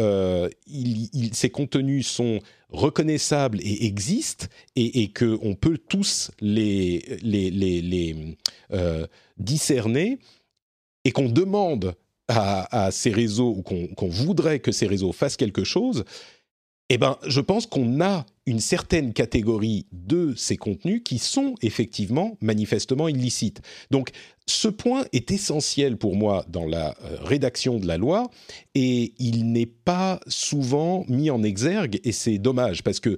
ces 1.33 1.51
contenus 1.51 2.09
sont 2.09 2.41
reconnaissables 2.69 3.61
et 3.63 3.87
existent, 3.87 4.47
et, 4.75 5.03
et 5.03 5.13
qu'on 5.13 5.55
peut 5.55 5.79
tous 5.79 6.33
les, 6.41 7.19
les, 7.23 7.51
les, 7.51 8.37
discerner, 9.39 10.19
et 11.05 11.13
qu'on 11.13 11.29
demande 11.29 11.95
à, 12.29 12.91
ces 12.91 13.11
réseaux, 13.11 13.55
ou 13.57 13.63
qu'on 13.63 14.09
voudrait 14.09 14.59
que 14.59 14.73
ces 14.73 14.89
réseaux 14.89 15.13
fassent 15.13 15.37
quelque 15.37 15.63
chose, 15.65 16.05
eh 16.89 16.99
ben, 16.99 17.19
je 17.27 17.41
pense 17.41 17.67
qu'on 17.67 18.01
a 18.01 18.27
une 18.47 18.61
certaine 18.61 19.13
catégorie 19.13 19.87
de 19.91 20.35
ces 20.37 20.57
contenus 20.57 21.03
qui 21.05 21.19
sont 21.19 21.57
effectivement 21.61 22.37
manifestement 22.41 23.09
illicites. 23.09 23.61
Donc, 23.91 24.11
ce 24.47 24.69
point 24.69 25.05
est 25.13 25.33
essentiel 25.33 25.97
pour 25.97 26.15
moi 26.15 26.45
dans 26.49 26.65
la 26.65 26.91
euh, 27.03 27.17
rédaction 27.23 27.79
de 27.81 27.89
la 27.89 27.97
loi 27.99 28.31
et 28.77 29.15
il 29.19 29.51
n'est 29.51 29.67
pas 29.67 30.21
souvent 30.29 31.05
mis 31.09 31.31
en 31.31 31.43
exergue 31.43 32.01
et 32.05 32.13
c'est 32.13 32.39
dommage 32.39 32.85
parce 32.85 33.01
que 33.01 33.17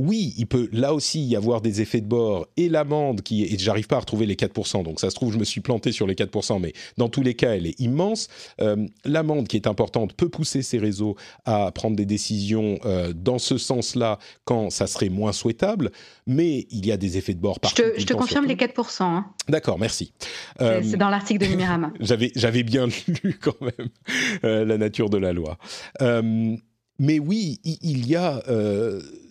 oui, 0.00 0.32
il 0.38 0.46
peut 0.46 0.70
là 0.72 0.94
aussi 0.94 1.22
y 1.22 1.36
avoir 1.36 1.60
des 1.60 1.82
effets 1.82 2.00
de 2.00 2.06
bord 2.06 2.46
et 2.56 2.70
l'amende 2.70 3.20
qui 3.20 3.44
est, 3.44 3.52
et 3.52 3.58
j'arrive 3.58 3.86
pas 3.86 3.96
à 3.96 4.00
retrouver 4.00 4.24
les 4.24 4.34
4%, 4.34 4.82
donc 4.82 4.98
ça 4.98 5.10
se 5.10 5.14
trouve 5.14 5.30
je 5.30 5.38
me 5.38 5.44
suis 5.44 5.60
planté 5.60 5.92
sur 5.92 6.06
les 6.06 6.14
4%, 6.14 6.58
mais 6.58 6.72
dans 6.96 7.10
tous 7.10 7.22
les 7.22 7.34
cas 7.34 7.54
elle 7.54 7.66
est 7.66 7.78
immense. 7.78 8.28
Euh, 8.62 8.86
l'amende 9.04 9.46
qui 9.46 9.56
est 9.56 9.66
importante 9.66 10.14
peut 10.14 10.30
pousser 10.30 10.62
ces 10.62 10.78
réseaux 10.78 11.16
à 11.44 11.70
prendre 11.72 11.96
des 11.96 12.06
décisions 12.06 12.78
euh, 12.86 13.12
dans 13.12 13.38
ce 13.38 13.58
sens-là 13.58 14.18
quand 14.46 14.70
ça 14.70 14.86
serait 14.86 15.10
moins 15.10 15.32
souhaitable, 15.32 15.90
mais 16.26 16.66
il 16.70 16.86
y 16.86 16.92
a 16.92 16.96
des 16.96 17.18
effets 17.18 17.34
de 17.34 17.40
bord 17.40 17.60
partout. 17.60 17.82
Je 17.98 18.06
te, 18.06 18.14
confirme 18.14 18.46
les 18.46 18.56
4%. 18.56 19.02
Hein. 19.02 19.26
D'accord, 19.50 19.78
merci. 19.78 20.14
C'est 20.58 20.64
euh, 20.64 20.96
dans 20.96 21.10
l'article 21.10 21.44
de 21.44 21.50
Numérama. 21.50 21.92
j'avais, 22.00 22.32
j'avais 22.34 22.62
bien 22.62 22.88
lu 23.22 23.38
quand 23.38 23.60
même 23.60 24.64
la 24.66 24.78
nature 24.78 25.10
de 25.10 25.18
la 25.18 25.34
loi. 25.34 25.58
mais 26.00 27.18
oui, 27.18 27.60
il 27.64 28.06
y 28.06 28.16
a 28.16 28.42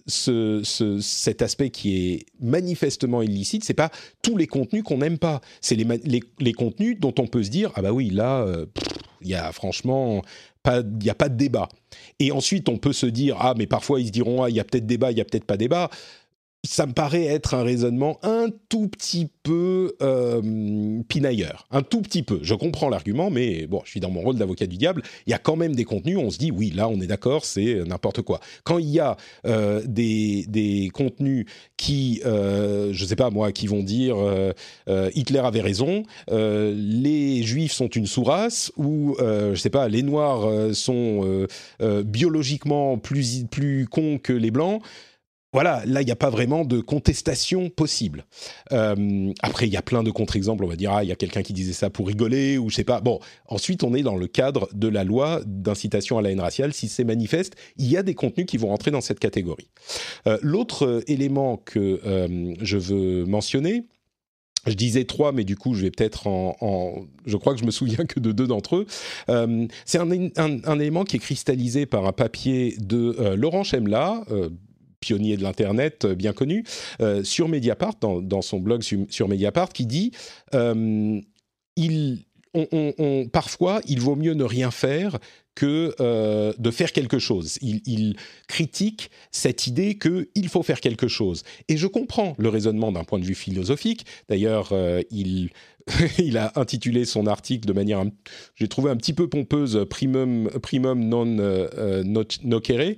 ce, 0.09 0.99
cet 1.01 1.41
aspect 1.41 1.69
qui 1.69 2.13
est 2.13 2.25
manifestement 2.41 3.21
illicite, 3.21 3.63
c'est 3.63 3.73
pas 3.73 3.91
tous 4.21 4.37
les 4.37 4.47
contenus 4.47 4.83
qu'on 4.83 4.97
n'aime 4.97 5.17
pas. 5.17 5.41
C'est 5.61 5.75
les, 5.75 6.21
les, 6.39 6.53
contenus 6.53 6.99
dont 6.99 7.13
on 7.19 7.27
peut 7.27 7.43
se 7.43 7.49
dire 7.49 7.71
ah 7.75 7.81
bah 7.81 7.91
oui 7.91 8.09
là, 8.09 8.45
il 9.21 9.27
y 9.27 9.35
a 9.35 9.51
franchement 9.51 10.21
pas, 10.63 10.81
il 10.81 11.05
y 11.05 11.09
a 11.09 11.15
pas 11.15 11.29
de 11.29 11.35
débat. 11.35 11.69
Et 12.19 12.31
ensuite 12.31 12.69
on 12.69 12.77
peut 12.77 12.93
se 12.93 13.05
dire 13.05 13.37
ah 13.39 13.53
mais 13.57 13.67
parfois 13.67 13.99
ils 13.99 14.07
se 14.07 14.11
diront 14.11 14.43
ah 14.43 14.49
il 14.49 14.55
y 14.55 14.59
a 14.59 14.63
peut-être 14.63 14.85
débat, 14.85 15.11
il 15.11 15.17
y 15.17 15.21
a 15.21 15.25
peut-être 15.25 15.45
pas 15.45 15.57
débat 15.57 15.89
ça 16.65 16.85
me 16.85 16.91
paraît 16.91 17.25
être 17.25 17.53
un 17.53 17.63
raisonnement 17.63 18.19
un 18.21 18.47
tout 18.67 18.89
petit 18.89 19.29
peu 19.43 19.95
euh, 20.01 21.01
pinailleur, 21.07 21.65
un 21.71 21.81
tout 21.81 22.01
petit 22.01 22.21
peu. 22.21 22.39
Je 22.41 22.53
comprends 22.53 22.89
l'argument, 22.89 23.29
mais 23.29 23.65
bon, 23.65 23.81
je 23.85 23.91
suis 23.91 24.01
dans 24.01 24.09
mon 24.09 24.19
rôle 24.19 24.35
d'avocat 24.35 24.67
du 24.67 24.75
diable. 24.75 25.01
Il 25.25 25.31
y 25.31 25.33
a 25.33 25.37
quand 25.37 25.55
même 25.55 25.73
des 25.73 25.85
contenus, 25.85 26.17
on 26.17 26.29
se 26.29 26.37
dit 26.37 26.51
oui, 26.51 26.71
là, 26.71 26.89
on 26.89 26.99
est 26.99 27.07
d'accord, 27.07 27.45
c'est 27.45 27.75
n'importe 27.85 28.23
quoi. 28.23 28.41
Quand 28.65 28.77
il 28.77 28.89
y 28.89 28.99
a 28.99 29.15
euh, 29.45 29.81
des, 29.85 30.45
des, 30.49 30.89
contenus 30.93 31.45
qui, 31.77 32.21
euh, 32.25 32.89
je 32.91 33.05
sais 33.05 33.15
pas 33.15 33.29
moi, 33.29 33.53
qui 33.53 33.67
vont 33.67 33.83
dire 33.83 34.17
euh, 34.17 34.51
Hitler 35.15 35.39
avait 35.39 35.61
raison, 35.61 36.03
les 36.29 37.41
Juifs 37.43 37.71
sont 37.71 37.87
une 37.87 38.05
sous-race, 38.05 38.71
ou 38.75 39.15
je 39.19 39.55
sais 39.55 39.69
pas, 39.69 39.87
les 39.87 40.03
Noirs 40.03 40.73
sont 40.73 41.47
biologiquement 41.79 42.97
plus 42.97 43.45
plus 43.49 43.87
cons 43.89 44.19
que 44.21 44.33
les 44.33 44.51
Blancs 44.51 44.81
voilà, 45.51 45.81
là, 45.85 46.01
il 46.01 46.05
n'y 46.05 46.11
a 46.11 46.15
pas 46.15 46.29
vraiment 46.29 46.63
de 46.63 46.79
contestation 46.79 47.69
possible. 47.69 48.25
Euh, 48.71 49.33
après, 49.41 49.65
il 49.67 49.73
y 49.73 49.77
a 49.77 49.81
plein 49.81 50.03
de 50.03 50.11
contre-exemples. 50.11 50.63
On 50.63 50.67
va 50.67 50.75
dire, 50.75 50.91
ah, 50.93 51.03
il 51.03 51.09
y 51.09 51.11
a 51.11 51.15
quelqu'un 51.15 51.41
qui 51.41 51.53
disait 51.53 51.73
ça 51.73 51.89
pour 51.89 52.07
rigoler, 52.07 52.59
ou 52.59 52.69
je 52.69 52.75
sais 52.75 52.83
pas. 52.83 53.01
Bon, 53.01 53.19
ensuite, 53.47 53.83
on 53.83 53.95
est 53.95 54.03
dans 54.03 54.15
le 54.15 54.27
cadre 54.27 54.69
de 54.73 54.87
la 54.87 55.03
loi 55.03 55.41
d'incitation 55.47 56.19
à 56.19 56.21
la 56.21 56.29
haine 56.29 56.39
raciale. 56.39 56.71
Si 56.73 56.87
c'est 56.87 57.03
manifeste, 57.03 57.55
il 57.77 57.89
y 57.89 57.97
a 57.97 58.03
des 58.03 58.13
contenus 58.13 58.45
qui 58.45 58.57
vont 58.57 58.67
rentrer 58.67 58.91
dans 58.91 59.01
cette 59.01 59.19
catégorie. 59.19 59.69
Euh, 60.27 60.37
l'autre 60.43 60.85
euh, 60.85 61.03
élément 61.07 61.57
que 61.57 61.99
je 62.61 62.77
veux 62.77 63.25
mentionner, 63.25 63.85
je 64.67 64.73
disais 64.73 65.05
trois, 65.05 65.31
mais 65.31 65.43
du 65.43 65.55
coup, 65.55 65.73
je 65.73 65.81
vais 65.81 65.91
peut-être 65.91 66.27
en, 66.27 67.05
Je 67.25 67.37
crois 67.37 67.53
que 67.53 67.59
je 67.59 67.65
me 67.65 67.71
souviens 67.71 68.05
que 68.05 68.19
de 68.19 68.31
deux 68.31 68.45
d'entre 68.45 68.75
eux. 68.75 68.85
c'est 69.85 69.97
un, 69.97 70.79
élément 70.79 71.03
qui 71.05 71.15
est 71.15 71.19
cristallisé 71.19 71.85
par 71.85 72.05
un 72.05 72.11
papier 72.11 72.75
de 72.79 73.33
Laurent 73.35 73.63
Chemla, 73.63 74.23
pionnier 74.99 75.37
de 75.37 75.43
l'Internet 75.43 76.05
euh, 76.05 76.15
bien 76.15 76.33
connu, 76.33 76.63
euh, 77.01 77.23
sur 77.23 77.47
Mediapart, 77.47 77.95
dans, 77.99 78.41
son 78.41 78.59
blog 78.59 78.81
sur, 78.83 79.27
Mediapart, 79.27 79.69
qui 79.69 79.85
dit 79.85 80.11
euh, 80.53 81.19
il, 81.75 82.19
parfois, 83.31 83.81
il 83.87 83.99
vaut 84.01 84.15
mieux 84.15 84.33
ne 84.33 84.43
rien 84.43 84.71
faire 84.71 85.17
que 85.55 85.93
de 86.57 86.71
faire 86.71 86.93
quelque 86.93 87.19
chose. 87.19 87.57
Il, 87.61 88.15
critique 88.47 89.11
cette 89.31 89.67
idée 89.67 89.97
qu'il 89.97 90.47
faut 90.47 90.63
faire 90.63 90.79
quelque 90.79 91.09
chose. 91.09 91.43
Et 91.67 91.75
je 91.75 91.85
comprends 91.85 92.33
le 92.37 92.47
raisonnement 92.47 92.93
d'un 92.93 93.03
point 93.03 93.19
de 93.19 93.25
vue 93.25 93.35
philosophique. 93.35 94.05
D'ailleurs, 94.29 94.73
il, 95.11 96.37
a 96.37 96.53
intitulé 96.55 97.03
son 97.03 97.27
article 97.27 97.67
de 97.67 97.73
manière, 97.73 98.03
j'ai 98.55 98.67
trouvé 98.69 98.89
un 98.89 98.95
petit 98.95 99.13
peu 99.13 99.27
pompeuse, 99.27 99.85
primum, 99.89 100.49
primum 100.61 101.03
non 101.03 101.25
nocere, 101.25 102.95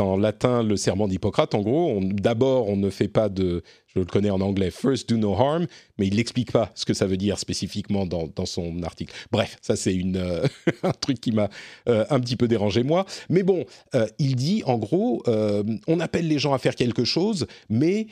en 0.00 0.16
latin 0.16 0.62
le 0.62 0.76
serment 0.76 1.08
d'Hippocrate. 1.08 1.54
En 1.54 1.60
gros, 1.60 2.00
d'abord, 2.02 2.68
on 2.68 2.76
ne 2.76 2.90
fait 2.90 3.08
pas 3.08 3.28
de, 3.28 3.62
je 3.94 4.00
le 4.00 4.04
connais 4.04 4.30
en 4.30 4.40
anglais, 4.40 4.70
first 4.70 5.08
do 5.08 5.16
no 5.16 5.34
harm, 5.34 5.66
mais 5.98 6.06
il 6.06 6.16
n'explique 6.16 6.52
pas 6.52 6.70
ce 6.74 6.84
que 6.84 6.94
ça 6.94 7.06
veut 7.06 7.16
dire 7.16 7.38
spécifiquement 7.38 8.06
dans, 8.06 8.46
son 8.46 8.82
article. 8.82 9.14
Bref, 9.32 9.56
ça 9.62 9.76
c'est 9.76 9.98
euh, 10.14 10.46
un 10.82 10.92
truc 10.92 11.20
qui 11.20 11.32
m'a 11.32 11.48
euh, 11.88 12.04
un 12.10 12.20
petit 12.20 12.36
peu 12.36 12.48
dérangé 12.48 12.82
moi. 12.82 13.06
Mais 13.28 13.42
bon, 13.42 13.64
euh, 13.94 14.06
il 14.18 14.36
dit 14.36 14.62
en 14.66 14.78
gros, 14.78 15.22
on 15.86 16.00
appelle 16.00 16.28
les 16.28 16.38
gens 16.38 16.52
à 16.52 16.58
faire 16.58 16.74
quelque 16.74 17.04
chose, 17.04 17.46
mais 17.68 18.06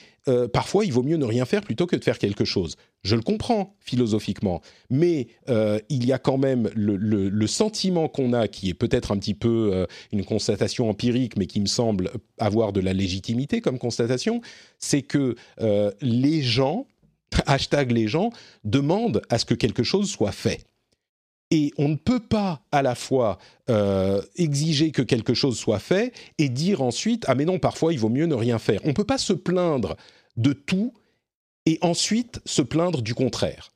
parfois 0.52 0.84
il 0.84 0.92
vaut 0.92 1.04
mieux 1.04 1.16
ne 1.16 1.24
rien 1.24 1.44
faire 1.44 1.62
plutôt 1.62 1.86
que 1.86 1.94
de 1.94 2.02
faire 2.02 2.18
quelque 2.18 2.44
chose. 2.44 2.76
Je 3.02 3.14
le 3.14 3.22
comprends 3.22 3.76
philosophiquement, 3.78 4.60
mais 4.90 5.28
il 5.48 6.06
y 6.06 6.12
a 6.12 6.18
quand 6.18 6.38
même 6.38 6.70
le, 6.74 7.46
sentiment 7.46 8.08
qu'on 8.08 8.32
a, 8.32 8.48
qui 8.48 8.68
est 8.70 8.74
peut-être 8.74 9.12
un 9.12 9.18
petit 9.18 9.34
peu 9.34 9.86
une 10.12 10.24
constatation 10.24 10.90
empirique, 10.90 11.36
mais 11.36 11.46
qui 11.46 11.60
me 11.60 11.66
semble 11.66 12.10
avoir 12.38 12.72
de 12.72 12.80
la 12.80 12.92
légitimité 12.92 13.60
comme 13.60 13.78
constatation, 13.78 14.40
c'est 14.78 15.02
que 15.02 15.36
euh, 15.60 15.90
les 16.00 16.42
gens, 16.42 16.86
hashtag 17.46 17.92
les 17.92 18.08
gens, 18.08 18.30
demandent 18.64 19.22
à 19.30 19.38
ce 19.38 19.44
que 19.44 19.54
quelque 19.54 19.82
chose 19.82 20.10
soit 20.10 20.32
fait. 20.32 20.64
Et 21.52 21.72
on 21.78 21.88
ne 21.88 21.94
peut 21.94 22.20
pas 22.20 22.60
à 22.72 22.82
la 22.82 22.96
fois 22.96 23.38
exiger 24.34 24.90
que 24.90 25.02
quelque 25.02 25.32
chose 25.32 25.56
soit 25.56 25.78
fait 25.78 26.12
et 26.38 26.48
dire 26.48 26.82
ensuite 26.82 27.24
ah 27.28 27.36
mais 27.36 27.44
non 27.44 27.60
parfois 27.60 27.92
il 27.92 28.00
vaut 28.00 28.08
mieux 28.08 28.26
ne 28.26 28.34
rien 28.34 28.58
faire. 28.58 28.80
On 28.82 28.88
ne 28.88 28.92
peut 28.92 29.04
pas 29.04 29.18
se 29.18 29.32
plaindre 29.32 29.96
de 30.36 30.52
tout 30.52 30.92
et 31.66 31.78
ensuite 31.82 32.40
se 32.44 32.62
plaindre 32.62 33.00
du 33.02 33.14
contraire. 33.14 33.70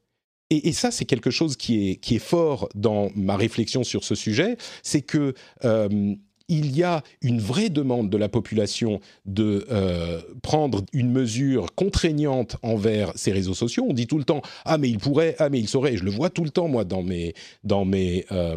Et, 0.53 0.73
ça, 0.73 0.91
c'est 0.91 1.05
quelque 1.05 1.31
chose 1.31 1.57
qui 1.57 1.91
est, 1.91 1.97
qui 1.97 2.17
est 2.17 2.21
fort 2.21 2.69
dans 2.75 3.11
ma 3.15 3.37
réflexion 3.37 3.85
sur 3.85 4.03
ce 4.03 4.17
sujet, 4.17 4.57
c'est 4.83 5.01
que 5.01 5.35
euh, 5.65 6.15
il 6.51 6.77
y 6.77 6.83
a 6.83 7.03
une 7.23 7.41
vraie 7.41 7.71
demande 7.71 8.11
de 8.11 8.19
la 8.19 8.29
population 8.29 9.01
de 9.25 9.67
euh, 9.71 10.21
prendre 10.43 10.83
une 10.93 11.11
mesure 11.11 11.75
contraignante 11.75 12.57
envers 12.63 13.13
ces 13.15 13.33
réseaux 13.33 13.55
sociaux. 13.55 13.87
On 13.89 13.95
dit 13.95 14.07
tout 14.07 14.19
le 14.19 14.25
temps 14.25 14.43
ah 14.65 14.77
mais 14.77 14.91
il 14.91 14.99
pourrait, 14.99 15.37
ah 15.39 15.49
mais 15.49 15.61
il 15.61 15.69
saurait. 15.69 15.97
je 15.97 16.05
le 16.05 16.11
vois 16.11 16.29
tout 16.29 16.45
le 16.45 16.51
temps 16.51 16.69
moi 16.69 16.85
dans 16.85 17.03
mes 17.03 17.35
dans 17.65 17.85
mes 17.85 18.27
euh, 18.33 18.57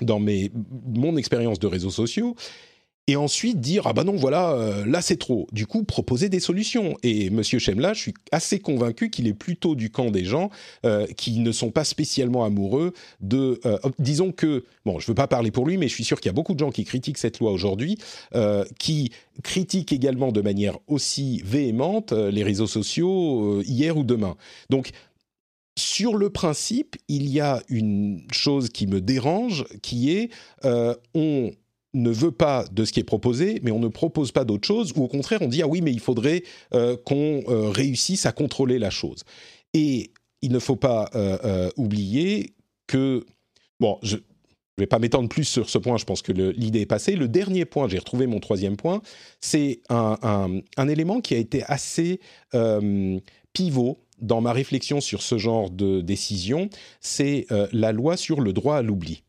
dans 0.00 0.18
mes 0.18 0.50
mon 0.86 1.16
expérience 1.16 1.60
de 1.60 1.68
réseaux 1.68 1.90
sociaux 1.90 2.34
et 3.08 3.16
ensuite 3.16 3.60
dire 3.60 3.86
ah 3.86 3.92
bah 3.92 4.04
non 4.04 4.14
voilà 4.14 4.52
euh, 4.52 4.86
là 4.86 5.02
c'est 5.02 5.16
trop. 5.16 5.48
Du 5.52 5.66
coup 5.66 5.82
proposer 5.82 6.28
des 6.28 6.38
solutions. 6.38 6.96
Et 7.02 7.30
Monsieur 7.30 7.58
Chemla, 7.58 7.94
je 7.94 8.00
suis 8.00 8.14
assez 8.30 8.60
convaincu 8.60 9.10
qu'il 9.10 9.26
est 9.26 9.34
plutôt 9.34 9.74
du 9.74 9.90
camp 9.90 10.10
des 10.10 10.24
gens 10.24 10.50
euh, 10.86 11.06
qui 11.16 11.40
ne 11.40 11.50
sont 11.50 11.70
pas 11.70 11.84
spécialement 11.84 12.44
amoureux 12.44 12.92
de. 13.20 13.60
Euh, 13.66 13.78
disons 13.98 14.30
que 14.30 14.64
bon, 14.84 15.00
je 15.00 15.06
veux 15.08 15.14
pas 15.14 15.26
parler 15.26 15.50
pour 15.50 15.66
lui, 15.66 15.78
mais 15.78 15.88
je 15.88 15.94
suis 15.94 16.04
sûr 16.04 16.20
qu'il 16.20 16.28
y 16.28 16.30
a 16.30 16.34
beaucoup 16.34 16.54
de 16.54 16.60
gens 16.60 16.70
qui 16.70 16.84
critiquent 16.84 17.18
cette 17.18 17.40
loi 17.40 17.50
aujourd'hui, 17.50 17.98
qui 18.78 19.12
critiquent 19.42 19.92
également 19.92 20.32
de 20.32 20.40
manière 20.40 20.78
aussi 20.86 21.42
véhémente 21.44 22.12
les 22.12 22.42
réseaux 22.42 22.66
sociaux 22.66 23.62
hier 23.62 23.96
ou 23.96 24.04
demain. 24.04 24.36
Donc 24.70 24.90
sur 25.76 26.16
le 26.16 26.30
principe, 26.30 26.96
il 27.08 27.28
y 27.28 27.40
a 27.40 27.62
une 27.68 28.22
chose 28.30 28.68
qui 28.68 28.86
me 28.86 29.00
dérange, 29.00 29.64
qui 29.82 30.10
est 30.12 30.30
on 31.14 31.50
ne 31.94 32.10
veut 32.10 32.32
pas 32.32 32.64
de 32.72 32.84
ce 32.84 32.92
qui 32.92 33.00
est 33.00 33.04
proposé, 33.04 33.60
mais 33.62 33.70
on 33.70 33.78
ne 33.78 33.88
propose 33.88 34.32
pas 34.32 34.44
d'autre 34.44 34.66
chose, 34.66 34.92
ou 34.96 35.02
au 35.02 35.08
contraire 35.08 35.42
on 35.42 35.48
dit 35.48 35.62
ah 35.62 35.66
oui 35.66 35.80
mais 35.82 35.92
il 35.92 36.00
faudrait 36.00 36.42
euh, 36.74 36.96
qu'on 37.04 37.42
euh, 37.48 37.68
réussisse 37.68 38.26
à 38.26 38.32
contrôler 38.32 38.78
la 38.78 38.90
chose. 38.90 39.24
Et 39.74 40.10
il 40.40 40.52
ne 40.52 40.58
faut 40.58 40.76
pas 40.76 41.10
euh, 41.14 41.70
oublier 41.76 42.54
que 42.86 43.24
bon 43.78 43.98
je 44.02 44.16
ne 44.16 44.22
vais 44.78 44.86
pas 44.86 44.98
m'étendre 44.98 45.28
plus 45.28 45.44
sur 45.44 45.68
ce 45.68 45.78
point, 45.78 45.98
je 45.98 46.04
pense 46.04 46.22
que 46.22 46.32
l'idée 46.32 46.80
est 46.80 46.86
passée. 46.86 47.14
Le 47.14 47.28
dernier 47.28 47.66
point, 47.66 47.88
j'ai 47.88 47.98
retrouvé 47.98 48.26
mon 48.26 48.40
troisième 48.40 48.76
point, 48.76 49.02
c'est 49.40 49.82
un, 49.90 50.16
un, 50.78 50.88
élément 50.88 51.20
qui 51.20 51.34
a 51.34 51.38
été 51.38 51.62
assez 51.64 52.20
pivot 53.52 53.98
dans 54.18 54.40
ma 54.40 54.54
réflexion 54.54 55.02
sur 55.02 55.20
ce 55.20 55.36
genre 55.36 55.68
de 55.68 56.00
décision, 56.00 56.70
c'est 57.00 57.46
la 57.72 57.92
loi 57.92 58.16
sur 58.16 58.40
le 58.40 58.54
droit 58.54 58.76
à 58.76 58.82
l'oubli. 58.82 59.22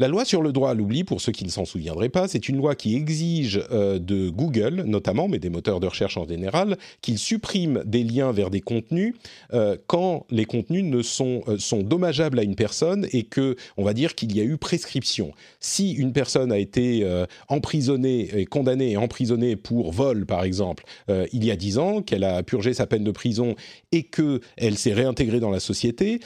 La 0.00 0.08
loi 0.08 0.24
sur 0.24 0.40
le 0.40 0.50
droit 0.50 0.70
à 0.70 0.74
l'oubli, 0.74 1.04
pour 1.04 1.20
ceux 1.20 1.30
qui 1.30 1.44
ne 1.44 1.50
s'en 1.50 1.66
souviendraient 1.66 2.08
pas, 2.08 2.26
c'est 2.26 2.48
une 2.48 2.56
loi 2.56 2.74
qui 2.74 2.96
exige 2.96 3.60
euh, 3.70 3.98
de 3.98 4.30
Google, 4.30 4.84
notamment, 4.86 5.28
mais 5.28 5.38
des 5.38 5.50
moteurs 5.50 5.78
de 5.78 5.86
recherche 5.86 6.16
en 6.16 6.26
général, 6.26 6.78
qu'ils 7.02 7.18
suppriment 7.18 7.82
des 7.84 8.02
liens 8.02 8.32
vers 8.32 8.48
des 8.48 8.62
contenus 8.62 9.14
euh, 9.52 9.76
quand 9.88 10.24
les 10.30 10.46
contenus 10.46 10.84
ne 10.84 11.02
sont, 11.02 11.42
euh, 11.48 11.58
sont 11.58 11.82
dommageables 11.82 12.38
à 12.38 12.44
une 12.44 12.54
personne 12.54 13.08
et 13.12 13.24
que, 13.24 13.56
on 13.76 13.84
va 13.84 13.92
dire 13.92 14.14
qu'il 14.14 14.34
y 14.34 14.40
a 14.40 14.42
eu 14.42 14.56
prescription. 14.56 15.32
Si 15.60 15.92
une 15.92 16.14
personne 16.14 16.50
a 16.50 16.56
été 16.56 17.06
emprisonnée 17.48 18.30
et 18.34 18.46
condamnée 18.46 18.92
et 18.92 18.96
emprisonnée 18.96 19.54
pour 19.54 19.92
vol, 19.92 20.24
par 20.24 20.44
exemple, 20.44 20.84
il 21.08 21.44
y 21.44 21.50
a 21.50 21.56
dix 21.56 21.76
ans, 21.76 22.00
qu'elle 22.00 22.24
a 22.24 22.42
purgé 22.42 22.72
sa 22.72 22.86
peine 22.86 23.04
de 23.04 23.10
prison 23.10 23.54
et 23.92 24.04
qu'elle 24.04 24.78
s'est 24.78 24.94
réintégrée 24.94 25.40
dans 25.40 25.50
la 25.50 25.60
société, 25.60 26.20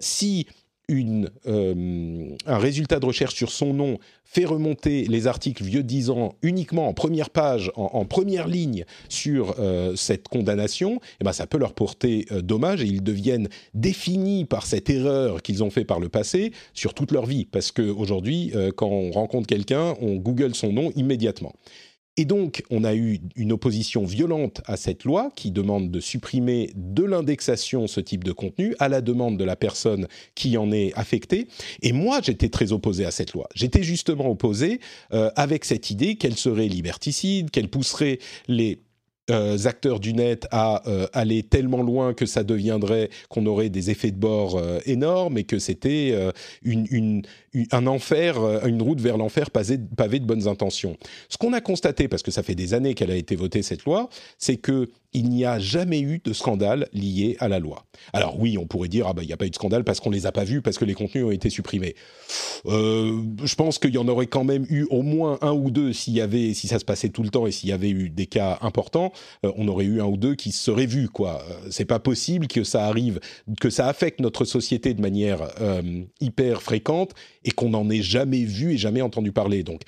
si 0.00 0.46
une, 0.88 1.30
euh, 1.46 2.30
un 2.46 2.58
résultat 2.58 3.00
de 3.00 3.06
recherche 3.06 3.34
sur 3.34 3.50
son 3.50 3.74
nom 3.74 3.98
fait 4.24 4.44
remonter 4.44 5.06
les 5.06 5.26
articles 5.26 5.64
vieux 5.64 5.82
de 5.82 5.88
10 5.88 6.10
ans 6.10 6.34
uniquement 6.42 6.86
en 6.86 6.94
première 6.94 7.30
page, 7.30 7.72
en, 7.74 8.04
première 8.04 8.46
ligne 8.46 8.84
sur 9.08 9.56
euh, 9.58 9.96
cette 9.96 10.28
condamnation, 10.28 11.00
eh 11.20 11.24
ben 11.24 11.32
ça 11.32 11.46
peut 11.46 11.58
leur 11.58 11.74
porter 11.74 12.26
euh, 12.30 12.40
dommage 12.40 12.82
et 12.82 12.86
ils 12.86 13.02
deviennent 13.02 13.48
définis 13.74 14.44
par 14.44 14.64
cette 14.64 14.88
erreur 14.88 15.42
qu'ils 15.42 15.64
ont 15.64 15.70
fait 15.70 15.84
par 15.84 15.98
le 15.98 16.08
passé 16.08 16.52
sur 16.72 16.94
toute 16.94 17.10
leur 17.10 17.26
vie. 17.26 17.46
Parce 17.46 17.72
qu'aujourd'hui, 17.72 18.52
quand 18.76 18.88
on 18.88 19.10
rencontre 19.10 19.46
quelqu'un, 19.46 19.94
on 20.00 20.16
Google 20.16 20.54
son 20.54 20.72
nom 20.72 20.92
immédiatement. 20.94 21.52
Et 22.16 22.24
donc, 22.24 22.62
on 22.70 22.84
a 22.84 22.94
eu 22.94 23.20
une 23.36 23.52
opposition 23.52 24.04
violente 24.04 24.62
à 24.64 24.76
cette 24.76 25.04
loi 25.04 25.30
qui 25.36 25.50
demande 25.50 25.90
de 25.90 26.00
supprimer 26.00 26.70
de 26.74 27.04
l'indexation 27.04 27.86
ce 27.86 28.00
type 28.00 28.24
de 28.24 28.32
contenu 28.32 28.74
à 28.78 28.88
la 28.88 29.02
demande 29.02 29.36
de 29.36 29.44
la 29.44 29.56
personne 29.56 30.06
qui 30.34 30.56
en 30.56 30.72
est 30.72 30.92
affectée. 30.94 31.48
Et 31.82 31.92
moi, 31.92 32.20
j'étais 32.22 32.48
très 32.48 32.72
opposé 32.72 33.04
à 33.04 33.10
cette 33.10 33.34
loi. 33.34 33.48
J'étais 33.54 33.82
justement 33.82 34.30
opposé 34.30 34.80
euh, 35.12 35.30
avec 35.36 35.64
cette 35.64 35.90
idée 35.90 36.16
qu'elle 36.16 36.36
serait 36.36 36.68
liberticide, 36.68 37.50
qu'elle 37.50 37.68
pousserait 37.68 38.18
les 38.48 38.80
euh, 39.28 39.58
acteurs 39.64 39.98
du 39.98 40.14
net 40.14 40.46
à 40.52 40.88
euh, 40.88 41.08
aller 41.12 41.42
tellement 41.42 41.82
loin 41.82 42.14
que 42.14 42.26
ça 42.26 42.44
deviendrait 42.44 43.10
qu'on 43.28 43.44
aurait 43.46 43.70
des 43.70 43.90
effets 43.90 44.12
de 44.12 44.18
bord 44.18 44.62
énormes 44.86 45.36
et 45.36 45.44
que 45.44 45.58
c'était 45.58 46.14
une, 46.62 47.22
un 47.72 47.86
enfer, 47.86 48.66
une 48.66 48.82
route 48.82 49.00
vers 49.00 49.16
l'enfer 49.16 49.50
pavée, 49.50 49.78
de 49.78 50.24
bonnes 50.24 50.48
intentions. 50.48 50.96
Ce 51.28 51.36
qu'on 51.38 51.52
a 51.52 51.60
constaté, 51.60 52.08
parce 52.08 52.22
que 52.22 52.30
ça 52.30 52.42
fait 52.42 52.54
des 52.54 52.74
années 52.74 52.94
qu'elle 52.94 53.10
a 53.10 53.16
été 53.16 53.36
votée 53.36 53.62
cette 53.62 53.84
loi, 53.84 54.08
c'est 54.38 54.56
que 54.56 54.88
il 55.12 55.30
n'y 55.30 55.46
a 55.46 55.58
jamais 55.58 56.00
eu 56.00 56.20
de 56.22 56.34
scandale 56.34 56.88
lié 56.92 57.38
à 57.40 57.48
la 57.48 57.58
loi. 57.58 57.86
Alors 58.12 58.38
oui, 58.38 58.58
on 58.58 58.66
pourrait 58.66 58.88
dire 58.88 59.06
ah 59.08 59.14
bah 59.14 59.22
il 59.22 59.26
n'y 59.26 59.32
a 59.32 59.38
pas 59.38 59.46
eu 59.46 59.50
de 59.50 59.54
scandale 59.54 59.82
parce 59.82 59.98
qu'on 59.98 60.10
les 60.10 60.26
a 60.26 60.32
pas 60.32 60.44
vus 60.44 60.60
parce 60.60 60.76
que 60.76 60.84
les 60.84 60.92
contenus 60.92 61.24
ont 61.24 61.30
été 61.30 61.48
supprimés. 61.48 61.94
je 62.66 63.54
pense 63.54 63.78
qu'il 63.78 63.94
y 63.94 63.98
en 63.98 64.08
aurait 64.08 64.26
quand 64.26 64.44
même 64.44 64.66
eu 64.68 64.84
au 64.90 65.00
moins 65.00 65.38
un 65.40 65.52
ou 65.52 65.70
deux 65.70 65.94
s'il 65.94 66.12
y 66.12 66.20
avait 66.20 66.52
si 66.52 66.68
ça 66.68 66.78
se 66.78 66.84
passait 66.84 67.08
tout 67.08 67.22
le 67.22 67.30
temps 67.30 67.46
et 67.46 67.50
s'il 67.50 67.70
y 67.70 67.72
avait 67.72 67.88
eu 67.88 68.10
des 68.10 68.26
cas 68.26 68.58
importants. 68.60 69.12
Euh, 69.44 69.52
on 69.56 69.68
aurait 69.68 69.84
eu 69.84 70.00
un 70.00 70.06
ou 70.06 70.16
deux 70.16 70.34
qui 70.34 70.52
se 70.52 70.62
seraient 70.62 70.86
vus. 70.86 71.08
Quoi, 71.08 71.42
euh, 71.48 71.68
c'est 71.70 71.84
pas 71.84 71.98
possible 71.98 72.46
que 72.46 72.64
ça 72.64 72.86
arrive, 72.86 73.20
que 73.60 73.70
ça 73.70 73.88
affecte 73.88 74.20
notre 74.20 74.44
société 74.44 74.92
de 74.92 75.00
manière 75.00 75.40
euh, 75.60 76.02
hyper 76.20 76.62
fréquente 76.62 77.12
et 77.46 77.52
qu'on 77.52 77.70
n'en 77.70 77.88
ait 77.88 78.02
jamais 78.02 78.44
vu 78.44 78.74
et 78.74 78.76
jamais 78.76 79.00
entendu 79.00 79.32
parler. 79.32 79.62
Donc, 79.62 79.80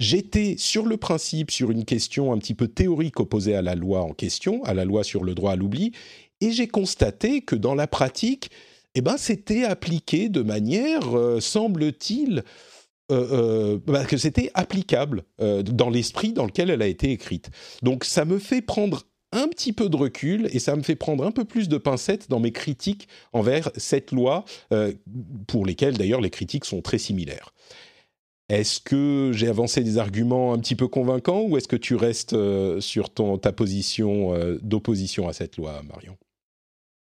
j'étais 0.00 0.56
sur 0.58 0.84
le 0.84 0.96
principe 0.96 1.52
sur 1.52 1.70
une 1.70 1.84
question 1.84 2.32
un 2.32 2.38
petit 2.38 2.54
peu 2.54 2.66
théorique 2.66 3.20
opposée 3.20 3.54
à 3.54 3.62
la 3.62 3.76
loi 3.76 4.02
en 4.02 4.12
question, 4.12 4.64
à 4.64 4.74
la 4.74 4.84
loi 4.84 5.04
sur 5.04 5.22
le 5.22 5.34
droit 5.34 5.52
à 5.52 5.56
l'oubli, 5.56 5.92
et 6.40 6.50
j'ai 6.50 6.66
constaté 6.66 7.42
que 7.42 7.54
dans 7.54 7.76
la 7.76 7.86
pratique, 7.86 8.50
eh 8.96 9.00
ben, 9.00 9.16
c'était 9.16 9.62
appliqué 9.62 10.28
de 10.28 10.42
manière, 10.42 11.04
semble-t-il, 11.38 12.42
euh, 13.12 13.26
euh, 13.32 13.78
bah, 13.84 14.04
que 14.06 14.16
c'était 14.16 14.50
applicable 14.54 15.24
euh, 15.40 15.62
dans 15.62 15.90
l'esprit 15.90 16.32
dans 16.32 16.46
lequel 16.46 16.70
elle 16.70 16.80
a 16.80 16.86
été 16.86 17.10
écrite. 17.10 17.50
Donc 17.82 18.04
ça 18.04 18.24
me 18.24 18.38
fait 18.38 18.62
prendre 18.62 19.02
un 19.32 19.48
petit 19.48 19.72
peu 19.72 19.88
de 19.88 19.96
recul 19.96 20.48
et 20.52 20.58
ça 20.58 20.76
me 20.76 20.82
fait 20.82 20.94
prendre 20.94 21.24
un 21.24 21.30
peu 21.30 21.44
plus 21.44 21.68
de 21.68 21.78
pincettes 21.78 22.28
dans 22.28 22.40
mes 22.40 22.52
critiques 22.52 23.08
envers 23.32 23.70
cette 23.76 24.12
loi, 24.12 24.44
pour 25.46 25.66
lesquelles 25.66 25.96
d'ailleurs 25.96 26.20
les 26.20 26.30
critiques 26.30 26.64
sont 26.64 26.82
très 26.82 26.98
similaires. 26.98 27.52
Est-ce 28.48 28.80
que 28.80 29.30
j'ai 29.32 29.48
avancé 29.48 29.82
des 29.82 29.98
arguments 29.98 30.52
un 30.52 30.58
petit 30.58 30.76
peu 30.76 30.88
convaincants 30.88 31.42
ou 31.42 31.56
est-ce 31.56 31.68
que 31.68 31.76
tu 31.76 31.94
restes 31.94 32.36
sur 32.80 33.10
ton, 33.10 33.38
ta 33.38 33.52
position 33.52 34.34
d'opposition 34.62 35.28
à 35.28 35.32
cette 35.32 35.56
loi, 35.56 35.82
Marion? 35.88 36.16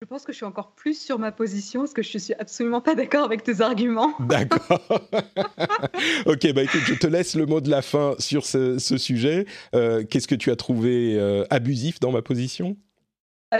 Je 0.07 0.09
pense 0.09 0.23
que 0.23 0.31
je 0.31 0.37
suis 0.37 0.47
encore 0.47 0.71
plus 0.71 0.97
sur 0.97 1.19
ma 1.19 1.33
position 1.33 1.81
parce 1.81 1.93
que 1.93 2.01
je 2.01 2.17
suis 2.17 2.35
absolument 2.35 2.81
pas 2.81 2.95
d'accord 2.95 3.25
avec 3.25 3.43
tes 3.43 3.61
arguments. 3.61 4.13
D'accord. 4.21 4.81
ok, 6.27 6.53
bah 6.53 6.63
écoute, 6.63 6.83
je 6.87 6.95
te 6.95 7.09
laisse 7.09 7.35
le 7.35 7.45
mot 7.45 7.61
de 7.61 7.69
la 7.69 7.83
fin 7.83 8.15
sur 8.21 8.47
ce, 8.47 8.79
sujet. 8.79 9.47
Euh, 9.75 10.05
qu'est-ce 10.05 10.29
que 10.29 10.37
tu 10.37 10.53
as 10.53 10.57
trouvé 10.57 11.17
euh, 11.17 11.45
abusif 11.51 11.99
dans 11.99 12.13
ma 12.13 12.23
position? 12.23 12.77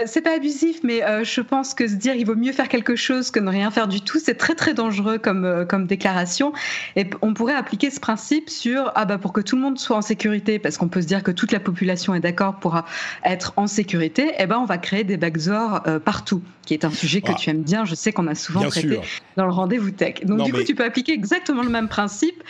C'est 0.05 0.21
pas 0.21 0.35
abusif, 0.35 0.79
mais 0.83 1.03
euh, 1.03 1.23
je 1.23 1.41
pense 1.41 1.73
que 1.73 1.87
se 1.87 1.95
dire 1.95 2.15
il 2.15 2.25
vaut 2.25 2.35
mieux 2.35 2.51
faire 2.51 2.69
quelque 2.69 2.95
chose 2.95 3.31
que 3.31 3.39
ne 3.39 3.49
rien 3.49 3.71
faire 3.71 3.87
du 3.87 4.01
tout, 4.01 4.19
c'est 4.19 4.35
très 4.35 4.55
très 4.55 4.73
dangereux 4.73 5.17
comme, 5.17 5.45
euh, 5.45 5.65
comme 5.65 5.87
déclaration. 5.87 6.53
Et 6.95 7.09
on 7.21 7.33
pourrait 7.33 7.55
appliquer 7.55 7.89
ce 7.89 7.99
principe 7.99 8.49
sur 8.49 8.91
ah 8.95 9.05
bah 9.05 9.17
pour 9.17 9.33
que 9.33 9.41
tout 9.41 9.55
le 9.55 9.61
monde 9.61 9.79
soit 9.79 9.97
en 9.97 10.01
sécurité, 10.01 10.59
parce 10.59 10.77
qu'on 10.77 10.87
peut 10.87 11.01
se 11.01 11.07
dire 11.07 11.23
que 11.23 11.31
toute 11.31 11.51
la 11.51 11.59
population 11.59 12.13
est 12.15 12.19
d'accord 12.19 12.55
pour 12.59 12.81
être 13.23 13.53
en 13.55 13.67
sécurité, 13.67 14.33
eh 14.37 14.45
ben 14.45 14.57
on 14.57 14.65
va 14.65 14.77
créer 14.77 15.03
des 15.03 15.17
backdoors 15.17 15.83
partout, 16.03 16.41
qui 16.67 16.73
est 16.73 16.85
un 16.85 16.91
sujet 16.91 17.21
que 17.21 17.31
ah. 17.31 17.35
tu 17.35 17.49
aimes 17.49 17.63
bien. 17.63 17.85
Je 17.85 17.95
sais 17.95 18.11
qu'on 18.11 18.27
a 18.27 18.35
souvent 18.35 18.67
traité 18.69 18.99
dans 19.35 19.45
le 19.45 19.51
rendez-vous 19.51 19.91
tech. 19.91 20.23
Donc 20.23 20.43
du 20.43 20.53
coup, 20.53 20.63
tu 20.63 20.75
peux 20.75 20.83
appliquer 20.83 21.13
exactement 21.13 21.63
le 21.63 21.69
même 21.69 21.87
principe 21.87 22.43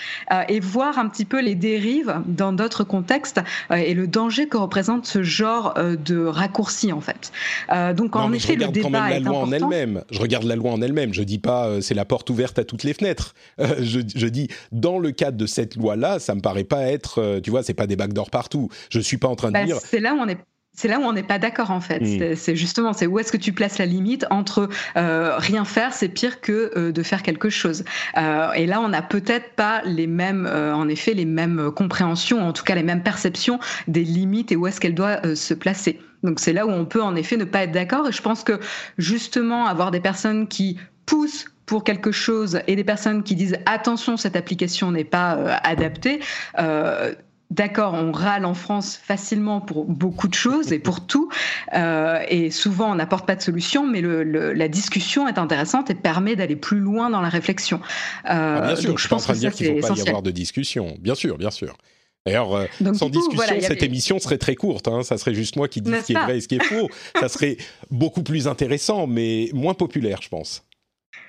et 0.50 0.60
voir 0.60 0.98
un 0.98 1.08
petit 1.08 1.26
peu 1.26 1.42
les 1.42 1.56
dérives 1.56 2.22
dans 2.26 2.54
d'autres 2.54 2.84
contextes 2.84 3.40
et 3.74 3.94
le 3.94 4.08
danger 4.08 4.48
que 4.48 4.58
représente 4.58 5.06
ce 5.06 5.24
genre 5.24 5.76
de 5.76 6.26
raccourci 6.26 6.92
en 6.92 7.02
fait. 7.02 7.32
Euh, 7.72 7.94
donc 7.94 8.16
en 8.16 8.32
effet, 8.34 8.56
le 8.56 8.68
débat 8.68 8.84
quand 8.84 8.90
même 8.92 9.10
la 9.10 9.20
loi 9.20 9.40
en 9.40 9.52
elle-même. 9.52 10.04
Je 10.12 10.20
regarde 10.20 10.44
la 10.46 10.56
loi 10.56 10.72
en 10.72 10.82
elle-même. 10.82 11.14
Je 11.14 11.24
dis 11.24 11.40
pas 11.40 11.68
euh, 11.68 11.82
c'est 11.82 11.94
la 11.94 12.06
porte 12.06 12.30
ouverte 12.30 12.60
à 12.60 12.64
toutes 12.64 12.84
les 12.84 12.94
fenêtres. 12.94 13.34
Euh, 13.60 13.76
je, 13.82 14.28
dis 14.28 14.50
dans 14.72 15.00
le 15.00 15.12
cadre 15.12 15.38
de 15.38 15.46
cette 15.46 15.76
loi-là, 15.76 16.20
ça 16.20 16.36
me 16.36 16.42
paraît 16.42 16.64
pas 16.64 16.84
être, 16.84 17.40
tu 17.44 17.50
vois, 17.50 17.64
c'est 17.64 17.74
pas 17.74 17.88
des 17.88 17.96
backdoors 17.96 18.30
partout. 18.30 18.70
Je 18.90 19.00
suis 19.00 19.18
pas 19.18 19.28
en 19.28 19.36
train 19.36 19.50
de 19.50 19.54
bah, 19.54 19.66
dire. 19.66 19.78
C'est 19.78 20.00
là 20.00 20.14
où 20.14 20.18
on 20.18 20.28
est 20.28 20.38
c'est 20.78 20.88
là 20.88 21.00
où 21.00 21.04
on 21.04 21.12
n'est 21.12 21.24
pas 21.24 21.40
d'accord 21.40 21.72
en 21.72 21.82
fait. 21.82 22.00
Hmm. 22.00 22.36
C'est 22.36 22.56
justement, 22.56 22.94
c'est 22.94 23.08
où 23.08 23.20
est-ce 23.20 23.34
que 23.34 23.38
tu 23.38 23.52
places 23.52 23.78
la 23.78 23.86
limite 23.86 24.26
entre 24.30 24.70
rien 24.96 25.66
faire, 25.66 25.92
c'est 25.92 26.08
pire 26.08 26.40
que 26.40 26.92
de 26.92 27.04
faire 27.04 27.24
quelque 27.24 27.50
chose. 27.50 27.84
et 28.16 28.66
là, 28.66 28.80
on 28.80 28.88
n'a 28.88 29.02
peut-être 29.02 29.54
pas 29.56 29.82
les 29.84 30.08
mêmes, 30.08 30.48
en 30.48 30.88
effet, 30.88 31.14
les 31.14 31.26
mêmes 31.26 31.72
compréhensions, 31.72 32.48
en 32.48 32.54
tout 32.54 32.64
cas 32.64 32.76
les 32.76 32.84
mêmes 32.84 33.04
perceptions 33.04 33.60
des 33.88 34.04
limites 34.04 34.52
et 34.52 34.56
où 34.56 34.68
est-ce 34.68 34.80
qu'elle 34.80 34.96
doit 34.96 35.36
se 35.36 35.54
placer. 35.54 36.00
Donc 36.24 36.40
c'est 36.40 36.54
là 36.54 36.66
où 36.66 36.70
on 36.70 36.86
peut 36.86 37.02
en 37.02 37.16
effet 37.16 37.38
ne 37.38 37.46
pas 37.46 37.64
être 37.64 37.72
d'accord. 37.72 38.08
Et 38.08 38.12
je 38.12 38.22
pense 38.22 38.44
que 38.44 38.60
justement 38.98 39.68
avoir 39.68 39.92
des 39.92 40.00
personnes 40.00 40.48
qui 40.48 40.78
poussent 41.06 41.46
pour 41.66 41.84
quelque 41.84 42.12
chose 42.12 42.62
et 42.68 42.76
des 42.76 42.84
personnes 42.84 43.24
qui 43.24 43.36
disent 43.36 43.58
attention 43.66 44.18
cette 44.18 44.36
application 44.36 44.92
n'est 44.92 45.04
pas 45.04 45.36
euh, 45.36 45.56
adaptée. 45.64 46.20
Euh, 46.60 47.14
D'accord, 47.50 47.94
on 47.94 48.12
râle 48.12 48.44
en 48.44 48.54
France 48.54 49.00
facilement 49.02 49.62
pour 49.62 49.86
beaucoup 49.86 50.28
de 50.28 50.34
choses 50.34 50.74
et 50.74 50.80
pour 50.80 51.08
tout, 51.08 51.30
euh, 51.74 52.20
et 52.28 52.52
souvent 52.52 52.92
on 52.92 52.96
n'apporte 52.96 53.26
pas 53.26 53.36
de 53.36 53.42
solution, 53.42 53.88
mais 53.88 54.02
le, 54.02 54.52
la 54.52 54.68
discussion 54.68 55.30
est 55.30 55.38
intéressante 55.38 55.90
et 55.90 55.96
permet 55.96 56.36
d'aller 56.36 56.58
plus 56.58 56.80
loin 56.80 57.10
dans 57.10 57.22
la 57.22 57.30
réflexion. 57.30 57.78
Euh, 58.26 58.60
ah, 58.62 58.62
bien 58.68 58.76
sûr, 58.76 58.98
je 58.98 59.02
suis 59.02 59.10
pas 59.10 59.16
en 59.16 59.20
train 59.20 59.34
de 59.34 59.40
dire 59.40 59.54
qu'il 59.54 59.74
ne 59.74 59.82
faut 59.82 59.88
pas 59.88 59.96
y 59.96 60.02
avoir 60.02 60.22
de 60.22 60.32
discussion. 60.32 60.98
Bien 61.00 61.16
sûr, 61.16 61.38
bien 61.38 61.52
sûr. 61.52 61.78
D'ailleurs, 62.26 62.54
euh, 62.54 62.66
sans 62.94 63.10
discussion, 63.10 63.56
cette 63.62 63.84
émission 63.84 64.20
serait 64.20 64.38
très 64.38 64.56
courte. 64.56 64.90
Hein. 64.90 65.04
Ça 65.04 65.18
serait 65.18 65.34
juste 65.34 65.56
moi 65.56 65.70
qui 65.70 65.82
dis 65.82 65.92
ce 65.92 66.06
qui 66.06 66.12
est 66.12 66.20
vrai 66.20 66.40
et 66.40 66.42
ce 66.42 66.50
qui 66.50 66.56
est 66.56 66.64
faux. 66.64 66.90
ça 67.18 67.30
serait 67.30 67.56
beaucoup 67.90 68.24
plus 68.24 68.50
intéressant, 68.50 69.08
mais 69.08 69.50
moins 69.54 69.74
populaire, 69.74 70.20
je 70.22 70.28
pense. 70.28 70.67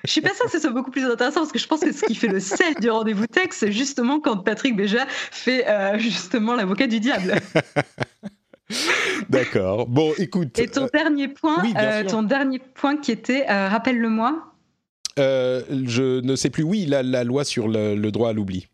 Je 0.05 0.11
suis 0.11 0.21
pas 0.21 0.33
sûre 0.33 0.45
que 0.45 0.51
ce 0.51 0.59
soit 0.59 0.71
beaucoup 0.71 0.91
plus 0.91 1.05
intéressant 1.05 1.41
parce 1.41 1.51
que 1.51 1.59
je 1.59 1.67
pense 1.67 1.81
que 1.81 1.91
ce 1.91 2.05
qui 2.05 2.15
fait 2.15 2.27
le 2.27 2.39
sel 2.39 2.75
du 2.75 2.89
rendez-vous 2.89 3.27
texte, 3.27 3.59
c'est 3.59 3.71
justement 3.71 4.19
quand 4.19 4.37
Patrick 4.37 4.75
Béja 4.75 5.05
fait 5.09 5.67
euh, 5.67 5.97
justement 5.99 6.55
l'avocat 6.55 6.87
du 6.87 6.99
diable. 6.99 7.35
D'accord. 9.29 9.87
Bon, 9.87 10.13
écoute. 10.17 10.57
Et 10.59 10.67
ton 10.67 10.83
euh, 10.85 10.89
dernier 10.93 11.27
point, 11.27 11.63
ton 12.07 12.23
dernier 12.23 12.59
point 12.59 12.97
qui 12.97 13.11
était, 13.11 13.45
rappelle-le-moi. 13.47 14.53
je 15.17 16.21
ne 16.21 16.35
sais 16.35 16.49
plus. 16.49 16.63
Oui, 16.63 16.85
la, 16.85 17.03
la 17.03 17.23
loi 17.23 17.43
sur 17.43 17.67
le 17.67 18.09
droit 18.09 18.29
à 18.29 18.33
l'oubli. 18.33 18.67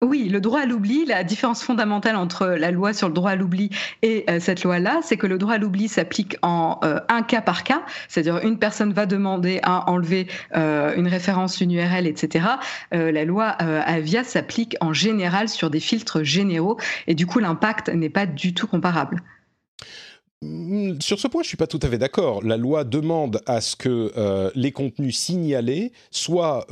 Oui, 0.00 0.28
le 0.28 0.40
droit 0.40 0.60
à 0.60 0.64
l'oubli, 0.64 1.04
la 1.06 1.24
différence 1.24 1.64
fondamentale 1.64 2.14
entre 2.14 2.46
la 2.46 2.70
loi 2.70 2.92
sur 2.92 3.08
le 3.08 3.14
droit 3.14 3.32
à 3.32 3.36
l'oubli 3.36 3.70
et 4.02 4.24
euh, 4.30 4.38
cette 4.38 4.62
loi-là, 4.62 5.00
c'est 5.02 5.16
que 5.16 5.26
le 5.26 5.38
droit 5.38 5.54
à 5.54 5.58
l'oubli 5.58 5.88
s'applique 5.88 6.36
en 6.42 6.78
euh, 6.84 7.00
un 7.08 7.22
cas 7.22 7.40
par 7.40 7.64
cas, 7.64 7.82
c'est-à-dire 8.06 8.38
une 8.46 8.60
personne 8.60 8.92
va 8.92 9.06
demander 9.06 9.58
à 9.64 9.90
enlever 9.90 10.28
euh, 10.56 10.94
une 10.94 11.08
référence, 11.08 11.60
une 11.60 11.72
URL, 11.72 12.06
etc. 12.06 12.46
la 12.92 13.24
loi 13.24 13.46
Avia 13.46 14.22
s'applique 14.22 14.76
en 14.80 14.92
général 14.92 15.48
sur 15.48 15.68
des 15.68 15.80
filtres 15.80 16.22
généraux 16.22 16.78
et 17.08 17.16
du 17.16 17.26
coup 17.26 17.40
l'impact 17.40 17.88
n'est 17.88 18.08
pas 18.08 18.26
du 18.26 18.54
tout 18.54 18.68
comparable. 18.68 19.20
Hmm, 20.42 21.00
sur 21.00 21.18
ce 21.18 21.26
point, 21.26 21.42
je 21.42 21.48
suis 21.48 21.56
pas 21.56 21.66
tout 21.66 21.80
à 21.82 21.88
fait 21.88 21.98
d'accord. 21.98 22.44
La 22.44 22.56
loi 22.56 22.84
demande 22.84 23.40
à 23.46 23.60
ce 23.60 23.74
que 23.74 24.52
les 24.54 24.70
contenus 24.70 25.18
signalés 25.18 25.92
soient 26.12 26.66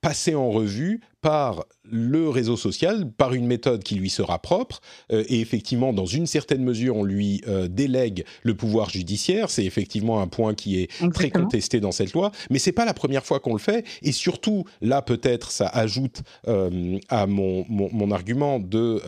passés 0.00 0.34
en 0.34 0.50
revue 0.50 1.02
par 1.24 1.64
le 1.90 2.28
réseau 2.28 2.58
social, 2.58 3.10
par 3.10 3.32
une 3.32 3.46
méthode 3.46 3.82
qui 3.82 3.94
lui 3.94 4.10
sera 4.10 4.38
propre, 4.38 4.82
euh, 5.10 5.24
et 5.28 5.40
effectivement, 5.40 5.94
dans 5.94 6.04
une 6.04 6.26
certaine 6.26 6.62
mesure, 6.62 6.96
on 6.96 7.02
lui 7.02 7.40
euh, 7.48 7.66
délègue 7.66 8.26
le 8.42 8.54
pouvoir 8.54 8.90
judiciaire. 8.90 9.48
C'est 9.48 9.64
effectivement 9.64 10.20
un 10.20 10.26
point 10.26 10.52
qui 10.52 10.80
est 10.80 10.90
très 11.14 11.30
contesté 11.30 11.80
dans 11.80 11.92
cette 11.92 12.12
loi, 12.12 12.30
mais 12.50 12.58
c'est 12.58 12.72
pas 12.72 12.84
la 12.84 12.92
première 12.92 13.24
fois 13.24 13.40
qu'on 13.40 13.54
le 13.54 13.58
fait. 13.58 13.86
Et 14.02 14.12
surtout, 14.12 14.64
là, 14.82 15.00
peut-être, 15.00 15.50
ça 15.50 15.66
ajoute 15.66 16.20
euh, 16.46 16.98
à 17.08 17.26
mon, 17.26 17.64
mon, 17.70 18.10
argument 18.10 18.60
de 18.60 19.00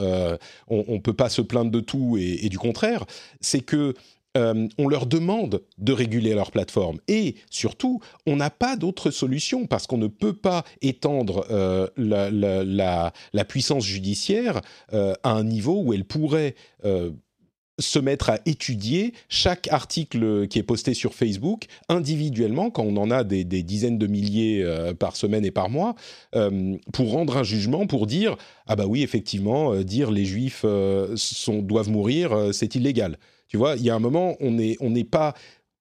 on, 0.69 0.85
on 0.89 1.01
peut 1.01 1.13
pas 1.13 1.29
se 1.29 1.43
plaindre 1.43 1.71
de 1.71 1.81
tout 1.81 2.17
et, 2.19 2.47
et 2.47 2.49
du 2.49 2.59
contraire, 2.59 3.05
c'est 3.43 3.61
que 3.61 3.93
euh, 4.37 4.69
on 4.79 4.89
leur 4.89 5.07
demande 5.07 5.63
de 5.79 5.93
réguler 5.93 6.35
leur 6.35 6.51
plateforme. 6.51 6.99
Et 7.09 7.37
surtout, 7.51 8.01
on 8.27 8.37
n'a 8.37 8.51
pas 8.51 8.77
d'autre 8.77 9.11
solution 9.11 9.67
parce 9.67 9.87
qu'on 9.87 9.99
ne 9.99 10.09
peut 10.09 10.35
pas 10.35 10.65
étendre 10.83 11.47
euh, 11.51 11.89
la, 11.97 13.45
puissance 13.45 13.85
judiciaire 13.85 14.61
euh, 14.93 15.15
à 15.23 15.31
un 15.31 15.45
niveau 15.45 15.81
où 15.83 15.93
elle 15.93 16.05
pourrait 16.05 16.55
se 17.79 17.99
mettre 17.99 18.31
à 18.31 18.39
étudier 18.47 19.13
chaque 19.29 19.69
article 19.69 20.47
qui 20.49 20.59
est 20.59 20.63
posté 20.63 20.95
sur 20.95 21.15
Facebook 21.15 21.67
individuellement, 21.89 22.71
quand 22.71 22.85
on 22.85 22.97
en 22.97 23.11
a 23.11 23.25
des, 23.25 23.45
dizaines 23.45 23.99
de 23.99 24.07
milliers 24.07 24.65
par 24.99 25.17
semaine 25.17 25.45
et 25.45 25.51
par 25.51 25.69
mois, 25.69 25.95
pour 26.93 27.11
rendre 27.11 27.37
un 27.37 27.43
jugement, 27.43 27.87
pour 27.87 28.07
dire 28.07 28.37
ah 28.67 28.77
bah 28.77 28.87
oui 28.87 29.03
effectivement 29.03 29.75
dire 29.83 30.11
les 30.11 30.25
juifs 30.25 30.65
doivent 30.65 31.91
mourir 31.91 32.51
c'est 32.53 32.75
illégal. 32.75 33.19
Tu 33.49 33.57
vois, 33.57 33.77
il 33.77 33.83
y 33.83 33.91
a 33.91 33.95
un 33.95 34.01
moment 34.01 34.37
on 34.41 34.53
n'est 34.53 34.77
on 34.81 34.91
n'est 34.91 35.05
pas 35.05 35.35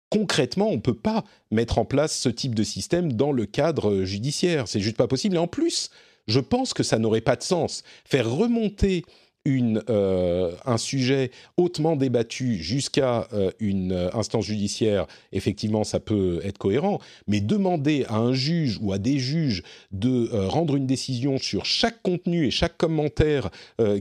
concrètement 0.09 0.69
on 0.69 0.79
peut 0.79 0.95
pas 0.95 1.23
mettre 1.51 1.77
en 1.77 1.85
place 1.85 2.17
ce 2.17 2.29
type 2.29 2.55
de 2.55 2.63
système 2.63 3.13
dans 3.13 3.31
le 3.31 3.45
cadre 3.45 4.03
judiciaire, 4.03 4.67
c'est 4.67 4.79
juste 4.79 4.97
pas 4.97 5.07
possible. 5.07 5.35
Et 5.35 5.39
en 5.39 5.47
plus, 5.47 5.89
je 6.27 6.39
pense 6.39 6.73
que 6.73 6.83
ça 6.83 6.99
n'aurait 6.99 7.21
pas 7.21 7.35
de 7.35 7.43
sens 7.43 7.83
faire 8.05 8.29
remonter 8.29 9.03
une, 9.45 9.81
euh, 9.89 10.51
un 10.65 10.77
sujet 10.77 11.31
hautement 11.55 11.95
débattu 11.95 12.55
jusqu'à 12.57 13.27
euh, 13.31 13.51
une 13.59 13.91
euh, 13.91 14.09
instance 14.13 14.45
judiciaire, 14.45 15.05
effectivement, 15.31 15.83
ça 15.83 15.99
peut 15.99 16.41
être 16.43 16.57
cohérent. 16.57 16.99
Mais 17.27 17.41
demander 17.41 18.05
à 18.09 18.17
un 18.17 18.33
juge 18.33 18.79
ou 18.81 18.91
à 18.91 18.97
des 18.97 19.19
juges 19.19 19.61
de 19.91 20.29
rendre 20.47 20.75
une 20.75 20.87
décision 20.87 21.37
sur 21.37 21.65
chaque 21.65 22.01
contenu 22.01 22.47
et 22.47 22.51
chaque 22.51 22.77
commentaire 22.77 23.49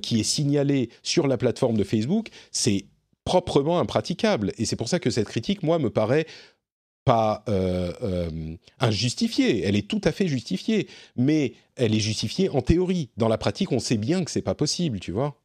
qui 0.03 0.21
est 0.21 0.25
signalé 0.25 0.89
sur 1.03 1.27
la 1.27 1.37
plateforme 1.37 1.77
de 1.77 1.85
Facebook, 1.85 2.29
c'est 2.51 2.87
proprement 3.25 3.79
impraticable. 3.79 4.53
Et 4.59 4.65
c'est 4.65 4.77
pour 4.77 4.89
ça 4.89 4.99
que 4.99 5.11
cette 5.11 5.29
critique, 5.29 5.63
moi, 5.63 5.79
me 5.79 5.91
paraît 5.91 6.27
pas 7.05 7.45
injustifiée. 8.81 9.65
Elle 9.65 9.77
est 9.77 9.89
tout 9.89 10.01
à 10.05 10.13
fait 10.13 10.27
justifiée, 10.29 10.89
mais 11.17 11.55
elle 11.77 11.95
est 11.95 12.01
justifiée 12.01 12.49
en 12.49 12.63
théorie. 12.63 13.11
Dans 13.17 13.29
la 13.29 13.39
pratique, 13.39 13.73
on 13.73 13.79
sait 13.79 13.99
bien 13.99 14.25
que 14.25 14.31
c'est 14.31 14.43
pas 14.43 14.55
possible, 14.55 15.01
tu 15.01 15.13
vois. 15.13 15.41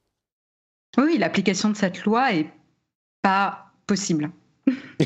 Oui, 0.98 1.18
l'application 1.18 1.70
de 1.70 1.76
cette 1.76 2.04
loi 2.04 2.34
est 2.34 2.50
pas 3.22 3.72
possible. 3.88 4.32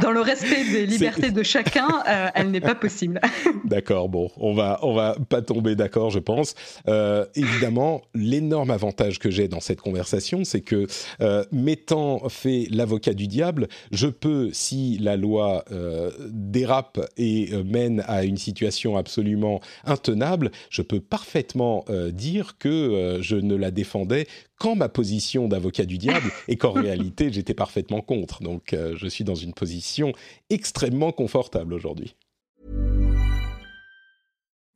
Dans 0.00 0.12
le 0.12 0.20
respect 0.20 0.64
des 0.70 0.86
libertés 0.86 1.30
de 1.32 1.42
chacun, 1.42 1.88
euh, 2.08 2.28
elle 2.34 2.50
n'est 2.50 2.60
pas 2.60 2.76
possible. 2.76 3.20
d'accord, 3.64 4.08
bon, 4.08 4.30
on 4.36 4.54
va, 4.54 4.78
on 4.82 4.94
va 4.94 5.16
pas 5.28 5.42
tomber 5.42 5.74
d'accord, 5.74 6.10
je 6.10 6.20
pense. 6.20 6.54
Euh, 6.86 7.26
évidemment, 7.34 8.02
l'énorme 8.14 8.70
avantage 8.70 9.18
que 9.18 9.30
j'ai 9.30 9.48
dans 9.48 9.60
cette 9.60 9.80
conversation, 9.80 10.44
c'est 10.44 10.60
que 10.60 10.86
euh, 11.20 11.44
m'étant 11.50 12.28
fait 12.28 12.68
l'avocat 12.70 13.12
du 13.12 13.26
diable, 13.26 13.66
je 13.90 14.06
peux, 14.06 14.50
si 14.52 14.98
la 14.98 15.16
loi 15.16 15.64
dérape 16.30 17.00
et 17.16 17.50
mène 17.64 18.04
à 18.06 18.24
une 18.24 18.36
situation 18.36 18.96
absolument 18.96 19.60
intenable, 19.84 20.50
je 20.70 20.82
peux 20.82 21.00
parfaitement 21.00 21.84
dire 22.10 22.56
que 22.58 23.18
je 23.20 23.36
ne 23.36 23.56
la 23.56 23.70
défendais 23.70 24.26
quand 24.58 24.74
ma 24.74 24.88
position 24.88 25.48
d'avocat 25.48 25.84
du 25.84 25.98
diable 25.98 26.30
et 26.48 26.56
qu'en 26.56 26.72
réalité 26.72 27.32
j'étais 27.32 27.54
parfaitement 27.54 28.00
contre. 28.00 28.42
Donc 28.42 28.72
euh, 28.72 28.94
je 28.96 29.06
suis 29.06 29.24
dans 29.24 29.34
une 29.34 29.54
position 29.54 30.12
extrêmement 30.50 31.12
confortable 31.12 31.74
aujourd'hui. 31.74 32.14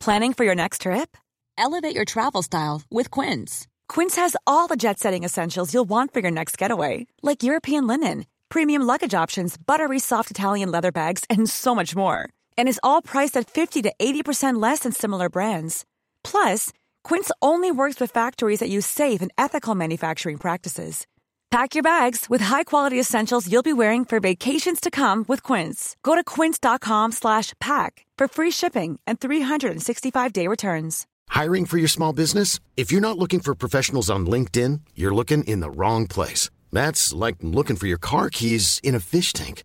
Planning 0.01 0.35
for 0.35 0.45
your 0.45 0.57
next 0.57 0.81
trip? 0.83 1.17
Elevate 1.57 1.95
your 1.95 2.05
travel 2.05 2.43
style 2.43 2.83
with 2.91 3.09
Quince. 3.11 3.69
Quince 3.89 4.17
has 4.17 4.37
all 4.47 4.67
the 4.67 4.77
jet-setting 4.77 5.23
essentials 5.23 5.73
you'll 5.73 5.89
want 5.89 6.13
for 6.13 6.21
your 6.21 6.31
next 6.31 6.59
getaway, 6.59 7.07
like 7.23 7.45
European 7.45 7.87
linen, 7.87 8.25
premium 8.49 8.83
luggage 8.83 9.15
options, 9.15 9.57
buttery 9.57 10.01
soft 10.01 10.31
Italian 10.31 10.73
leather 10.73 10.91
bags, 10.91 11.25
and 11.31 11.49
so 11.49 11.73
much 11.73 11.95
more. 11.95 12.29
And 12.59 12.69
is 12.69 12.81
all 12.83 13.01
priced 13.01 13.37
at 13.37 13.49
50 13.49 13.83
to 13.83 13.93
80% 13.97 14.61
less 14.61 14.81
than 14.81 14.93
similar 14.93 15.29
brands. 15.29 15.85
Plus, 16.25 16.73
Quince 17.05 17.31
only 17.41 17.71
works 17.71 18.01
with 18.01 18.11
factories 18.11 18.61
that 18.61 18.71
use 18.71 18.87
safe 18.87 19.23
and 19.23 19.31
ethical 19.39 19.75
manufacturing 19.75 20.39
practices. 20.39 21.07
Pack 21.51 21.75
your 21.75 21.83
bags 21.83 22.31
with 22.31 22.41
high-quality 22.41 22.99
essentials 22.99 23.47
you'll 23.51 23.63
be 23.63 23.75
wearing 23.75 24.07
for 24.07 24.21
vacations 24.21 24.81
to 24.81 24.91
come 24.91 25.25
with 25.29 25.43
Quince. 25.43 25.97
Go 26.03 26.15
to 26.15 26.25
quince.com/pack 26.25 28.07
for 28.19 28.29
free 28.29 28.51
shipping 28.51 28.99
and 29.07 29.21
365-day 29.21 30.49
returns. 30.49 31.07
Hiring 31.29 31.67
for 31.67 31.79
your 31.79 31.89
small 31.89 32.13
business? 32.13 32.61
If 32.77 32.91
you're 32.91 33.09
not 33.09 33.19
looking 33.19 33.41
for 33.41 33.55
professionals 33.55 34.11
on 34.11 34.27
LinkedIn, 34.27 34.81
you're 34.95 35.15
looking 35.15 35.45
in 35.45 35.61
the 35.61 35.71
wrong 35.71 36.07
place. 36.07 36.51
That's 36.71 37.13
like 37.13 37.37
looking 37.43 37.77
for 37.77 37.87
your 37.87 37.99
car 37.99 38.31
keys 38.31 38.81
in 38.83 38.95
a 38.95 39.01
fish 39.01 39.33
tank. 39.33 39.65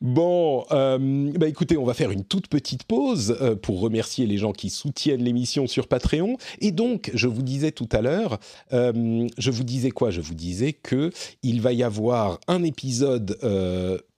Bon, 0.00 0.64
euh, 0.70 1.30
bah 1.34 1.46
écoutez, 1.46 1.76
on 1.76 1.84
va 1.84 1.92
faire 1.92 2.10
une 2.10 2.24
toute 2.24 2.46
petite 2.46 2.84
pause 2.84 3.36
euh, 3.42 3.54
pour 3.54 3.80
remercier 3.80 4.26
les 4.26 4.38
gens 4.38 4.52
qui 4.52 4.70
soutiennent 4.70 5.22
l'émission 5.22 5.66
sur 5.66 5.88
Patreon. 5.88 6.38
Et 6.60 6.72
donc, 6.72 7.10
je 7.12 7.26
vous 7.26 7.42
disais 7.42 7.70
tout 7.70 7.88
à 7.92 8.00
l'heure, 8.00 8.40
euh, 8.72 9.28
je 9.36 9.50
vous 9.50 9.62
disais 9.62 9.90
quoi? 9.90 10.10
Je 10.10 10.22
vous 10.22 10.34
disais 10.34 10.72
que 10.72 11.10
il 11.42 11.60
va 11.60 11.74
y 11.74 11.82
avoir 11.82 12.40
un 12.48 12.62
épisode 12.62 13.38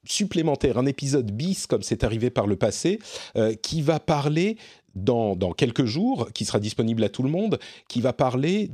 supplémentaire, 0.04 0.78
un 0.78 0.86
épisode 0.86 1.32
bis, 1.32 1.66
comme 1.66 1.82
c'est 1.82 2.04
arrivé 2.04 2.30
par 2.30 2.46
le 2.46 2.56
passé, 2.56 2.98
qui 3.62 3.82
va 3.82 4.00
parler 4.00 4.56
dans, 4.94 5.36
quelques 5.52 5.84
jours, 5.84 6.28
qui 6.32 6.44
sera 6.44 6.58
disponible 6.58 7.02
à 7.04 7.08
tout 7.08 7.22
le 7.22 7.30
monde, 7.30 7.58
qui 7.88 8.00
va 8.00 8.12
parler 8.12 8.70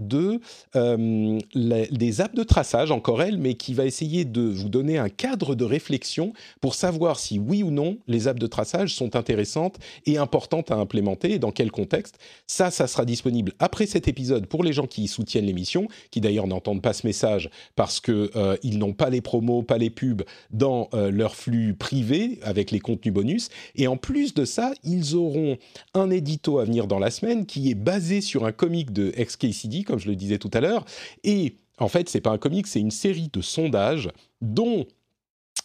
euh, 0.74 1.38
des 1.54 2.20
apps 2.20 2.34
de 2.34 2.42
traçage, 2.42 2.90
encore 2.90 3.22
elle, 3.22 3.38
mais 3.38 3.54
qui 3.54 3.74
va 3.74 3.84
essayer 3.84 4.24
de 4.24 4.42
vous 4.42 4.68
donner 4.68 4.98
un 4.98 5.08
cadre 5.08 5.54
de 5.54 5.64
réflexion 5.64 6.32
pour 6.60 6.74
savoir 6.74 7.18
si 7.18 7.38
oui 7.38 7.62
ou 7.62 7.70
non 7.70 7.98
les 8.06 8.28
apps 8.28 8.40
de 8.40 8.46
traçage 8.46 8.94
sont 8.94 9.16
intéressantes 9.16 9.78
et 10.06 10.18
importantes 10.18 10.70
à 10.70 10.76
implémenter 10.76 11.32
et 11.32 11.38
dans 11.38 11.50
quel 11.50 11.70
contexte. 11.70 12.18
Ça, 12.46 12.70
ça 12.70 12.86
sera 12.86 13.04
disponible 13.04 13.52
après 13.58 13.86
cet 13.86 14.08
épisode 14.08 14.46
pour 14.46 14.64
les 14.64 14.72
gens 14.72 14.86
qui 14.86 15.08
soutiennent 15.08 15.46
l'émission, 15.46 15.88
qui 16.10 16.20
d'ailleurs 16.20 16.46
n'entendent 16.46 16.82
pas 16.82 16.92
ce 16.92 17.06
message 17.06 17.50
parce 17.76 18.00
que 18.00 18.30
euh, 18.36 18.56
n'ont 18.64 18.92
pas 18.92 19.10
les 19.10 19.20
promos, 19.20 19.62
pas 19.62 19.78
les 19.78 19.90
pubs 19.90 20.22
dans 20.50 20.88
euh, 20.94 21.10
leur 21.10 21.34
flux 21.34 21.74
privé 21.74 22.38
avec 22.42 22.70
les 22.70 22.80
contenus 22.80 23.12
bonus. 23.12 23.48
Et 23.74 23.88
en 23.88 23.96
plus 23.96 24.34
de 24.34 24.44
ça, 24.44 24.72
ils 24.84 25.16
auront 25.16 25.58
un 25.94 26.07
édito 26.10 26.58
à 26.58 26.64
venir 26.64 26.86
dans 26.86 26.98
la 26.98 27.10
semaine 27.10 27.46
qui 27.46 27.70
est 27.70 27.74
basé 27.74 28.20
sur 28.20 28.44
un 28.44 28.52
comic 28.52 28.92
de 28.92 29.10
XKCD, 29.10 29.84
comme 29.84 29.98
je 29.98 30.08
le 30.08 30.16
disais 30.16 30.38
tout 30.38 30.50
à 30.52 30.60
l'heure. 30.60 30.84
Et 31.24 31.56
en 31.78 31.88
fait, 31.88 32.08
c'est 32.08 32.20
pas 32.20 32.30
un 32.30 32.38
comic, 32.38 32.66
c'est 32.66 32.80
une 32.80 32.90
série 32.90 33.30
de 33.32 33.40
sondages 33.40 34.10
dont 34.40 34.86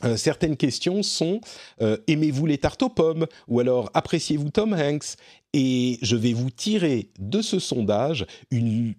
euh, 0.03 0.17
certaines 0.17 0.57
questions 0.57 1.03
sont 1.03 1.39
euh, 1.81 1.97
aimez-vous 2.07 2.45
les 2.45 2.57
tartes 2.57 2.83
aux 2.83 2.89
pommes? 2.89 3.27
ou 3.47 3.59
alors 3.59 3.89
appréciez-vous 3.93 4.49
Tom 4.49 4.73
Hanks? 4.73 5.15
Et 5.53 5.99
je 6.01 6.15
vais 6.15 6.33
vous 6.33 6.49
tirer 6.49 7.09
de 7.19 7.41
ce 7.41 7.59
sondage 7.59 8.25
une, 8.49 8.95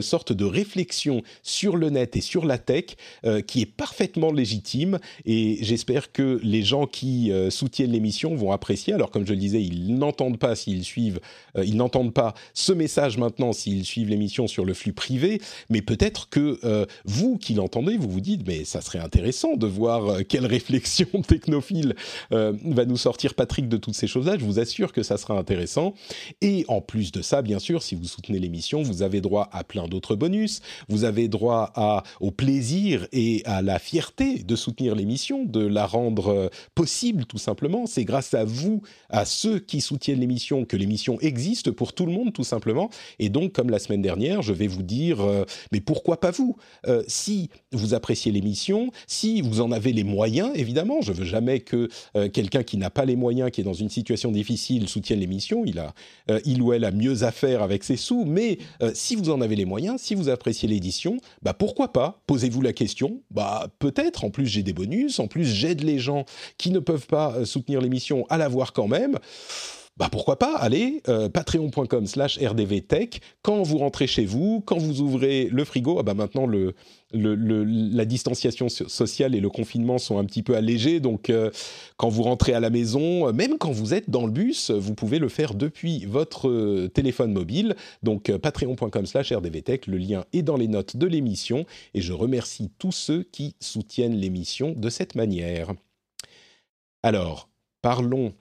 sorte 0.00 0.32
de 0.32 0.44
réflexion 0.44 1.22
sur 1.42 1.76
le 1.76 1.90
net 1.90 2.16
et 2.16 2.20
sur 2.20 2.44
la 2.44 2.58
tech 2.58 2.96
euh, 3.24 3.40
qui 3.40 3.62
est 3.62 3.66
parfaitement 3.66 4.30
légitime 4.30 4.98
et 5.24 5.58
j'espère 5.62 6.12
que 6.12 6.38
les 6.42 6.62
gens 6.62 6.86
qui 6.86 7.32
euh, 7.32 7.50
soutiennent 7.50 7.90
l'émission 7.90 8.36
vont 8.36 8.52
apprécier. 8.52 8.92
Alors 8.92 9.10
comme 9.10 9.26
je 9.26 9.32
le 9.32 9.38
disais, 9.38 9.62
ils 9.62 9.96
n'entendent 9.96 10.38
pas 10.38 10.54
s'ils 10.54 10.84
suivent, 10.84 11.20
euh, 11.56 11.64
ils 11.64 11.76
n'entendent 11.76 12.14
pas 12.14 12.34
ce 12.54 12.72
message 12.72 13.18
maintenant 13.18 13.52
s'ils 13.52 13.84
suivent 13.84 14.08
l'émission 14.08 14.46
sur 14.46 14.64
le 14.64 14.74
flux 14.74 14.92
privé, 14.92 15.40
mais 15.70 15.82
peut-être 15.82 16.28
que 16.28 16.86
vous 17.04 17.38
qui 17.38 17.54
l'entendez, 17.54 17.96
vous 17.96 18.08
vous 18.08 18.20
dites 18.20 18.46
mais 18.46 18.64
ça 18.64 18.80
serait 18.80 18.98
intéressant 18.98 19.56
de 19.56 19.66
voir 19.66 20.24
quelle 20.28 20.46
réflexion 20.46 21.06
technophile 21.26 21.94
va 22.30 22.84
nous 22.84 22.96
sortir 22.96 23.34
Patrick 23.34 23.68
de 23.68 23.76
toutes 23.76 23.94
ces 23.94 24.06
choses-là. 24.06 24.36
Je 24.38 24.44
vous 24.44 24.58
assure 24.58 24.92
que 24.92 25.02
ça 25.02 25.16
sera 25.16 25.38
intéressant. 25.38 25.95
Et 26.40 26.64
en 26.68 26.80
plus 26.80 27.12
de 27.12 27.22
ça, 27.22 27.42
bien 27.42 27.58
sûr, 27.58 27.82
si 27.82 27.94
vous 27.94 28.04
soutenez 28.04 28.38
l'émission, 28.38 28.82
vous 28.82 29.02
avez 29.02 29.20
droit 29.20 29.48
à 29.52 29.64
plein 29.64 29.88
d'autres 29.88 30.16
bonus. 30.16 30.60
Vous 30.88 31.04
avez 31.04 31.28
droit 31.28 31.72
au 32.20 32.30
plaisir 32.30 33.06
et 33.12 33.42
à 33.44 33.62
la 33.62 33.78
fierté 33.78 34.42
de 34.42 34.56
soutenir 34.56 34.94
l'émission, 34.94 35.44
de 35.44 35.60
la 35.66 35.86
rendre 35.86 36.28
euh, 36.28 36.48
possible 36.74 37.24
tout 37.24 37.38
simplement. 37.38 37.86
C'est 37.86 38.04
grâce 38.04 38.34
à 38.34 38.44
vous, 38.44 38.82
à 39.10 39.24
ceux 39.24 39.58
qui 39.58 39.80
soutiennent 39.80 40.20
l'émission, 40.20 40.64
que 40.64 40.76
l'émission 40.76 41.18
existe 41.20 41.70
pour 41.70 41.92
tout 41.92 42.06
le 42.06 42.12
monde 42.12 42.32
tout 42.32 42.44
simplement. 42.44 42.90
Et 43.18 43.28
donc, 43.28 43.52
comme 43.52 43.70
la 43.70 43.78
semaine 43.78 44.02
dernière, 44.02 44.42
je 44.42 44.52
vais 44.52 44.66
vous 44.66 44.82
dire, 44.82 45.20
euh, 45.20 45.44
mais 45.72 45.80
pourquoi 45.80 46.20
pas 46.20 46.30
vous? 46.30 46.56
Euh, 46.86 47.02
Si 47.08 47.50
vous 47.72 47.94
appréciez 47.94 48.32
l'émission, 48.32 48.90
si 49.06 49.40
vous 49.40 49.60
en 49.60 49.72
avez 49.72 49.92
les 49.92 50.04
moyens, 50.04 50.50
évidemment, 50.54 51.00
je 51.00 51.12
veux 51.12 51.24
jamais 51.24 51.60
que 51.60 51.88
quelqu'un 52.32 52.62
qui 52.62 52.76
n'a 52.76 52.90
pas 52.90 53.04
les 53.04 53.16
moyens, 53.16 53.50
qui 53.50 53.60
est 53.60 53.64
dans 53.64 53.72
une 53.72 53.88
situation 53.88 54.30
difficile, 54.32 54.88
soutienne 54.88 55.20
l'émission. 55.20 55.64
Il 55.64 55.78
a 55.78 55.85
a, 55.86 56.38
il 56.44 56.60
ou 56.62 56.72
elle 56.72 56.84
a 56.84 56.90
mieux 56.90 57.22
à 57.22 57.32
faire 57.32 57.62
avec 57.62 57.84
ses 57.84 57.96
sous. 57.96 58.24
Mais 58.24 58.58
si 58.94 59.16
vous 59.16 59.30
en 59.30 59.40
avez 59.40 59.56
les 59.56 59.64
moyens, 59.64 60.00
si 60.00 60.14
vous 60.14 60.28
appréciez 60.28 60.68
l'édition, 60.68 61.18
bah 61.42 61.54
pourquoi 61.54 61.92
pas? 61.92 62.20
Posez-vous 62.26 62.62
la 62.62 62.72
question. 62.72 63.22
Bah 63.30 63.68
peut-être. 63.78 64.24
En 64.24 64.30
plus, 64.30 64.46
j'ai 64.46 64.62
des 64.62 64.72
bonus. 64.72 65.18
En 65.18 65.28
plus, 65.28 65.44
j'aide 65.44 65.82
les 65.82 65.98
gens 65.98 66.24
qui 66.58 66.70
ne 66.70 66.78
peuvent 66.78 67.06
pas 67.06 67.44
soutenir 67.44 67.80
l'émission 67.80 68.26
à 68.28 68.38
la 68.38 68.48
voir 68.48 68.72
quand 68.72 68.88
même 68.88 69.18
bah 69.98 70.08
pourquoi 70.12 70.38
pas, 70.38 70.56
allez, 70.56 71.02
euh, 71.08 71.30
patreon.com 71.30 72.06
slash 72.06 72.38
rdvtech, 72.38 73.22
quand 73.40 73.62
vous 73.62 73.78
rentrez 73.78 74.06
chez 74.06 74.26
vous, 74.26 74.62
quand 74.66 74.76
vous 74.76 75.00
ouvrez 75.00 75.48
le 75.50 75.64
frigo, 75.64 75.96
ah 75.98 76.02
bah 76.02 76.12
maintenant 76.12 76.46
le, 76.46 76.74
la 77.12 78.04
distanciation 78.04 78.68
sociale 78.68 79.34
et 79.34 79.40
le 79.40 79.48
confinement 79.48 79.96
sont 79.96 80.18
un 80.18 80.24
petit 80.26 80.42
peu 80.42 80.54
allégés, 80.54 81.00
donc 81.00 81.30
euh, 81.30 81.50
quand 81.96 82.10
vous 82.10 82.24
rentrez 82.24 82.52
à 82.52 82.60
la 82.60 82.68
maison, 82.68 83.32
même 83.32 83.56
quand 83.56 83.70
vous 83.70 83.94
êtes 83.94 84.10
dans 84.10 84.26
le 84.26 84.32
bus, 84.32 84.70
vous 84.70 84.94
pouvez 84.94 85.18
le 85.18 85.30
faire 85.30 85.54
depuis 85.54 86.04
votre 86.04 86.50
euh, 86.50 86.88
téléphone 86.88 87.32
mobile, 87.32 87.74
donc 88.02 88.30
patreon.com 88.36 89.06
slash 89.06 89.32
rdvtech, 89.32 89.86
le 89.86 89.96
lien 89.96 90.26
est 90.34 90.42
dans 90.42 90.58
les 90.58 90.68
notes 90.68 90.98
de 90.98 91.06
l'émission, 91.06 91.64
et 91.94 92.02
je 92.02 92.12
remercie 92.12 92.70
tous 92.78 92.92
ceux 92.92 93.22
qui 93.22 93.54
soutiennent 93.60 94.16
l'émission 94.16 94.74
de 94.76 94.90
cette 94.90 95.14
manière. 95.14 95.72
Alors, 97.02 97.48
parlons 97.80 98.34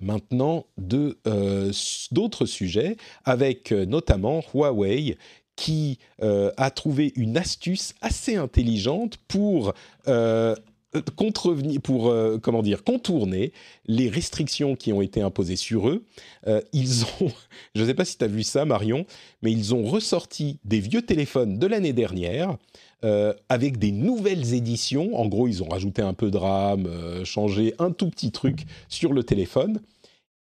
maintenant 0.00 0.66
de 0.78 1.18
euh, 1.26 1.72
d'autres 2.10 2.46
sujets, 2.46 2.96
avec 3.24 3.72
euh, 3.72 3.84
notamment 3.84 4.42
Huawei 4.54 5.16
qui 5.56 5.98
euh, 6.22 6.50
a 6.56 6.70
trouvé 6.70 7.12
une 7.16 7.36
astuce 7.36 7.94
assez 8.00 8.36
intelligente 8.36 9.18
pour 9.28 9.74
pour 11.84 12.12
comment 12.42 12.62
dire, 12.64 12.82
contourner 12.82 13.52
les 13.86 14.08
restrictions 14.08 14.74
qui 14.74 14.92
ont 14.92 15.00
été 15.02 15.20
imposées 15.20 15.54
sur 15.54 15.88
eux. 15.88 16.04
ils 16.72 17.04
ont, 17.04 17.30
je 17.76 17.82
ne 17.82 17.86
sais 17.86 17.94
pas 17.94 18.04
si 18.04 18.18
tu 18.18 18.24
as 18.24 18.26
vu 18.26 18.42
ça, 18.42 18.64
Marion, 18.64 19.06
mais 19.40 19.52
ils 19.52 19.72
ont 19.72 19.84
ressorti 19.84 20.58
des 20.64 20.80
vieux 20.80 21.02
téléphones 21.02 21.60
de 21.60 21.66
l'année 21.68 21.92
dernière. 21.92 22.56
Avec 23.48 23.78
des 23.78 23.92
nouvelles 23.92 24.54
éditions. 24.54 25.18
En 25.18 25.26
gros, 25.26 25.48
ils 25.48 25.62
ont 25.62 25.68
rajouté 25.68 26.02
un 26.02 26.14
peu 26.14 26.30
de 26.30 26.36
RAM, 26.36 26.88
changé 27.24 27.74
un 27.78 27.90
tout 27.90 28.10
petit 28.10 28.30
truc 28.30 28.66
sur 28.88 29.12
le 29.12 29.22
téléphone 29.22 29.80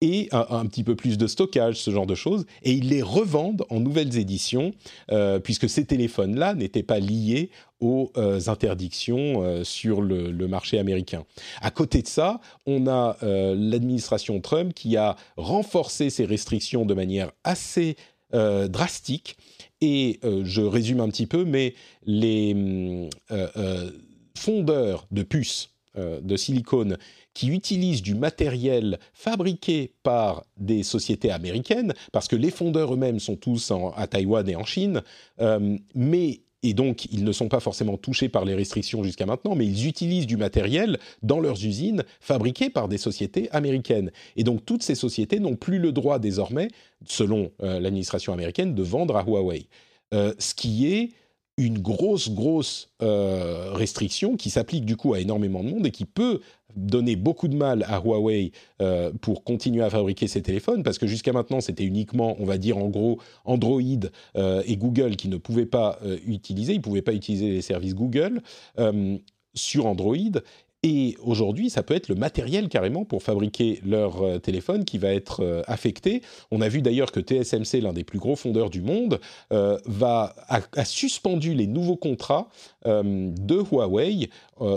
et 0.01 0.29
un, 0.31 0.65
petit 0.67 0.83
peu 0.83 0.95
plus 0.95 1.17
de 1.17 1.25
stockage, 1.25 1.77
ce 1.77 1.89
genre 1.89 2.05
de 2.05 2.13
choses, 2.13 2.45
et 2.61 2.71
ils 2.71 2.89
les 2.89 3.01
revendent 3.01 3.65
en 3.69 3.79
nouvelles 3.79 4.17
éditions, 4.17 4.73
euh, 5.11 5.39
puisque 5.39 5.67
ces 5.67 5.85
téléphones-là 5.85 6.53
n'étaient 6.53 6.83
pas 6.83 6.99
liés 6.99 7.49
aux 7.79 8.11
euh, 8.17 8.39
interdictions 8.47 9.43
euh, 9.43 9.63
sur 9.63 10.01
le, 10.01 10.47
marché 10.47 10.77
américain. 10.77 11.25
À 11.61 11.71
côté 11.71 12.01
de 12.01 12.07
ça, 12.07 12.39
on 12.65 12.87
a 12.87 13.17
l'administration 13.21 14.39
Trump 14.39 14.73
qui 14.73 14.95
a 14.95 15.17
renforcé 15.35 16.09
ces 16.09 16.25
restrictions 16.25 16.85
de 16.85 16.93
manière 16.93 17.31
assez 17.43 17.97
drastique, 18.31 19.37
et 19.81 20.19
je 20.43 20.61
résume 20.61 20.99
un 20.99 21.09
petit 21.09 21.27
peu, 21.27 21.45
mais 21.45 21.73
les 22.05 23.09
fondeurs 24.37 25.07
de 25.11 25.23
puces 25.23 25.69
de 25.95 26.37
silicone 26.37 26.97
qui 27.37 27.49
utilisent 27.49 28.01
du 28.01 28.15
matériel 28.15 28.97
fabriqué 29.13 29.93
par 30.01 30.43
des 30.57 30.81
sociétés 30.81 31.29
américaines, 31.29 31.93
parce 32.11 32.27
que 32.27 32.35
les 32.35 32.49
fondeurs 32.49 32.95
eux-mêmes 32.95 33.19
sont 33.19 33.35
tous 33.35 33.71
à 33.95 34.07
Taïwan 34.07 34.49
et 34.49 34.55
en 34.55 34.65
Chine, 34.65 35.03
euh, 35.39 35.77
mais 35.93 36.41
et 36.63 36.73
donc 36.73 37.05
ils 37.11 37.23
ne 37.23 37.31
sont 37.31 37.49
pas 37.49 37.59
forcément 37.59 37.97
touchés 37.97 38.29
par 38.29 38.45
les 38.45 38.55
restrictions 38.55 39.03
jusqu'à 39.03 39.25
maintenant, 39.25 39.55
mais 39.55 39.65
ils 39.65 39.87
utilisent 39.87 40.27
du 40.27 40.37
matériel 40.37 40.99
dans 41.21 41.39
leurs 41.39 41.63
usines 41.63 42.03
fabriqué 42.19 42.69
par 42.69 42.87
des 42.87 42.97
sociétés 42.97 43.49
américaines. 43.51 44.11
Et 44.35 44.43
donc 44.43 44.65
toutes 44.65 44.83
ces 44.83 44.95
sociétés 44.95 45.39
n'ont 45.39 45.55
plus 45.55 45.79
le 45.79 45.91
droit 45.91 46.19
désormais, 46.19 46.69
selon 47.05 47.51
euh, 47.61 47.79
l'administration 47.79 48.33
américaine, 48.33 48.73
de 48.73 48.83
vendre 48.83 49.15
à 49.17 49.23
Huawei. 49.23 49.67
Euh, 50.13 50.33
ce 50.39 50.53
qui 50.53 50.87
est 50.87 51.11
une 51.59 51.79
grosse, 51.79 52.29
grosse 52.29 52.91
restriction 52.99 54.37
qui 54.37 54.51
s'applique 54.51 54.85
du 54.85 54.95
coup 54.95 55.15
à 55.15 55.19
énormément 55.19 55.63
de 55.63 55.69
monde 55.69 55.87
et 55.87 55.91
qui 55.91 56.05
peut 56.05 56.41
donné 56.77 57.15
beaucoup 57.15 57.47
de 57.47 57.55
mal 57.55 57.83
à 57.87 57.99
Huawei 57.99 58.51
euh, 58.81 59.11
pour 59.19 59.43
continuer 59.43 59.83
à 59.83 59.89
fabriquer 59.89 60.27
ces 60.27 60.41
téléphones, 60.41 60.83
parce 60.83 60.97
que 60.97 61.07
jusqu'à 61.07 61.33
maintenant, 61.33 61.59
c'était 61.59 61.83
uniquement, 61.83 62.35
on 62.39 62.45
va 62.45 62.57
dire 62.57 62.77
en 62.77 62.87
gros, 62.87 63.19
Android 63.43 63.81
euh, 64.37 64.61
et 64.65 64.77
Google 64.77 65.15
qui 65.15 65.27
ne 65.27 65.37
pouvaient 65.37 65.65
pas 65.65 65.99
euh, 66.05 66.17
utiliser, 66.25 66.73
ils 66.73 66.77
ne 66.77 66.83
pouvaient 66.83 67.01
pas 67.01 67.13
utiliser 67.13 67.49
les 67.49 67.61
services 67.61 67.95
Google 67.95 68.41
sur 69.55 69.87
Android, 69.87 70.15
et 70.83 71.17
aujourd'hui, 71.23 71.71
ça 71.71 71.81
peut 71.81 71.95
être 71.95 72.07
le 72.07 72.13
matériel 72.13 72.69
carrément 72.69 73.03
pour 73.03 73.23
fabriquer 73.23 73.81
leur 73.83 74.39
téléphone 74.41 74.85
qui 74.85 74.99
va 74.99 75.11
être 75.11 75.63
affecté. 75.65 76.21
On 76.51 76.61
a 76.61 76.69
vu 76.69 76.83
d'ailleurs 76.83 77.11
que 77.11 77.19
TSMC, 77.19 77.81
l'un 77.81 77.93
des 77.93 78.03
plus 78.03 78.19
gros 78.19 78.35
fondeurs 78.35 78.69
du 78.69 78.81
monde, 78.81 79.19
va, 79.49 80.35
a, 80.47 80.85
suspendu 80.85 81.55
les 81.55 81.65
nouveaux 81.65 81.97
contrats 81.97 82.47
de 82.85 83.55
Huawei 83.71 84.29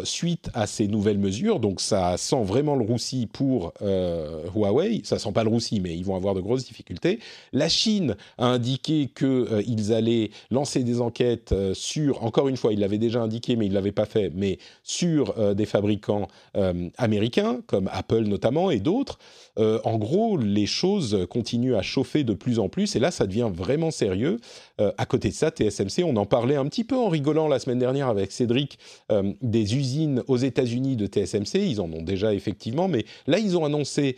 suite 0.05 0.51
à 0.55 0.67
ces 0.67 0.89
nouvelles 0.89 1.19
mesures. 1.19 1.61
Donc 1.61 1.81
ça 1.81 2.17
sent 2.17 2.43
vraiment 2.43 2.77
le 2.77 2.85
roussi 2.85 3.27
pour 3.27 3.73
Huawei. 3.81 5.03
Ça 5.05 5.19
sent 5.19 5.33
pas 5.33 5.45
le 5.45 5.51
roussi, 5.51 5.81
mais 5.81 5.97
ils 5.97 6.05
vont 6.05 6.17
avoir 6.17 6.35
de 6.35 6.41
grosses 6.41 6.65
difficultés. 6.65 7.19
La 7.53 7.69
Chine 7.69 8.17
a 8.39 8.47
indiqué 8.47 9.11
qu'ils 9.15 9.93
allaient 9.93 10.31
lancer 10.51 10.85
des 10.85 11.01
enquêtes 11.01 11.55
sur, 11.75 12.25
encore 12.25 12.49
une 12.49 12.57
fois, 12.57 12.73
ils 12.73 12.81
l'avaient 12.81 12.99
déjà 12.99 13.21
indiqué, 13.23 13.57
mais 13.57 13.67
ils 13.67 13.73
l'avaient 13.73 13.93
pas 13.93 14.07
fait, 14.07 14.31
mais 14.35 14.59
sur 14.83 15.55
des 15.55 15.67
fabricants 15.67 16.29
euh, 16.57 16.89
américains, 16.99 17.61
comme 17.67 17.89
Apple 17.93 18.25
notamment, 18.25 18.71
et 18.71 18.81
d'autres. 18.81 19.19
Euh, 19.61 19.79
en 19.85 19.99
gros, 19.99 20.37
les 20.37 20.67
choses 20.67 21.27
continuent 21.29 21.77
à 21.77 21.83
chauffer 21.83 22.25
de 22.25 22.35
plus 22.35 22.59
en 22.59 22.69
plus, 22.69 22.97
et 22.97 22.99
là, 22.99 23.11
ça 23.11 23.27
devient 23.27 23.51
vraiment 23.53 23.91
sérieux. 23.91 24.41
Euh, 24.81 24.91
à 24.99 25.07
côté 25.07 25.29
de 25.29 25.35
ça, 25.35 25.51
TSMC, 25.51 26.03
on 26.05 26.17
en 26.17 26.27
parlait 26.27 26.57
un 26.57 26.67
petit 26.67 26.85
peu 26.85 26.97
en 26.97 27.09
rigolant 27.09 27.47
la 27.47 27.59
semaine 27.59 27.79
dernière 27.79 28.09
avec 28.09 28.33
Cédric, 28.33 28.79
des 29.43 29.77
usines 29.77 30.23
aux 30.29 30.37
États-Unis 30.37 30.97
de 30.97 31.07
TSMC, 31.07 31.59
ils 31.59 31.81
en 31.81 31.93
ont 31.93 32.03
déjà 32.03 32.33
effectivement, 32.33 32.89
mais 32.89 33.05
là, 33.27 33.39
ils 33.39 33.57
ont 33.57 33.65
annoncé 33.65 34.17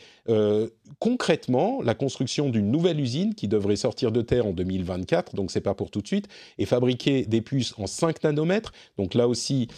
concrètement 0.99 1.83
la 1.83 1.95
construction 1.95 2.49
d'une 2.49 2.71
nouvelle 2.71 3.01
usine 3.01 3.35
qui 3.35 3.49
devrait 3.49 3.77
sortir 3.77 4.13
de 4.13 4.23
terre 4.23 4.47
en 4.47 4.53
2024, 4.53 5.35
donc 5.35 5.51
c'est 5.51 5.61
pas 5.61 5.75
pour 5.75 5.91
tout 5.91 6.01
de 6.01 6.07
suite, 6.07 6.29
et 6.59 6.67
fabriquer 6.67 7.25
des 7.25 7.41
puces 7.41 7.75
en 7.79 7.87
5 7.87 8.23
nanomètres. 8.23 8.73
Donc 8.99 9.15
là 9.15 9.27
aussi, 9.27 9.69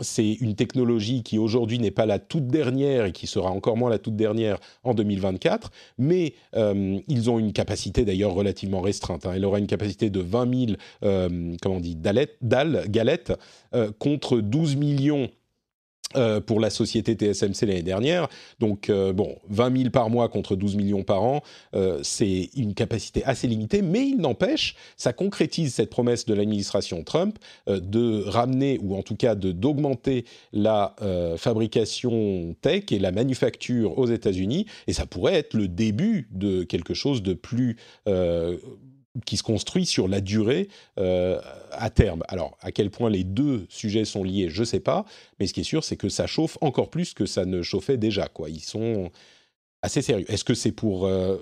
c'est 0.00 0.32
une 0.32 0.54
technologie 0.54 1.22
qui 1.22 1.38
aujourd'hui 1.38 1.78
n'est 1.78 1.90
pas 1.90 2.06
la 2.06 2.18
toute 2.18 2.46
dernière 2.46 3.06
et 3.06 3.12
qui 3.12 3.26
sera 3.26 3.50
encore 3.50 3.76
moins 3.76 3.90
la 3.90 3.98
toute 3.98 4.16
dernière 4.16 4.58
en 4.84 4.94
2024, 4.94 5.70
mais 5.98 6.34
euh, 6.56 6.98
ils 7.08 7.30
ont 7.30 7.38
une 7.38 7.52
capacité 7.52 8.04
d'ailleurs 8.04 8.34
relativement 8.34 8.80
restreinte. 8.80 9.26
Hein. 9.26 9.32
Elle 9.34 9.44
aura 9.44 9.58
une 9.58 9.66
capacité 9.66 10.10
de 10.10 10.20
20 10.20 10.66
000, 10.66 10.78
euh, 11.04 11.56
comment 11.60 11.76
on 11.76 11.80
dit, 11.80 11.96
dalles, 11.96 12.84
galettes, 12.88 13.32
euh, 13.74 13.90
contre 13.98 14.38
12 14.38 14.76
millions 14.76 15.28
euh, 16.16 16.40
pour 16.40 16.60
la 16.60 16.70
société 16.70 17.14
TSMC 17.14 17.66
l'année 17.66 17.82
dernière. 17.82 18.28
Donc, 18.60 18.88
euh, 18.88 19.12
bon, 19.12 19.36
20 19.48 19.76
000 19.76 19.90
par 19.90 20.10
mois 20.10 20.28
contre 20.28 20.56
12 20.56 20.76
millions 20.76 21.02
par 21.02 21.22
an, 21.22 21.42
euh, 21.74 21.98
c'est 22.02 22.50
une 22.56 22.74
capacité 22.74 23.24
assez 23.24 23.46
limitée, 23.46 23.82
mais 23.82 24.06
il 24.06 24.18
n'empêche, 24.18 24.76
ça 24.96 25.12
concrétise 25.12 25.74
cette 25.74 25.90
promesse 25.90 26.24
de 26.26 26.34
l'administration 26.34 27.02
Trump 27.02 27.38
de 27.66 28.22
ramener, 28.26 28.78
ou 28.82 28.96
en 28.96 29.02
tout 29.02 29.16
cas 29.16 29.34
d'augmenter 29.34 30.24
la 30.52 30.94
fabrication 31.36 32.54
tech 32.60 32.84
et 32.90 32.98
la 32.98 33.12
manufacture 33.12 33.98
aux 33.98 34.06
États-Unis, 34.06 34.66
et 34.86 34.92
ça 34.92 35.06
pourrait 35.06 35.34
être 35.34 35.54
le 35.54 35.68
début 35.68 36.28
de 36.32 36.62
quelque 36.62 36.94
chose 36.94 37.22
de 37.22 37.34
plus 37.34 37.76
qui 39.24 39.36
se 39.36 39.42
construit 39.42 39.86
sur 39.86 40.08
la 40.08 40.20
durée 40.20 40.68
euh, 40.98 41.40
à 41.70 41.90
terme. 41.90 42.22
Alors, 42.28 42.56
à 42.60 42.72
quel 42.72 42.90
point 42.90 43.10
les 43.10 43.24
deux 43.24 43.66
sujets 43.68 44.04
sont 44.04 44.24
liés, 44.24 44.48
je 44.50 44.60
ne 44.60 44.64
sais 44.64 44.80
pas, 44.80 45.04
mais 45.38 45.46
ce 45.46 45.54
qui 45.54 45.60
est 45.60 45.64
sûr, 45.64 45.84
c'est 45.84 45.96
que 45.96 46.08
ça 46.08 46.26
chauffe 46.26 46.58
encore 46.60 46.90
plus 46.90 47.14
que 47.14 47.26
ça 47.26 47.44
ne 47.44 47.62
chauffait 47.62 47.96
déjà. 47.96 48.28
Ils 48.48 48.60
sont 48.60 49.10
assez 49.82 50.02
sérieux. 50.02 50.30
Est-ce 50.30 50.44
que 50.44 50.54
c'est 50.54 50.72
pour, 50.72 51.06
euh, 51.06 51.38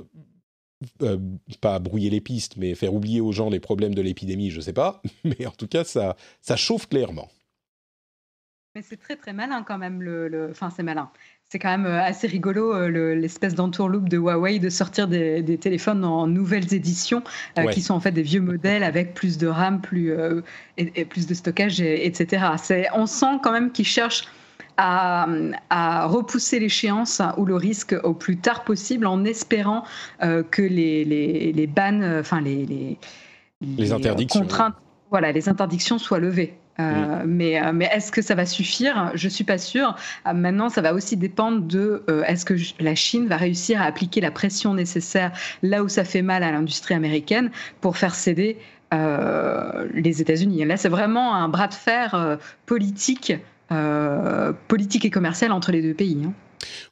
euh, 1.02 1.18
pas 1.60 1.78
brouiller 1.78 2.10
les 2.10 2.20
pistes, 2.20 2.56
mais 2.56 2.74
faire 2.74 2.92
oublier 2.92 3.20
aux 3.20 3.32
gens 3.32 3.50
les 3.50 3.60
problèmes 3.60 3.94
de 3.94 4.02
l'épidémie, 4.02 4.50
je 4.50 4.56
ne 4.56 4.62
sais 4.62 4.72
pas, 4.72 5.00
mais 5.24 5.46
en 5.46 5.52
tout 5.52 5.68
cas, 5.68 5.84
ça, 5.84 6.16
ça 6.40 6.56
chauffe 6.56 6.88
clairement. 6.88 7.30
Mais 8.74 8.82
c'est 8.82 8.96
très 8.96 9.16
très 9.16 9.32
malin 9.32 9.62
quand 9.62 9.78
même, 9.78 10.02
le... 10.02 10.48
enfin 10.50 10.70
c'est 10.70 10.82
malin 10.82 11.10
c'est 11.52 11.58
quand 11.58 11.68
même 11.68 11.84
euh, 11.84 12.02
assez 12.02 12.26
rigolo 12.26 12.74
euh, 12.74 13.14
l'espèce 13.14 13.54
d'entourloupe 13.54 14.08
de 14.08 14.16
Huawei 14.16 14.58
de 14.58 14.70
sortir 14.70 15.06
des, 15.06 15.58
téléphones 15.60 16.02
en 16.02 16.26
nouvelles 16.26 16.72
éditions 16.72 17.22
euh, 17.58 17.66
qui 17.66 17.82
sont 17.82 17.92
en 17.92 18.00
fait 18.00 18.10
des 18.10 18.22
vieux 18.22 18.40
modèles 18.40 18.82
avec 18.82 19.12
plus 19.12 19.36
de 19.36 19.48
RAM, 19.48 19.82
plus, 19.82 20.14
et, 20.78 21.04
plus 21.04 21.26
de 21.26 21.34
stockage, 21.34 21.82
etc. 21.82 22.46
On 22.94 23.04
sent 23.04 23.38
quand 23.42 23.52
même 23.52 23.70
qu'ils 23.70 23.84
cherchent 23.84 24.24
à, 24.78 25.26
repousser 26.06 26.58
l'échéance 26.58 27.20
ou 27.36 27.44
le 27.44 27.56
risque 27.56 27.94
au 28.02 28.14
plus 28.14 28.38
tard 28.38 28.64
possible 28.64 29.06
en 29.06 29.22
espérant 29.24 29.84
que 30.20 30.62
les, 30.62 31.04
les, 31.04 31.70
enfin 32.18 32.40
les, 32.40 32.98
les, 33.60 33.92
interdictions. 33.92 34.40
Contraintes, 34.40 34.74
voilà, 35.10 35.32
les 35.32 35.50
interdictions 35.50 35.98
soient 35.98 36.18
levées. 36.18 36.54
Euh, 36.80 37.22
mais, 37.26 37.62
euh, 37.62 37.72
mais 37.72 37.88
est-ce 37.92 38.10
que 38.10 38.22
ça 38.22 38.34
va 38.34 38.46
suffire? 38.46 39.12
Je 39.14 39.28
suis 39.28 39.44
pas 39.44 39.58
sûre. 39.58 39.94
Euh, 40.26 40.32
maintenant, 40.32 40.68
ça 40.68 40.80
va 40.80 40.94
aussi 40.94 41.16
dépendre 41.16 41.62
de 41.62 42.04
est-ce 42.26 42.44
que 42.44 42.54
la 42.80 42.94
Chine 42.94 43.26
va 43.26 43.36
réussir 43.36 43.80
à 43.80 43.84
appliquer 43.84 44.20
la 44.20 44.30
pression 44.30 44.74
nécessaire 44.74 45.32
là 45.62 45.82
où 45.82 45.88
ça 45.88 46.04
fait 46.04 46.22
mal 46.22 46.42
à 46.42 46.50
l'industrie 46.50 46.94
américaine 46.94 47.50
pour 47.80 47.96
faire 47.96 48.14
céder 48.14 48.58
les 48.92 50.20
États-Unis. 50.20 50.66
Là, 50.66 50.76
c'est 50.76 50.90
vraiment 50.90 51.34
un 51.34 51.48
bras 51.48 51.66
de 51.66 51.74
fer 51.74 52.38
politique, 52.66 53.32
politique 54.68 55.04
et 55.04 55.10
commercial 55.10 55.52
entre 55.52 55.72
les 55.72 55.80
deux 55.80 55.94
pays. 55.94 56.18
Hein. 56.26 56.32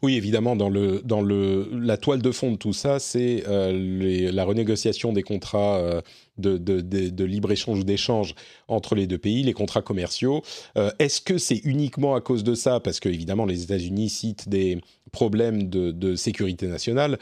Oui, 0.02 0.16
évidemment, 0.16 0.56
dans, 0.56 0.70
la 0.70 1.96
toile 1.96 2.22
de 2.22 2.30
fond 2.30 2.52
de 2.52 2.56
tout 2.56 2.72
ça, 2.72 2.98
c'est 2.98 3.44
euh, 3.48 4.30
la 4.32 4.44
renégociation 4.44 5.12
des 5.12 5.22
contrats 5.22 5.78
euh, 5.78 6.00
de, 6.38 7.24
libre-échange 7.24 7.80
ou 7.80 7.84
d'échange 7.84 8.34
entre 8.68 8.94
les 8.94 9.06
deux 9.06 9.18
pays, 9.18 9.42
les 9.42 9.52
contrats 9.52 9.82
commerciaux. 9.82 10.42
Euh, 10.76 10.90
est-ce 10.98 11.20
que 11.20 11.38
c'est 11.38 11.60
uniquement 11.64 12.14
à 12.14 12.20
cause 12.20 12.44
de 12.44 12.54
ça? 12.54 12.80
Parce 12.80 13.00
que, 13.00 13.08
évidemment, 13.08 13.46
les 13.46 13.62
États-Unis 13.62 14.08
citent 14.08 14.48
des 14.48 14.80
problèmes 15.12 15.68
de, 15.68 16.16
sécurité 16.16 16.66
nationale. 16.66 17.18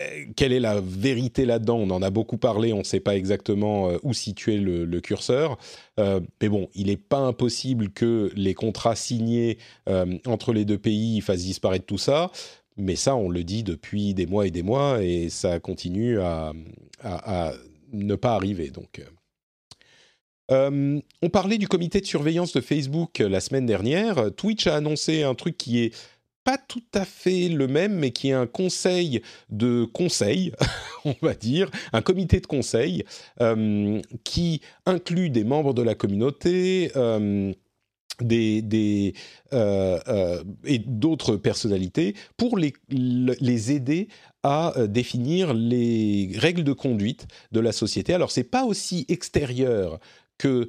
Euh, 0.00 0.24
quelle 0.36 0.52
est 0.52 0.60
la 0.60 0.80
vérité 0.80 1.44
là-dedans? 1.44 1.76
On 1.76 1.90
en 1.90 2.02
a 2.02 2.10
beaucoup 2.10 2.38
parlé, 2.38 2.72
on 2.72 2.78
ne 2.78 2.84
sait 2.84 3.00
pas 3.00 3.16
exactement 3.16 3.90
euh, 3.90 3.98
où 4.02 4.12
situer 4.12 4.58
le, 4.58 5.00
curseur. 5.00 5.58
Euh, 5.98 6.20
mais 6.40 6.48
bon, 6.48 6.68
il 6.74 6.86
n'est 6.86 6.96
pas 6.96 7.18
impossible 7.18 7.90
que 7.90 8.30
les 8.34 8.54
contrats 8.54 8.96
signés 8.96 9.58
entre 10.26 10.52
les 10.52 10.64
deux 10.64 10.78
pays 10.78 11.20
fassent 11.20 11.44
disparaître 11.44 11.86
tout 11.86 11.98
ça. 11.98 12.30
Mais 12.76 12.96
ça, 12.96 13.16
on 13.16 13.28
le 13.28 13.44
dit 13.44 13.62
depuis 13.62 14.14
des 14.14 14.26
mois 14.26 14.46
et 14.46 14.50
des 14.50 14.62
mois, 14.62 15.02
et 15.02 15.28
ça 15.28 15.58
continue 15.60 16.20
à, 16.20 16.52
à 17.02 17.52
ne 17.92 18.14
pas 18.14 18.34
arriver. 18.34 18.70
Donc. 18.70 19.02
on 20.50 21.28
parlait 21.32 21.58
du 21.58 21.68
comité 21.68 22.00
de 22.00 22.06
surveillance 22.06 22.52
de 22.52 22.60
Facebook 22.60 23.18
la 23.18 23.40
semaine 23.40 23.66
dernière. 23.66 24.34
Twitch 24.34 24.66
a 24.66 24.76
annoncé 24.76 25.22
un 25.22 25.34
truc 25.34 25.56
qui 25.56 25.80
est 25.80 25.94
pas 26.44 26.58
tout 26.58 26.82
à 26.94 27.04
fait 27.04 27.48
le 27.48 27.66
même, 27.68 27.94
mais 27.94 28.10
qui 28.10 28.28
est 28.30 28.34
un 28.34 28.46
conseil 28.46 29.22
de 29.50 29.84
conseil, 29.84 30.52
on 31.04 31.14
va 31.22 31.34
dire, 31.34 31.70
un 31.92 32.02
comité 32.02 32.40
de 32.40 32.46
conseil 32.46 33.04
euh, 33.40 34.00
qui 34.24 34.60
inclut 34.86 35.30
des 35.30 35.44
membres 35.44 35.74
de 35.74 35.82
la 35.82 35.94
communauté. 35.94 36.90
Euh, 36.96 37.52
euh, 39.54 40.44
et 40.66 40.78
d'autres 40.78 41.36
personnalités 41.36 42.14
pour 42.36 42.58
les, 42.58 43.72
aider 43.72 44.08
à 44.42 44.74
définir 44.86 45.54
les 45.54 46.30
règles 46.36 46.62
de 46.62 46.74
conduite 46.74 47.28
de 47.50 47.60
la 47.60 47.72
société. 47.72 48.12
Alors 48.12 48.30
c'est 48.30 48.44
pas 48.44 48.66
aussi 48.66 49.06
extérieur 49.08 50.00
que 50.36 50.68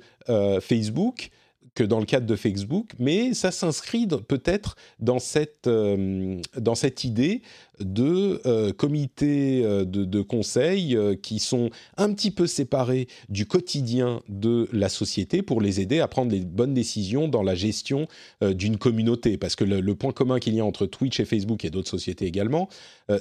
Facebook, 0.62 1.30
que 1.74 1.84
dans 1.84 2.00
le 2.00 2.06
cadre 2.06 2.26
de 2.26 2.36
Facebook, 2.36 2.92
mais 3.00 3.34
ça 3.34 3.52
s'inscrit 3.52 4.08
peut-être 4.08 4.76
dans 5.00 5.20
cette, 5.20 5.68
euh, 5.68 6.42
dans 6.58 6.76
cette 6.76 7.04
idée 7.04 7.42
de 7.84 8.42
euh, 8.46 8.72
comités 8.74 9.64
euh, 9.64 9.86
de, 9.86 10.22
conseil 10.22 10.96
euh, 10.96 11.16
qui 11.16 11.40
sont 11.40 11.70
un 11.98 12.14
petit 12.14 12.32
peu 12.32 12.48
séparés 12.48 13.08
du 13.30 13.46
quotidien 13.46 14.22
de 14.30 14.68
la 14.72 14.90
société 14.90 15.42
pour 15.42 15.62
les 15.62 15.82
aider 15.82 16.00
à 16.00 16.08
prendre 16.08 16.32
les 16.32 16.42
bonnes 16.42 16.74
décisions 16.74 17.28
dans 17.28 17.44
la 17.44 17.56
gestion 17.56 18.08
d'une 18.42 18.78
communauté. 18.78 19.38
Parce 19.38 19.56
que 19.56 19.64
le, 19.64 19.96
point 19.96 20.12
commun 20.12 20.40
qu'il 20.40 20.56
y 20.56 20.60
a 20.60 20.66
entre 20.66 20.86
Twitch 20.86 21.20
et 21.20 21.26
Facebook 21.26 21.66
et 21.66 21.70
d'autres 21.70 21.90
sociétés 21.90 22.26
également, 22.26 22.70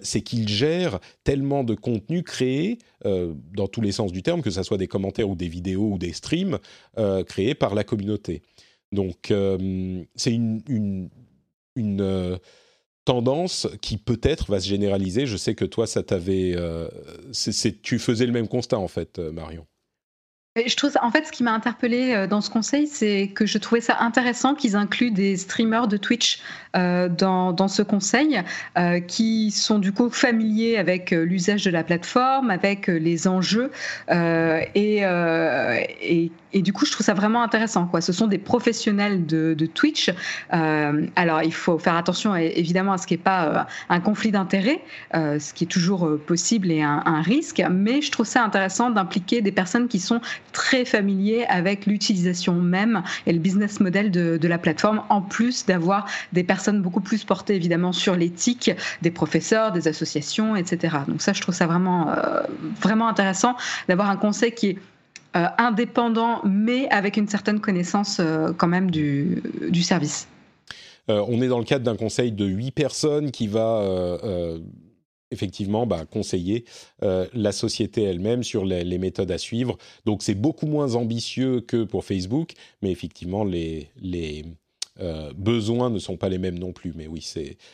c'est 0.02 0.20
qu'ils 0.20 0.48
gèrent 0.48 1.00
tellement 1.24 1.64
de 1.64 1.74
contenu 1.74 2.22
créé 2.22 2.78
dans 3.04 3.66
tous 3.66 3.80
les 3.80 3.92
sens 3.92 4.12
du 4.12 4.22
terme, 4.22 4.42
que 4.42 4.50
ce 4.50 4.62
soit 4.62 4.78
des 4.78 4.88
commentaires 4.88 5.28
ou 5.28 5.34
des 5.34 5.48
vidéos 5.48 5.90
ou 5.92 5.98
des 5.98 6.12
streams 6.12 6.58
créés 7.26 7.54
par 7.54 7.74
la 7.74 7.84
communauté. 7.84 8.42
Donc 8.92 9.32
c'est 10.16 10.32
une 10.32 11.08
tendance 13.04 13.68
qui 13.80 13.96
peut-être 13.96 14.50
va 14.50 14.60
se 14.60 14.68
généraliser. 14.68 15.26
Je 15.26 15.36
sais 15.36 15.54
que 15.54 15.64
toi, 15.64 15.86
ça 15.86 16.02
t'avait, 16.02 16.54
euh, 16.56 16.88
tu 17.82 17.98
faisais 17.98 18.26
le 18.26 18.32
même 18.32 18.48
constat 18.48 18.78
en 18.78 18.88
fait, 18.88 19.18
euh, 19.18 19.32
Marion. 19.32 19.66
Je 20.56 20.74
trouve 20.74 20.92
en 21.00 21.12
fait, 21.12 21.26
ce 21.26 21.30
qui 21.30 21.44
m'a 21.44 21.52
interpellé 21.52 22.12
euh, 22.12 22.26
dans 22.26 22.40
ce 22.40 22.50
conseil, 22.50 22.88
c'est 22.88 23.28
que 23.28 23.46
je 23.46 23.56
trouvais 23.58 23.80
ça 23.80 23.98
intéressant 24.00 24.56
qu'ils 24.56 24.74
incluent 24.74 25.12
des 25.12 25.36
streamers 25.36 25.86
de 25.86 25.96
Twitch 25.96 26.42
dans, 26.74 27.52
dans, 27.52 27.68
ce 27.68 27.82
conseil, 27.82 28.40
qui 29.08 29.50
sont 29.50 29.80
du 29.80 29.92
coup 29.92 30.08
familiers 30.08 30.76
avec 30.76 31.10
l'usage 31.10 31.64
de 31.64 31.70
la 31.70 31.82
plateforme, 31.82 32.50
avec 32.50 32.86
les 32.86 33.26
enjeux 33.26 33.72
et, 36.52 36.62
du 36.62 36.72
coup, 36.72 36.84
je 36.84 36.92
trouve 36.92 37.04
ça 37.04 37.14
vraiment 37.14 37.42
intéressant. 37.42 37.88
Ce 38.00 38.12
sont 38.12 38.26
des 38.26 38.38
professionnels 38.38 39.26
de, 39.26 39.66
Twitch. 39.66 40.10
Euh, 40.52 41.06
alors, 41.16 41.42
il 41.42 41.54
faut 41.54 41.78
faire 41.78 41.96
attention 41.96 42.34
évidemment 42.34 42.92
à 42.92 42.98
ce 42.98 43.06
qui 43.06 43.14
n'est 43.14 43.18
pas 43.18 43.44
euh, 43.44 43.62
un 43.88 44.00
conflit 44.00 44.32
d'intérêts, 44.32 44.82
euh, 45.14 45.38
ce 45.38 45.54
qui 45.54 45.64
est 45.64 45.68
toujours 45.68 46.06
euh, 46.06 46.18
possible 46.18 46.70
et 46.70 46.82
un, 46.82 47.22
risque. 47.22 47.62
Mais 47.70 48.00
je 48.00 48.10
trouve 48.10 48.26
ça 48.26 48.42
intéressant 48.42 48.90
d'impliquer 48.90 49.42
des 49.42 49.52
personnes 49.52 49.88
qui 49.88 50.00
sont 50.00 50.20
très 50.52 50.84
familiers 50.84 51.44
avec 51.48 51.86
l'utilisation 51.86 52.54
même 52.54 53.02
et 53.26 53.32
le 53.32 53.38
business 53.38 53.80
model 53.80 54.10
de, 54.10 54.48
la 54.48 54.58
plateforme, 54.58 55.02
en 55.08 55.22
plus 55.22 55.66
d'avoir 55.66 56.06
des 56.32 56.42
personnes 56.42 56.82
beaucoup 56.82 57.00
plus 57.00 57.24
portées 57.24 57.54
évidemment 57.54 57.92
sur 57.92 58.16
l'éthique, 58.16 58.70
des 59.02 59.10
professeurs, 59.10 59.72
des 59.72 59.86
associations, 59.86 60.56
etc. 60.56 60.98
Donc 61.06 61.22
ça, 61.22 61.32
je 61.32 61.40
trouve 61.40 61.54
ça 61.54 61.66
vraiment, 61.66 62.10
euh, 62.10 62.42
vraiment 62.80 63.08
intéressant 63.08 63.54
d'avoir 63.88 64.10
un 64.10 64.16
conseil 64.16 64.52
qui 64.52 64.68
est 64.70 64.78
euh, 65.36 65.46
indépendant, 65.58 66.40
mais 66.44 66.88
avec 66.90 67.16
une 67.16 67.28
certaine 67.28 67.60
connaissance 67.60 68.18
euh, 68.18 68.52
quand 68.56 68.66
même 68.66 68.90
du, 68.90 69.42
du 69.68 69.82
service. 69.82 70.26
On 71.08 71.42
est 71.42 71.48
dans 71.48 71.58
le 71.58 71.64
cadre 71.64 71.84
d'un 71.84 71.96
conseil 71.96 72.30
de 72.30 72.44
huit 72.44 72.70
personnes 72.70 73.32
qui 73.32 73.48
va 73.48 73.82
effectivement 75.30 75.86
bah, 75.86 76.04
conseiller 76.04 76.64
la 77.00 77.52
société 77.52 78.02
elle-même 78.02 78.42
sur 78.42 78.64
les, 78.64 78.98
méthodes 78.98 79.30
à 79.30 79.38
suivre. 79.38 79.78
Donc 80.04 80.22
c'est 80.22 80.34
beaucoup 80.34 80.66
moins 80.66 80.94
ambitieux 80.94 81.60
que 81.60 81.84
pour 81.84 82.04
Facebook, 82.04 82.52
mais 82.82 82.90
effectivement 82.90 83.44
les, 83.44 83.88
les 84.00 84.44
besoins 85.36 85.90
ne 85.90 85.98
sont 85.98 86.16
pas 86.16 86.28
les 86.28 86.38
mêmes 86.38 86.58
non 86.58 86.72
plus. 86.72 86.92
Mais 86.94 87.06
oui, 87.06 87.26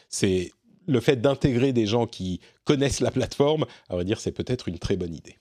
c'est 0.08 0.52
le 0.86 1.00
fait 1.00 1.16
d'intégrer 1.20 1.72
des 1.72 1.86
gens 1.86 2.06
qui 2.06 2.40
connaissent 2.64 3.00
la 3.00 3.10
plateforme, 3.10 3.66
à 3.88 3.94
vrai 3.94 4.04
dire, 4.04 4.20
c'est 4.20 4.32
peut-être 4.32 4.68
une 4.68 4.78
très 4.78 4.96
bonne 4.96 5.14
idée. 5.14 5.36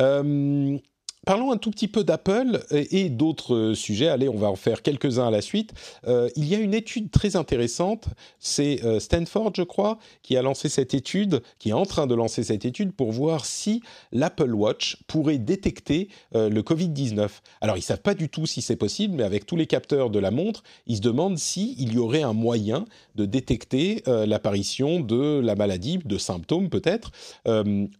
Euh, 0.00 0.78
Parlons 1.24 1.52
un 1.52 1.56
tout 1.56 1.70
petit 1.70 1.88
peu 1.88 2.04
d'Apple 2.04 2.60
et 2.70 3.08
d'autres 3.08 3.54
euh, 3.54 3.74
sujets. 3.74 4.08
Allez, 4.08 4.28
on 4.28 4.36
va 4.36 4.50
en 4.50 4.56
faire 4.56 4.82
quelques-uns 4.82 5.28
à 5.28 5.30
la 5.30 5.40
suite. 5.40 5.72
Euh, 6.06 6.28
il 6.36 6.46
y 6.46 6.54
a 6.54 6.58
une 6.58 6.74
étude 6.74 7.10
très 7.10 7.34
intéressante. 7.36 8.08
C'est 8.38 8.84
euh, 8.84 9.00
Stanford, 9.00 9.52
je 9.56 9.62
crois, 9.62 9.98
qui 10.22 10.36
a 10.36 10.42
lancé 10.42 10.68
cette 10.68 10.92
étude, 10.92 11.42
qui 11.58 11.70
est 11.70 11.74
en 11.74 11.86
train 11.86 12.06
de 12.06 12.14
lancer 12.14 12.42
cette 12.42 12.66
étude 12.66 12.92
pour 12.92 13.10
voir 13.10 13.46
si 13.46 13.82
l'Apple 14.12 14.52
Watch 14.52 14.98
pourrait 15.06 15.38
détecter 15.38 16.08
le 16.32 16.60
Covid-19. 16.60 17.28
Alors, 17.60 17.76
ils 17.76 17.82
savent 17.82 18.00
pas 18.00 18.14
du 18.14 18.28
tout 18.28 18.46
si 18.46 18.62
c'est 18.62 18.76
possible, 18.76 19.14
mais 19.14 19.22
avec 19.22 19.46
tous 19.46 19.56
les 19.56 19.66
capteurs 19.66 20.10
de 20.10 20.18
la 20.18 20.30
montre, 20.30 20.62
ils 20.86 20.96
se 20.96 21.00
demandent 21.00 21.38
s'il 21.38 21.80
il 21.80 21.94
y 21.94 21.98
aurait 21.98 22.22
un 22.22 22.32
moyen 22.32 22.84
de 23.14 23.24
détecter 23.24 24.02
l'apparition 24.06 25.00
de 25.00 25.40
la 25.40 25.54
maladie, 25.54 25.98
de 26.04 26.18
symptômes 26.18 26.68
peut-être. 26.68 27.12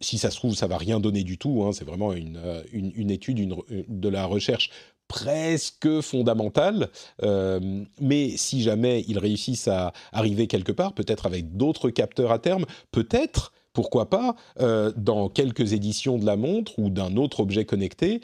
si 0.00 0.18
ça 0.18 0.30
se 0.30 0.36
trouve, 0.36 0.54
ça 0.54 0.66
va 0.66 0.76
rien 0.76 1.00
donner 1.00 1.22
du 1.22 1.38
tout. 1.38 1.64
Hein, 1.64 1.72
c'est 1.72 1.84
vraiment 1.84 2.12
une, 2.12 2.40
une, 2.72 2.92
une 2.94 3.10
étude 3.14 3.40
euh, 3.40 3.84
de 3.88 4.08
la 4.08 4.26
recherche 4.26 4.70
presque 5.08 6.00
fondamentale, 6.00 6.88
euh, 7.22 7.84
mais 8.00 8.36
si 8.36 8.62
jamais 8.62 9.04
ils 9.06 9.18
réussissent 9.18 9.68
à 9.68 9.92
arriver 10.12 10.46
quelque 10.46 10.72
part, 10.72 10.94
peut-être 10.94 11.26
avec 11.26 11.56
d'autres 11.56 11.90
capteurs 11.90 12.32
à 12.32 12.38
terme, 12.38 12.64
peut-être 12.90 13.52
pourquoi 13.74 14.08
pas, 14.08 14.36
euh, 14.60 14.92
dans 14.96 15.28
quelques 15.28 15.72
éditions 15.72 16.16
de 16.16 16.24
la 16.24 16.36
montre 16.36 16.78
ou 16.78 16.90
d'un 16.90 17.16
autre 17.16 17.40
objet 17.40 17.64
connecté, 17.64 18.20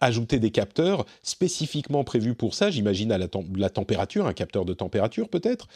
ajouter 0.00 0.40
des 0.40 0.50
capteurs 0.50 1.06
spécifiquement 1.22 2.02
prévus 2.04 2.34
pour 2.34 2.54
ça, 2.54 2.70
j'imagine 2.70 3.12
à 3.12 3.18
la, 3.18 3.70
température, 3.70 4.26
un 4.26 4.32
capteur 4.32 4.64
de 4.64 4.74
température 4.74 5.28
peut-être, 5.28 5.68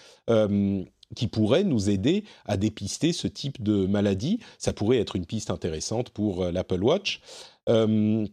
qui 1.14 1.26
pourrait 1.26 1.64
nous 1.64 1.90
aider 1.90 2.24
à 2.44 2.56
dépister 2.56 3.12
ce 3.12 3.26
type 3.28 3.62
de 3.62 3.86
maladie. 3.86 4.40
Ça 4.58 4.72
pourrait 4.72 4.98
être 4.98 5.16
une 5.16 5.26
piste 5.26 5.50
intéressante 5.50 6.10
pour 6.10 6.44
l'Apple 6.46 6.82
Watch. 6.82 7.20
Euh, 7.68 8.26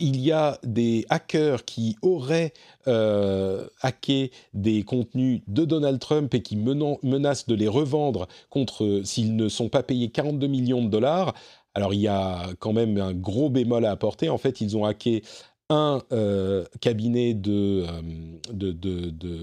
il 0.00 0.20
y 0.20 0.32
a 0.32 0.58
des 0.62 1.06
hackers 1.10 1.64
qui 1.64 1.96
auraient 2.02 2.52
euh, 2.86 3.66
hacké 3.80 4.30
des 4.54 4.82
contenus 4.82 5.42
de 5.46 5.64
Donald 5.64 5.98
Trump 5.98 6.32
et 6.34 6.42
qui 6.42 6.56
menacent 6.56 7.46
de 7.46 7.54
les 7.54 7.68
revendre 7.68 8.28
contre 8.48 9.02
s'ils 9.04 9.36
ne 9.36 9.48
sont 9.48 9.68
pas 9.68 9.82
payés 9.82 10.10
42 10.10 10.46
millions 10.46 10.84
de 10.84 10.88
dollars. 10.88 11.34
Alors 11.74 11.94
il 11.94 12.00
y 12.00 12.08
a 12.08 12.46
quand 12.58 12.72
même 12.72 12.98
un 12.98 13.12
gros 13.12 13.50
bémol 13.50 13.84
à 13.84 13.90
apporter. 13.90 14.28
En 14.30 14.38
fait, 14.38 14.60
ils 14.60 14.76
ont 14.76 14.84
hacké 14.84 15.22
un 15.70 16.00
euh, 16.12 16.64
cabinet 16.80 17.34
de 17.34 17.84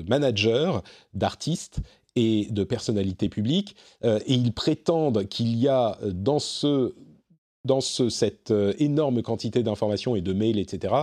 managers, 0.08 0.80
d'artistes 1.14 1.82
et 2.16 2.48
de 2.50 2.64
personnalités 2.64 3.30
publiques, 3.30 3.76
et 4.04 4.34
ils 4.34 4.54
prétendent 4.54 5.28
qu'il 5.28 5.56
y 5.58 5.68
a 5.68 5.98
dans 6.14 6.40
ce 6.40 6.94
dans 7.66 7.82
cette 7.82 8.52
euh, 8.52 8.74
énorme 8.78 9.22
quantité 9.22 9.64
d'informations 9.64 10.16
et 10.16 10.22
de 10.22 10.34
mails, 10.34 10.60
etc., 10.60 10.94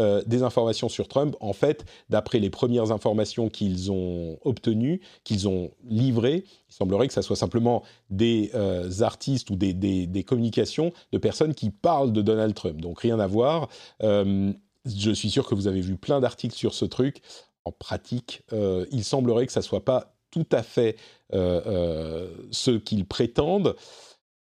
euh, 0.00 0.22
des 0.26 0.42
informations 0.42 0.88
sur 0.88 1.08
Trump. 1.08 1.36
En 1.40 1.52
fait, 1.52 1.84
d'après 2.08 2.40
les 2.40 2.50
premières 2.50 2.90
informations 2.90 3.48
qu'ils 3.48 3.92
ont 3.92 4.38
obtenues, 4.42 5.00
qu'ils 5.24 5.46
ont 5.46 5.70
livrées, 5.84 6.44
il 6.68 6.74
semblerait 6.74 7.06
que 7.06 7.14
ça 7.14 7.22
soit 7.22 7.36
simplement 7.36 7.82
des 8.10 8.50
euh, 8.54 8.90
artistes 9.02 9.50
ou 9.50 9.56
des, 9.56 9.74
des, 9.74 10.24
communications 10.24 10.92
de 11.12 11.18
personnes 11.18 11.54
qui 11.54 11.70
parlent 11.70 12.12
de 12.12 12.22
Donald 12.22 12.54
Trump. 12.54 12.80
Donc 12.80 13.00
rien 13.00 13.20
à 13.20 13.26
voir. 13.26 13.68
je 14.00 15.12
suis 15.12 15.30
sûr 15.30 15.46
que 15.46 15.54
vous 15.54 15.66
avez 15.66 15.82
vu 15.82 15.96
plein 15.96 16.20
d'articles 16.20 16.54
sur 16.54 16.74
ce 16.74 16.86
truc. 16.86 17.20
En 17.64 17.72
pratique, 17.72 18.42
il 18.90 19.04
semblerait 19.04 19.46
que 19.46 19.52
ça 19.52 19.62
soit 19.62 19.84
pas 19.84 20.15
tout 20.36 20.46
à 20.52 20.62
fait 20.62 20.96
ce 21.30 22.76
qu'ils 22.76 23.06
prétendent 23.06 23.74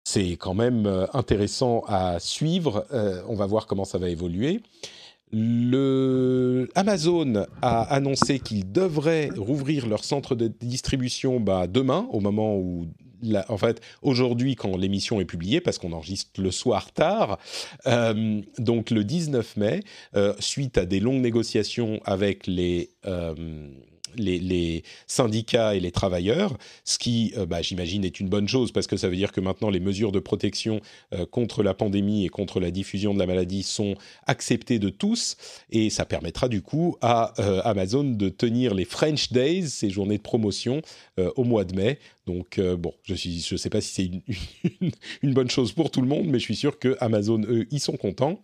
c'est 0.09 0.39
quand 0.39 0.55
même 0.55 0.87
euh, 0.87 1.07
intéressant 1.13 1.85
à 1.87 2.19
suivre. 2.19 2.87
Euh, 2.95 3.21
on 3.29 3.35
va 3.35 3.45
voir 3.45 3.67
comment 3.67 3.85
ça 3.85 3.99
va 3.99 4.09
évoluer. 4.09 4.63
Le 5.31 6.71
Amazon 6.75 7.45
a 7.61 7.83
annoncé 7.83 8.39
qu'ils 8.39 8.73
devraient 8.73 9.29
rouvrir 9.37 9.87
leur 9.87 10.03
centre 10.05 10.35
de 10.35 10.49
distribution 10.49 11.41
bah, 11.41 11.67
demain, 11.67 12.09
au 12.11 12.21
moment 12.21 12.57
où, 12.57 12.87
en 13.51 13.59
fait, 13.59 13.83
aujourd'hui 14.01 14.55
quand 14.55 14.79
l'émission 14.79 15.21
est 15.21 15.27
publiée, 15.27 15.61
parce 15.61 15.77
qu'on 15.77 15.93
enregistre 15.93 16.41
le 16.41 16.51
soir 16.53 16.91
tard, 16.93 17.39
euh, 17.87 18.41
donc 18.57 18.89
le 18.91 19.05
19 19.05 19.59
mai, 19.59 19.81
suite 20.39 20.79
à 20.79 20.87
des 20.87 21.01
longues 21.01 21.21
négociations 21.21 22.01
avec 22.07 22.47
les 22.47 22.89
les, 24.17 24.83
syndicats 25.07 25.75
et 25.75 25.81
les 25.81 25.91
travailleurs, 25.91 26.57
ce 26.85 26.99
qui, 26.99 27.33
euh, 27.37 27.47
bah, 27.47 27.63
j'imagine, 27.63 28.05
est 28.05 28.21
une 28.21 28.29
bonne 28.29 28.49
chose 28.49 28.73
parce 28.73 28.87
que 28.87 28.97
ça 28.97 29.09
veut 29.09 29.17
dire 29.17 29.33
que 29.33 29.41
maintenant 29.41 29.71
les 29.71 29.81
mesures 29.81 30.13
de 30.13 30.19
protection 30.19 30.81
euh, 31.15 31.27
contre 31.27 31.63
la 31.63 31.75
pandémie 31.75 32.25
et 32.25 32.29
contre 32.29 32.61
la 32.61 32.71
diffusion 32.71 33.15
de 33.15 33.19
la 33.19 33.27
maladie 33.27 33.63
sont 33.63 33.95
acceptées 34.27 34.79
de 34.79 34.89
tous 34.89 35.37
et 35.71 35.91
ça 35.91 36.05
permettra 36.05 36.49
du 36.49 36.63
coup 36.63 36.97
à 37.01 37.33
euh, 37.41 37.61
Amazon 37.65 38.05
de 38.05 38.29
tenir 38.29 38.75
les 38.75 38.85
French 38.85 39.33
Days, 39.33 39.69
ces 39.69 39.91
journées 39.91 40.19
de 40.19 40.23
promotion, 40.23 40.83
au 41.37 41.43
mois 41.43 41.65
de 41.65 41.75
mai. 41.75 41.99
Donc 42.27 42.61
bon, 42.61 42.95
je 43.03 43.13
ne 43.15 43.59
sais 43.59 43.71
pas 43.71 43.81
si 43.81 43.93
c'est 43.93 44.05
une, 44.81 44.91
une, 45.23 45.35
bonne 45.35 45.51
chose 45.51 45.73
pour 45.73 45.91
tout 45.91 46.01
le 46.01 46.07
monde, 46.07 46.27
mais 46.27 46.39
je 46.39 46.45
suis 46.45 46.57
sûr 46.57 46.79
que 46.79 46.97
Amazon, 47.01 47.43
eux, 47.49 47.67
ils 47.71 47.81
sont 47.81 47.97
contents. 47.97 48.41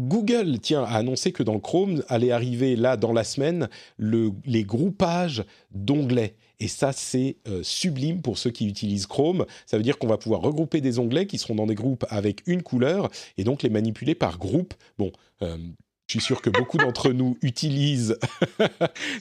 Google, 0.00 0.58
tiens, 0.60 0.82
a 0.82 0.96
annoncé 0.96 1.30
que 1.30 1.42
dans 1.42 1.60
Chrome 1.60 2.02
allait 2.08 2.32
arriver 2.32 2.74
là 2.74 2.96
dans 2.96 3.12
la 3.12 3.22
semaine 3.24 3.68
les 3.98 4.64
groupages 4.64 5.44
d'onglets. 5.72 6.34
Et 6.58 6.68
ça, 6.68 6.92
c'est 6.92 7.36
euh, 7.48 7.62
sublime 7.62 8.22
pour 8.22 8.38
ceux 8.38 8.50
qui 8.50 8.66
utilisent 8.66 9.06
Chrome. 9.06 9.46
Ça 9.66 9.76
veut 9.76 9.82
dire 9.82 9.98
qu'on 9.98 10.06
va 10.06 10.18
pouvoir 10.18 10.40
regrouper 10.40 10.80
des 10.80 10.98
onglets 10.98 11.26
qui 11.26 11.38
seront 11.38 11.54
dans 11.54 11.66
des 11.66 11.74
groupes 11.74 12.04
avec 12.08 12.42
une 12.46 12.62
couleur 12.62 13.10
et 13.38 13.44
donc 13.44 13.62
les 13.62 13.70
manipuler 13.70 14.14
par 14.14 14.38
groupe. 14.38 14.74
Bon, 14.98 15.12
euh, 15.42 15.56
je 16.06 16.12
suis 16.12 16.20
sûr 16.20 16.42
que 16.42 16.50
beaucoup 16.50 16.76
d'entre 16.76 17.12
nous 17.12 17.36
utilisent 17.42 18.18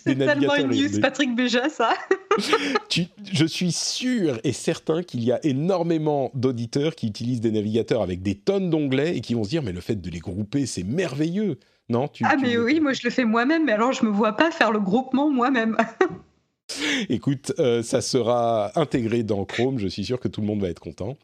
des 0.05 0.15
navigateurs. 0.15 0.25
C'est 0.25 0.25
tellement 0.25 0.55
une 0.55 0.91
news, 0.91 1.01
Patrick 1.01 1.35
Béja, 1.35 1.69
ça. 1.69 1.93
je 3.33 3.45
suis 3.45 3.71
sûr 3.71 4.39
et 4.43 4.53
certain 4.53 5.03
qu'il 5.03 5.23
y 5.23 5.31
a 5.31 5.43
énormément 5.45 6.31
d'auditeurs 6.33 6.95
qui 6.95 7.07
utilisent 7.07 7.41
des 7.41 7.51
navigateurs 7.51 8.01
avec 8.01 8.21
des 8.21 8.35
tonnes 8.35 8.69
d'onglets 8.69 9.17
et 9.17 9.21
qui 9.21 9.33
vont 9.33 9.43
se 9.43 9.49
dire 9.49 9.63
mais 9.63 9.71
le 9.71 9.81
fait 9.81 9.95
de 9.95 10.09
les 10.09 10.19
grouper, 10.19 10.65
c'est 10.65 10.83
merveilleux. 10.83 11.57
Non, 11.89 12.07
tu, 12.07 12.23
ah 12.23 12.35
mais 12.39 12.55
oui, 12.57 12.79
moi 12.79 12.93
je 12.93 13.01
le 13.03 13.09
fais 13.09 13.25
moi-même, 13.25 13.65
mais 13.65 13.71
alors 13.71 13.93
je 13.93 14.05
me 14.05 14.11
vois 14.11 14.33
pas 14.33 14.51
faire 14.51 14.71
le 14.71 14.79
groupement 14.79 15.29
moi-même. 15.31 15.75
Écoute, 17.09 17.51
euh, 17.57 17.81
ça 17.81 18.01
sera 18.01 18.71
intégré 18.79 19.23
dans 19.23 19.43
Chrome, 19.43 19.79
je 19.79 19.87
suis 19.87 20.05
sûr 20.05 20.19
que 20.19 20.27
tout 20.27 20.41
le 20.41 20.47
monde 20.47 20.61
va 20.61 20.69
être 20.69 20.79
content. 20.79 21.17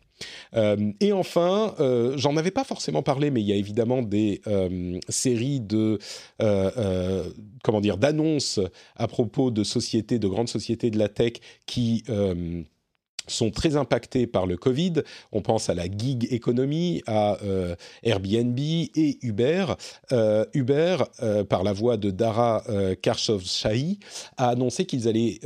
Euh, 0.55 0.91
et 0.99 1.11
enfin, 1.11 1.75
euh, 1.79 2.17
j'en 2.17 2.37
avais 2.37 2.51
pas 2.51 2.63
forcément 2.63 3.03
parlé, 3.03 3.31
mais 3.31 3.41
il 3.41 3.47
y 3.47 3.53
a 3.53 3.55
évidemment 3.55 4.01
des 4.01 4.41
euh, 4.47 4.99
séries 5.09 5.59
de 5.59 5.99
comment 7.63 7.81
dire 7.81 7.97
d'annonces 7.97 8.59
à 8.95 9.07
propos 9.07 9.51
de 9.51 9.63
sociétés, 9.63 10.19
de 10.19 10.27
grandes 10.27 10.49
sociétés 10.49 10.91
de 10.91 10.97
la 10.97 11.09
tech 11.09 11.33
qui 11.65 12.03
sont 13.27 13.49
très 13.49 13.75
impactées 13.75 14.27
par 14.27 14.45
le 14.45 14.55
Covid. 14.55 14.93
On 15.31 15.41
pense 15.41 15.69
à 15.69 15.73
la 15.73 15.85
gig 15.85 16.31
economy, 16.31 17.01
à 17.07 17.37
Airbnb 18.03 18.59
et 18.59 19.17
Uber. 19.21 19.65
Uber, 20.53 20.97
par 21.49 21.63
la 21.63 21.73
voix 21.73 21.97
de 21.97 22.11
Dara 22.11 22.63
Khashoggi, 23.01 23.99
a 24.37 24.49
annoncé 24.49 24.85
qu'ils 24.85 25.07
allaient 25.07 25.39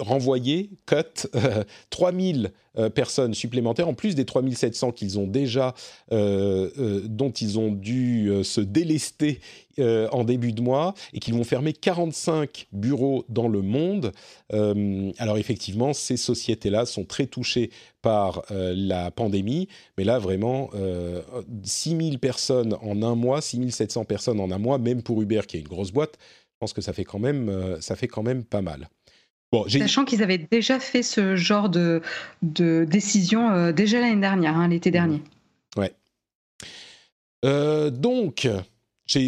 renvoyer, 0.00 0.70
cut, 0.86 1.28
3000 1.90 2.52
euh, 2.78 2.88
personnes 2.88 3.34
supplémentaires, 3.34 3.88
en 3.88 3.94
plus 3.94 4.14
des 4.14 4.24
3700 4.24 4.92
qu'ils 4.92 5.18
ont 5.18 5.26
déjà, 5.26 5.74
euh, 6.12 6.70
euh, 6.78 7.02
dont 7.04 7.30
ils 7.30 7.58
ont 7.58 7.72
dû 7.72 8.30
se 8.44 8.60
délester 8.60 9.40
en 10.12 10.24
début 10.24 10.52
de 10.52 10.60
mois, 10.60 10.92
et 11.14 11.20
qu'ils 11.20 11.32
vont 11.32 11.44
fermer 11.44 11.72
45 11.72 12.66
bureaux 12.70 13.24
dans 13.30 13.48
le 13.48 13.62
monde. 13.62 14.12
alors 14.50 15.38
effectivement, 15.38 15.94
ces 15.94 16.18
sociétés-là 16.18 16.84
sont 16.84 17.04
très 17.04 17.26
touchées 17.26 17.70
par 18.02 18.44
la 18.50 19.10
pandémie, 19.10 19.68
mais 19.96 20.04
là 20.04 20.18
vraiment, 20.18 20.68
6000 21.62 22.18
personnes 22.18 22.76
en 22.82 23.02
un 23.02 23.14
mois, 23.14 23.40
6700 23.40 24.04
personnes 24.04 24.38
en 24.38 24.50
un 24.50 24.58
mois, 24.58 24.76
même 24.76 25.02
pour 25.02 25.22
Uber 25.22 25.40
qui 25.48 25.56
est 25.56 25.60
une 25.60 25.68
grosse 25.68 25.92
boîte, 25.92 26.18
je 26.20 26.56
pense 26.58 26.74
que 26.74 26.82
ça 26.82 26.92
fait 26.92 27.04
quand 27.04 27.18
même, 27.18 27.78
ça 27.80 27.96
fait 27.96 28.08
quand 28.08 28.22
même 28.22 28.44
pas 28.44 28.60
mal. 28.60 28.90
Sachant 29.68 30.04
qu'ils 30.04 30.22
avaient 30.22 30.38
déjà 30.38 30.78
fait 30.78 31.02
ce 31.02 31.34
genre 31.34 31.68
de, 31.68 32.02
de 32.42 32.86
décision 32.88 33.50
euh, 33.50 33.72
déjà 33.72 34.00
l'année 34.00 34.20
dernière, 34.20 34.56
hein, 34.56 34.68
l'été 34.68 34.90
dernier. 34.90 35.22
Ouais. 35.76 35.92
Euh, 37.44 37.90
donc, 37.90 38.48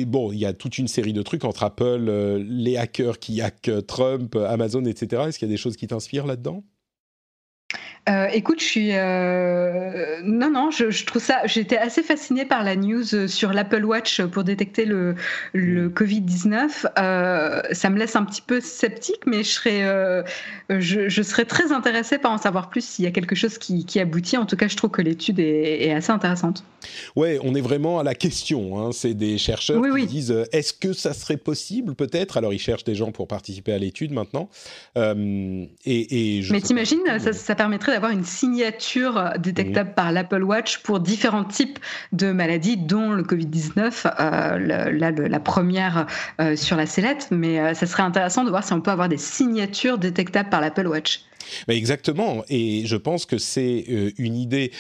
bon, 0.07 0.33
il 0.33 0.39
y 0.39 0.47
a 0.47 0.53
toute 0.53 0.79
une 0.79 0.87
série 0.87 1.13
de 1.13 1.23
trucs 1.23 1.45
entre 1.45 1.65
Apple, 1.65 2.07
euh, 2.09 2.45
les 2.47 2.77
hackers 2.77 3.19
qui 3.19 3.41
hackent 3.41 3.87
Trump, 3.87 4.37
Amazon, 4.37 4.85
etc. 4.85 5.25
Est-ce 5.27 5.39
qu'il 5.41 5.49
y 5.49 5.51
a 5.51 5.55
des 5.55 5.61
choses 5.61 5.77
qui 5.77 5.89
t'inspirent 5.89 6.27
là-dedans? 6.27 6.63
Euh, 8.09 8.27
écoute, 8.33 8.59
je 8.59 8.65
suis 8.65 8.91
euh, 8.95 10.21
non 10.25 10.51
non, 10.51 10.71
je, 10.73 11.05
trouve 11.05 11.23
ça. 11.23 11.43
J'étais 11.45 11.79
assez 11.79 12.03
fascinée 12.03 12.45
par 12.45 12.65
la 12.65 12.75
news 12.75 13.29
sur 13.29 13.53
l'Apple 13.53 13.85
Watch 13.85 14.21
pour 14.23 14.43
détecter 14.43 14.87
le, 14.87 15.15
le 15.53 15.89
mm. 15.89 15.93
Covid 15.93 16.21
19. 16.21 16.87
Euh, 16.99 17.63
ça 17.71 17.91
me 17.91 17.99
laisse 17.99 18.17
un 18.17 18.25
petit 18.25 18.43
peu 18.43 18.61
sceptique, 18.61 19.25
mais 19.27 19.45
je 19.45 19.51
serais 19.51 20.25
je, 20.69 21.23
serais 21.23 21.45
très 21.45 21.71
intéressée 21.71 22.19
par 22.19 22.33
en 22.33 22.39
savoir 22.39 22.71
plus 22.71 22.85
s'il 22.85 23.05
y 23.05 23.09
a 23.09 23.13
quelque 23.13 23.37
chose 23.37 23.57
qui, 23.59 24.01
aboutit. 24.01 24.37
En 24.37 24.47
tout 24.47 24.57
cas, 24.57 24.67
je 24.67 24.77
trouve 24.77 24.91
que 24.91 25.03
l'étude 25.03 25.39
est, 25.39 25.93
assez 25.93 26.11
intéressante. 26.11 26.65
Ouais, 27.15 27.39
on 27.45 27.55
est 27.55 27.61
vraiment 27.61 28.01
à 28.01 28.03
la 28.03 28.17
question. 28.17 28.81
Hein. 28.81 28.91
C'est 28.91 29.15
des 29.15 29.39
chercheurs 29.39 29.81
qui 29.81 30.07
disent 30.07 30.35
est-ce 30.51 30.73
que 30.73 30.93
ça 30.93 31.15
serait 31.15 31.37
possible 31.37 31.95
peut-être? 31.95 32.37
Alors 32.37 32.53
ils 32.53 32.59
cherchent 32.59 32.83
des 32.83 32.97
gens 32.97 33.13
pour 33.13 33.29
participer 33.29 33.73
à 33.73 33.79
l'étude 33.79 34.13
maintenant. 34.13 34.49
et, 34.97 35.69
et 35.85 36.43
mais 36.51 36.61
t'imagines, 36.61 37.01
ça, 37.21 37.33
ça 37.33 37.55
permettrait 37.55 37.92
d'avoir 37.93 38.13
une 38.13 38.25
signature 38.25 39.33
détectable 39.39 39.95
par 39.95 40.13
l'Apple 40.13 40.43
Watch 40.43 40.79
pour 40.79 41.01
différents 41.01 41.45
types 41.45 41.79
de 42.13 42.33
maladies, 42.33 42.77
dont 42.77 43.13
le 43.13 43.23
Covid-19, 43.23 44.07
euh, 44.19 45.29
la, 45.29 45.41
première 45.41 46.07
euh, 46.41 46.57
sur 46.57 46.77
la 46.77 46.87
sellette. 46.87 47.29
Mais 47.31 47.61
euh, 47.61 47.75
ça 47.75 47.87
serait 47.87 48.03
intéressant 48.03 48.45
de 48.45 48.51
voir 48.51 48.65
si 48.65 48.73
on 48.73 48.81
peut 48.81 48.91
avoir 48.91 49.09
des 49.09 49.19
signatures 49.19 49.99
détectables 49.99 50.51
par 50.51 50.61
l'Apple 50.61 50.87
Watch. 50.87 51.23
exactement, 51.69 52.45
et 52.49 52.87
je 52.87 52.97
pense 52.97 53.27
que 53.27 53.39
c'est 53.39 53.85
une 54.17 54.37
idée. 54.37 54.73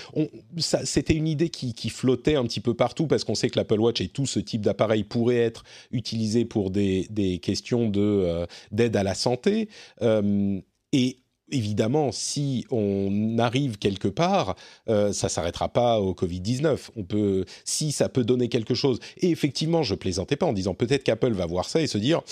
C'était 0.56 1.14
une 1.14 1.28
idée 1.28 1.50
qui, 1.50 1.90
flottait 1.90 2.36
un 2.36 2.44
petit 2.44 2.60
peu 2.60 2.74
partout 2.74 3.06
parce 3.06 3.24
qu'on 3.24 3.34
sait 3.34 3.50
que 3.50 3.58
l'Apple 3.58 3.80
Watch 3.80 4.00
et 4.00 4.08
tout 4.08 4.26
ce 4.26 4.40
type 4.40 4.62
d'appareil 4.62 5.04
pourrait 5.04 5.36
être 5.36 5.64
utilisé 5.90 6.44
pour 6.44 6.70
des, 6.70 7.06
des 7.10 7.38
questions 7.38 7.88
de 7.88 8.46
d'aide 8.70 8.96
à 8.96 9.02
la 9.02 9.14
santé. 9.14 9.68
et 10.92 11.21
évidemment, 11.52 12.10
si 12.12 12.66
on 12.70 13.36
arrive 13.38 13.78
quelque 13.78 14.08
part, 14.08 14.56
euh, 14.88 15.12
ça 15.12 15.28
s'arrêtera 15.28 15.68
pas 15.68 16.00
au 16.00 16.14
Covid-19. 16.14 16.90
On 16.96 17.04
peut, 17.04 17.44
si 17.64 17.92
ça 17.92 18.08
peut 18.08 18.24
donner 18.24 18.48
quelque 18.48 18.74
chose. 18.74 18.98
Et 19.18 19.30
effectivement, 19.30 19.82
je 19.82 19.94
plaisantais 19.94 20.36
pas 20.36 20.46
en 20.46 20.52
disant 20.52 20.74
peut-être 20.74 21.04
qu'Apple 21.04 21.32
va 21.32 21.46
voir 21.46 21.68
ça 21.68 21.80
et 21.80 21.86
se 21.86 21.98
dire 21.98 22.22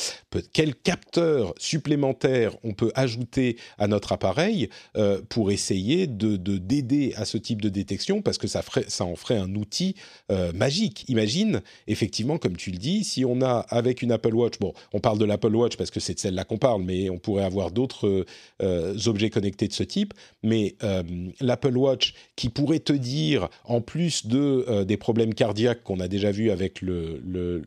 quel 0.53 0.75
capteur 0.75 1.55
supplémentaire 1.59 2.57
on 2.65 2.73
peut 2.73 2.93
ajouter 2.95 3.57
à 3.79 3.87
notre 3.87 4.13
appareil 4.13 4.69
euh, 4.97 5.21
pour 5.29 5.51
essayer 5.51 6.07
de 6.07 6.37
d'aider 6.37 7.13
à 7.17 7.25
ce 7.25 7.39
type 7.39 7.61
de 7.63 7.69
détection 7.69 8.23
parce 8.23 8.39
que 8.39 8.47
ça 8.47 8.63
en 9.05 9.17
ferait 9.17 9.37
un 9.37 9.55
outil 9.55 9.95
euh, 10.31 10.53
magique. 10.53 11.05
Imagine, 11.09 11.63
effectivement, 11.87 12.39
comme 12.39 12.57
tu 12.57 12.71
le 12.71 12.79
dis, 12.79 13.05
si 13.05 13.25
on 13.25 13.43
a 13.43 13.67
avec 13.69 14.03
une 14.03 14.13
Apple 14.13 14.35
Watch, 14.35 14.59
bon, 14.59 14.73
on 14.93 15.01
parle 15.01 15.19
de 15.19 15.25
l'Apple 15.25 15.55
Watch 15.55 15.77
parce 15.77 15.91
que 15.91 16.01
c'est 16.01 16.15
de 16.15 16.19
celle-là 16.19 16.45
qu'on 16.45 16.59
parle, 16.59 16.83
mais 16.83 17.11
on 17.11 17.19
pourrait 17.19 17.45
avoir 17.45 17.71
d'autres 17.71 18.25
euh, 18.63 18.95
objets 19.11 19.31
connectés 19.31 19.69
de 19.69 19.73
ce 19.73 19.83
type, 19.83 20.15
mais 20.43 20.77
euh, 20.83 21.03
l'Apple 21.41 21.77
Watch 21.77 22.15
qui 22.37 22.49
pourrait 22.49 22.81
te 22.81 22.93
dire, 22.93 23.49
en 23.65 23.81
plus 23.81 24.27
de 24.27 24.65
euh, 24.69 24.85
des 24.85 24.97
problèmes 24.97 25.35
cardiaques 25.35 25.83
qu'on 25.83 26.01
a 26.01 26.09
déjà 26.09 26.31
vu 26.31 26.51
avec 26.51 26.81
le, 26.81 27.21
le 27.25 27.63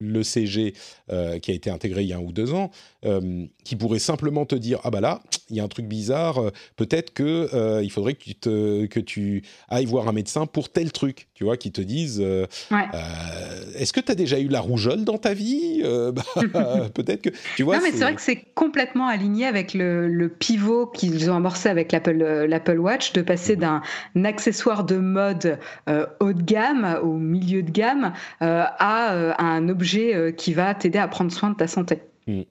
l'ECG 0.00 0.74
euh, 1.10 1.38
qui 1.38 1.50
a 1.50 1.54
été 1.54 1.70
intégré 1.70 2.02
il 2.02 2.08
y 2.08 2.12
a 2.12 2.18
un 2.18 2.20
ou 2.20 2.32
deux 2.32 2.52
ans, 2.52 2.70
qui 3.64 3.76
pourrait 3.76 3.98
simplement 3.98 4.44
te 4.44 4.54
dire 4.54 4.80
ah 4.84 4.90
bah 4.90 5.00
là 5.00 5.22
y 5.54 5.60
a 5.60 5.64
un 5.64 5.68
truc 5.68 5.86
bizarre. 5.86 6.40
Peut-être 6.76 7.12
que 7.12 7.82
il 7.82 7.90
faudrait 7.90 8.14
que 8.14 8.24
tu 8.24 8.34
te, 8.34 8.86
que 8.86 9.00
tu 9.00 9.42
ailles 9.68 9.86
voir 9.86 10.08
un 10.08 10.12
médecin 10.12 10.46
pour 10.46 10.68
tel 10.70 10.92
truc, 10.92 11.28
tu 11.34 11.44
vois, 11.44 11.56
qui 11.56 11.72
te 11.72 11.80
dise. 11.80 12.20
Est-ce 12.20 13.92
que 13.92 14.00
tu 14.00 14.12
as 14.12 14.14
déjà 14.14 14.38
eu 14.38 14.48
la 14.48 14.60
rougeole 14.60 15.04
dans 15.04 15.18
ta 15.18 15.34
vie 15.34 15.82
bah, 16.12 16.88
Peut-être 16.94 17.22
que 17.22 17.30
tu 17.56 17.62
vois. 17.62 17.76
Non, 17.76 17.82
mais 17.82 17.92
c'est 17.92 18.04
vrai 18.04 18.14
que 18.14 18.22
c'est 18.22 18.44
complètement 18.54 19.06
aligné 19.06 19.46
avec 19.46 19.74
le, 19.74 20.08
le 20.08 20.28
pivot 20.28 20.86
qu'ils 20.86 21.30
ont 21.30 21.36
amorcé 21.36 21.68
avec 21.68 21.92
l'Apple 21.92 22.78
Watch 22.78 23.12
de 23.12 23.22
passer 23.22 23.56
d'un 23.56 23.82
accessoire 24.24 24.84
de 24.84 24.96
mode 24.96 25.58
haut 26.20 26.32
de 26.32 26.42
gamme 26.42 26.98
au 27.02 27.14
milieu 27.14 27.62
de 27.62 27.70
gamme 27.70 28.12
à, 28.40 29.34
un 29.38 29.68
objet 29.68 30.34
qui 30.36 30.54
va 30.54 30.74
t'aider 30.74 30.98
à 30.98 31.08
prendre 31.08 31.32
soin 31.32 31.50
de 31.50 31.56
ta 31.56 31.66
santé. 31.66 32.00
Mm. 32.26 32.42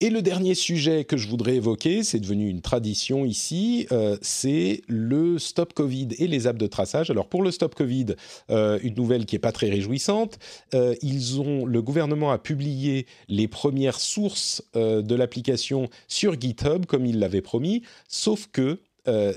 Et 0.00 0.10
le 0.10 0.22
dernier 0.22 0.54
sujet 0.54 1.02
que 1.02 1.16
je 1.16 1.26
voudrais 1.26 1.56
évoquer, 1.56 2.04
c'est 2.04 2.20
devenu 2.20 2.48
une 2.48 2.60
tradition 2.60 3.24
ici, 3.24 3.88
euh, 3.90 4.16
c'est 4.22 4.82
le 4.86 5.40
Stop 5.40 5.72
Covid 5.72 6.10
et 6.18 6.28
les 6.28 6.46
apps 6.46 6.60
de 6.60 6.68
traçage. 6.68 7.10
Alors 7.10 7.28
pour 7.28 7.42
le 7.42 7.50
Stop 7.50 7.74
Covid, 7.74 8.14
euh, 8.48 8.78
une 8.84 8.94
nouvelle 8.94 9.26
qui 9.26 9.34
n'est 9.34 9.40
pas 9.40 9.50
très 9.50 9.68
réjouissante, 9.68 10.38
euh, 10.72 10.94
ils 11.02 11.40
ont, 11.40 11.66
le 11.66 11.82
gouvernement 11.82 12.30
a 12.30 12.38
publié 12.38 13.06
les 13.26 13.48
premières 13.48 13.98
sources 13.98 14.62
de 14.74 15.14
l'application 15.16 15.88
sur 16.06 16.40
GitHub 16.40 16.86
comme 16.86 17.04
il 17.04 17.18
l'avait 17.18 17.40
promis, 17.40 17.82
sauf 18.06 18.46
que 18.52 18.78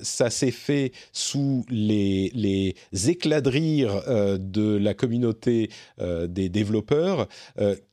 ça 0.02 0.30
s'est 0.30 0.52
fait 0.52 0.92
sous 1.14 1.66
les, 1.70 2.30
les 2.36 2.76
éclats 3.10 3.40
de 3.40 3.50
rire 3.50 4.04
de 4.38 4.76
la 4.76 4.94
communauté 4.94 5.70
des 6.02 6.50
développeurs 6.50 7.30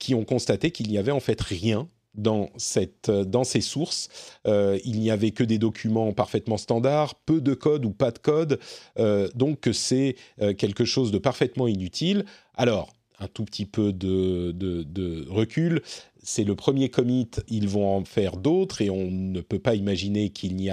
qui 0.01 0.15
ont 0.17 0.25
constaté 0.25 0.73
qu'il 0.73 0.89
n'y 0.89 0.99
avait 0.99 1.13
en 1.13 1.21
fait 1.21 1.41
rien 1.41 1.89
dans, 2.19 2.51
cette, 2.57 3.11
dans 3.11 3.45
ces 3.45 3.63
sources. 3.63 4.09
Euh, 4.47 4.79
il 4.85 5.01
n'y 5.01 5.11
avait 5.11 5.31
que 5.31 5.45
des 5.45 5.59
documents 5.59 6.13
parfaitement 6.13 6.59
standards, 6.59 7.15
peu 7.15 7.41
de 7.41 7.55
code 7.55 7.87
ou 7.87 7.91
pas 7.91 8.11
de 8.11 8.19
code, 8.19 8.59
euh, 8.99 9.29
donc 9.35 9.69
c'est 9.73 10.17
euh, 10.43 10.53
quelque 10.53 10.85
chose 10.85 11.11
de 11.11 11.19
parfaitement 11.19 11.69
inutile. 11.69 12.27
Alors, 12.57 12.93
un 13.21 13.29
tout 13.29 13.45
petit 13.45 13.67
peu 13.67 13.93
de, 13.93 15.27
recul, 15.29 15.83
c'est 16.23 16.45
le 16.45 16.55
premier 16.55 16.89
commit, 16.89 17.31
ils 17.49 17.69
vont 17.69 17.97
en 17.97 18.05
faire 18.05 18.37
d'autres 18.37 18.83
et 18.83 18.91
on 18.91 19.11
ne 19.11 19.41
peut 19.41 19.59
pas 19.59 19.75
imaginer 19.75 20.31
qu'il 20.31 20.57
n'y 20.57 20.69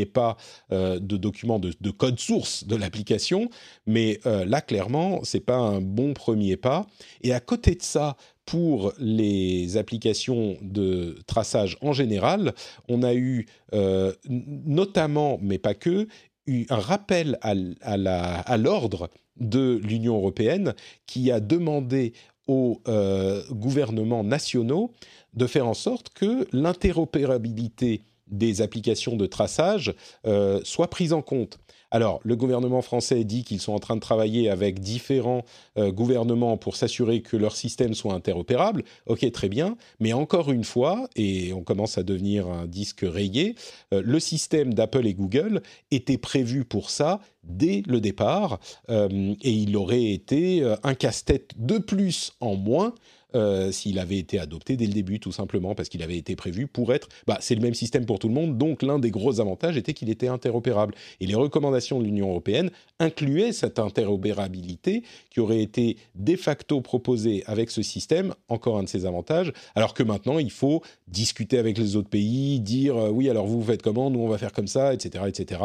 ait 0.00 0.06
pas 0.06 0.36
de 0.70 1.16
documents 1.16 1.58
de, 1.58 1.72
de, 1.80 1.90
code 1.90 2.18
source 2.18 2.66
de 2.66 2.76
l'application, 2.76 3.48
mais 3.86 4.20
là 4.24 4.60
clairement 4.60 5.20
c'est 5.24 5.40
pas 5.40 5.56
un 5.56 5.80
bon 5.80 6.14
premier 6.14 6.56
pas. 6.56 6.86
Et 7.22 7.32
à 7.32 7.40
côté 7.40 7.74
de 7.74 7.82
ça, 7.82 8.16
pour 8.44 8.92
les 8.98 9.76
applications 9.76 10.56
de 10.60 11.18
traçage 11.26 11.76
en 11.80 11.92
général, 11.92 12.54
on 12.88 13.02
a 13.02 13.14
eu 13.14 13.46
euh, 13.72 14.12
notamment, 14.28 15.38
mais 15.40 15.58
pas 15.58 15.74
que, 15.74 16.08
un 16.48 16.76
rappel 16.76 17.38
à 17.40 18.56
l'ordre 18.56 19.10
de 19.38 19.80
l'Union 19.82 20.16
européenne 20.16 20.74
qui 21.06 21.30
a 21.30 21.40
demandé 21.40 22.12
aux 22.48 22.80
euh, 22.88 23.42
gouvernements 23.50 24.24
nationaux 24.24 24.92
de 25.34 25.46
faire 25.46 25.66
en 25.66 25.74
sorte 25.74 26.10
que 26.10 26.46
l'interopérabilité 26.52 28.02
des 28.26 28.62
applications 28.62 29.16
de 29.16 29.26
traçage 29.26 29.94
euh, 30.26 30.60
soit 30.64 30.88
prise 30.88 31.12
en 31.12 31.22
compte. 31.22 31.58
Alors, 31.94 32.20
le 32.24 32.36
gouvernement 32.36 32.80
français 32.80 33.22
dit 33.22 33.44
qu'ils 33.44 33.60
sont 33.60 33.74
en 33.74 33.78
train 33.78 33.96
de 33.96 34.00
travailler 34.00 34.48
avec 34.48 34.80
différents 34.80 35.44
euh, 35.76 35.92
gouvernements 35.92 36.56
pour 36.56 36.74
s'assurer 36.74 37.20
que 37.20 37.36
leur 37.36 37.54
système 37.54 37.92
soit 37.92 38.14
interopérable. 38.14 38.82
Ok, 39.04 39.30
très 39.30 39.50
bien. 39.50 39.76
Mais 40.00 40.14
encore 40.14 40.50
une 40.50 40.64
fois, 40.64 41.10
et 41.16 41.52
on 41.52 41.62
commence 41.62 41.98
à 41.98 42.02
devenir 42.02 42.48
un 42.48 42.66
disque 42.66 43.00
rayé, 43.02 43.56
euh, 43.92 44.00
le 44.02 44.20
système 44.20 44.72
d'Apple 44.72 45.06
et 45.06 45.12
Google 45.12 45.60
était 45.90 46.16
prévu 46.16 46.64
pour 46.64 46.88
ça 46.88 47.20
dès 47.44 47.82
le 47.86 48.00
départ, 48.00 48.58
euh, 48.88 49.34
et 49.42 49.50
il 49.50 49.76
aurait 49.76 50.12
été 50.12 50.64
un 50.84 50.94
casse-tête 50.94 51.50
de 51.58 51.76
plus 51.76 52.32
en 52.40 52.54
moins 52.54 52.94
euh, 53.34 53.72
s'il 53.72 53.98
avait 53.98 54.18
été 54.18 54.38
adopté 54.38 54.76
dès 54.76 54.86
le 54.86 54.92
début, 54.92 55.20
tout 55.20 55.32
simplement 55.32 55.74
parce 55.74 55.88
qu'il 55.88 56.02
avait 56.02 56.16
été 56.16 56.36
prévu 56.36 56.66
pour 56.66 56.92
être. 56.92 57.08
Bah, 57.26 57.38
c'est 57.40 57.54
le 57.54 57.60
même 57.60 57.74
système 57.74 58.06
pour 58.06 58.18
tout 58.18 58.28
le 58.28 58.34
monde, 58.34 58.58
donc 58.58 58.82
l'un 58.82 58.98
des 58.98 59.10
gros 59.10 59.40
avantages 59.40 59.76
était 59.76 59.94
qu'il 59.94 60.10
était 60.10 60.28
interopérable. 60.28 60.94
Et 61.20 61.26
les 61.26 61.34
recommandations 61.34 61.98
de 61.98 62.04
l'Union 62.04 62.30
européenne 62.30 62.70
incluaient 62.98 63.52
cette 63.52 63.78
interopérabilité 63.78 65.02
qui 65.30 65.40
aurait 65.40 65.62
été 65.62 65.96
de 66.14 66.36
facto 66.36 66.80
proposée 66.80 67.42
avec 67.46 67.70
ce 67.70 67.82
système, 67.82 68.34
encore 68.48 68.78
un 68.78 68.84
de 68.84 68.88
ses 68.88 69.06
avantages, 69.06 69.52
alors 69.74 69.94
que 69.94 70.02
maintenant 70.02 70.38
il 70.38 70.50
faut 70.50 70.82
discuter 71.08 71.58
avec 71.58 71.78
les 71.78 71.96
autres 71.96 72.08
pays, 72.08 72.60
dire 72.60 72.96
euh, 72.96 73.10
oui, 73.10 73.28
alors 73.28 73.46
vous, 73.46 73.62
faites 73.62 73.82
comment, 73.82 74.10
nous 74.10 74.20
on 74.20 74.28
va 74.28 74.38
faire 74.38 74.52
comme 74.52 74.66
ça, 74.66 74.94
etc. 74.94 75.24
etc. 75.28 75.60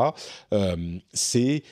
Euh, 0.53 0.76
c'est 1.13 1.63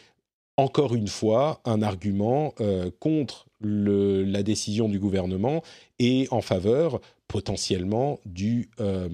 encore 0.57 0.95
une 0.95 1.07
fois 1.07 1.61
un 1.65 1.81
argument 1.81 2.53
contre 2.99 3.47
la 3.61 4.43
décision 4.43 4.89
du 4.89 4.99
gouvernement 4.99 5.63
et 5.99 6.27
en 6.31 6.41
faveur 6.41 7.01
potentiellement 7.27 8.19
du 8.25 8.69
euh, 8.79 9.09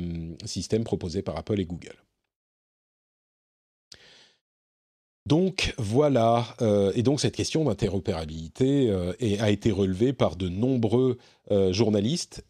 système 0.45 0.83
proposé 0.83 1.21
par 1.21 1.37
Apple 1.37 1.59
et 1.59 1.65
Google. 1.65 1.95
Donc 5.27 5.75
voilà, 5.77 6.55
euh, 6.61 6.91
et 6.95 7.03
donc 7.03 7.21
cette 7.21 7.35
question 7.35 7.63
d'interopérabilité 7.63 8.89
euh, 8.89 9.13
a 9.39 9.51
été 9.51 9.71
relevée 9.71 10.13
par 10.13 10.35
de 10.35 10.49
nombreux 10.49 11.17
journalistes, 11.71 12.45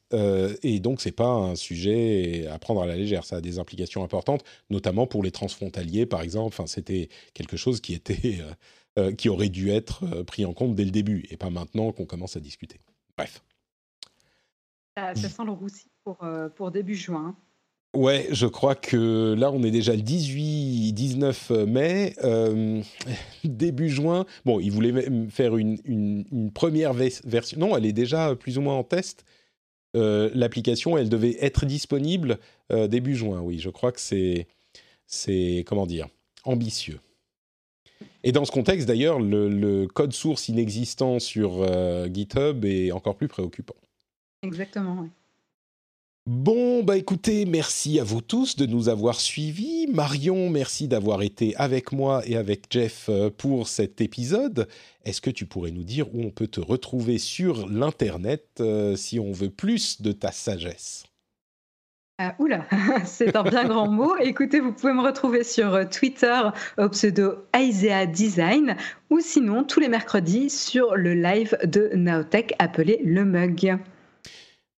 et 0.62 0.80
donc 0.80 1.02
c'est 1.02 1.12
pas 1.12 1.32
un 1.32 1.56
sujet 1.56 2.46
à 2.52 2.60
prendre 2.60 2.84
à 2.84 2.86
la 2.86 2.96
légère, 2.96 3.26
ça 3.26 3.38
a 3.38 3.42
des 3.42 3.58
implications 3.58 4.04
importantes, 4.04 4.44
notamment 4.70 5.08
pour 5.08 5.24
les 5.24 5.32
transfrontaliers 5.32 6.06
par 6.06 6.22
exemple. 6.22 6.62
C'était 6.68 7.10
quelque 7.34 7.58
chose 7.58 7.82
qui 7.82 7.96
était 7.96 8.42
euh, 9.00 9.14
qui 9.14 9.30
aurait 9.30 9.48
dû 9.48 9.70
être 9.70 10.04
euh, 10.04 10.26
pris 10.26 10.44
en 10.44 10.52
compte 10.52 10.76
dès 10.76 10.84
le 10.84 10.92
début 10.92 11.26
et 11.30 11.38
pas 11.38 11.50
maintenant 11.50 11.94
qu'on 11.94 12.06
commence 12.06 12.36
à 12.36 12.42
discuter. 12.42 12.82
Bref. 13.16 13.42
Ça, 14.98 15.16
sent 15.16 15.46
le 15.46 15.54
roussi 15.54 15.88
pour, 16.04 16.22
euh, 16.26 16.50
pour 16.50 16.72
début 16.72 16.96
juin. 16.96 17.38
Ouais, 17.96 18.28
je 18.32 18.48
crois 18.48 18.76
que 18.76 19.34
là, 19.34 19.50
on 19.50 19.64
est 19.64 19.72
déjà 19.72 19.96
le 19.96 20.02
18-19 20.02 21.66
mai, 21.68 22.16
début 23.46 23.88
juin. 23.88 24.26
Bon, 24.44 24.60
ils 24.60 24.74
voulaient 24.74 25.30
faire 25.30 25.56
une, 25.56 25.78
une, 25.86 26.52
première 26.52 26.92
version. 26.92 27.60
Non, 27.60 27.78
elle 27.78 27.86
est 27.86 27.94
déjà 27.94 28.36
plus 28.36 28.58
ou 28.58 28.62
moins 28.62 28.76
en 28.76 28.84
test. 28.84 29.24
L'application, 29.94 30.98
elle 30.98 31.08
devait 31.08 31.38
être 31.40 31.66
disponible 31.66 32.40
début 32.70 33.16
juin. 33.16 33.40
Oui, 33.40 33.60
je 33.60 33.70
crois 33.70 33.94
que 33.94 34.02
c'est, 34.02 34.48
c'est 35.06 35.64
comment 35.66 35.86
dire, 35.86 36.10
ambitieux. 36.44 37.00
Et 38.24 38.32
dans 38.32 38.46
ce 38.46 38.52
contexte, 38.52 38.88
d'ailleurs, 38.88 39.20
le, 39.20 39.88
code 39.88 40.14
source 40.14 40.50
inexistant 40.50 41.20
sur 41.20 41.62
euh, 41.62 42.08
GitHub 42.08 42.66
est 42.66 42.92
encore 42.92 43.16
plus 43.16 43.28
préoccupant. 43.28 43.76
Exactement, 44.44 44.98
oui. 45.02 45.10
Bon, 46.28 46.84
bah 46.84 46.98
écoutez, 46.98 47.46
merci 47.46 48.00
à 48.00 48.04
vous 48.04 48.22
tous 48.22 48.56
de 48.56 48.68
nous 48.68 48.90
avoir 48.90 49.20
suivis. 49.20 49.88
Marion, 49.88 50.52
merci 50.52 50.88
d'avoir 50.88 51.24
été 51.24 51.56
avec 51.56 51.92
moi 51.92 52.22
et 52.28 52.36
avec 52.36 52.66
Jeff 52.70 53.08
euh, 53.10 53.32
pour 53.32 53.68
cet 53.68 54.02
épisode. 54.02 54.68
Est-ce 55.04 55.20
que 55.20 55.32
tu 55.32 55.48
pourrais 55.48 55.72
nous 55.72 55.84
dire 55.84 56.14
où 56.14 56.22
on 56.22 56.30
peut 56.30 56.46
te 56.46 56.60
retrouver 56.60 57.18
sur 57.18 57.68
l'Internet 57.68 58.46
euh, 58.60 58.96
si 58.96 59.20
on 59.20 59.32
veut 59.32 59.50
plus 59.50 60.00
de 60.04 60.12
ta 60.12 60.32
sagesse? 60.32 61.06
Ah, 62.24 62.36
oula, 62.38 62.68
c'est 63.06 63.36
un 63.36 63.42
bien 63.42 63.64
grand 63.66 63.90
mot. 63.90 64.16
Écoutez, 64.18 64.60
vous 64.60 64.74
pouvez 64.74 64.94
me 64.94 65.02
retrouver 65.02 65.44
sur 65.44 65.74
euh, 65.74 65.86
Twitter 65.86 66.40
au 66.78 66.88
pseudo 66.90 67.48
Aisea 67.52 68.06
Design 68.06 68.76
ou 69.10 69.20
sinon 69.22 69.64
tous 69.64 69.80
les 69.80 69.90
mercredis 69.90 70.52
sur 70.52 70.96
le 70.96 71.16
live 71.16 71.58
de 71.64 71.90
Naotech 71.96 72.54
appelé 72.60 73.02
Le 73.04 73.26
Mug. 73.26 73.80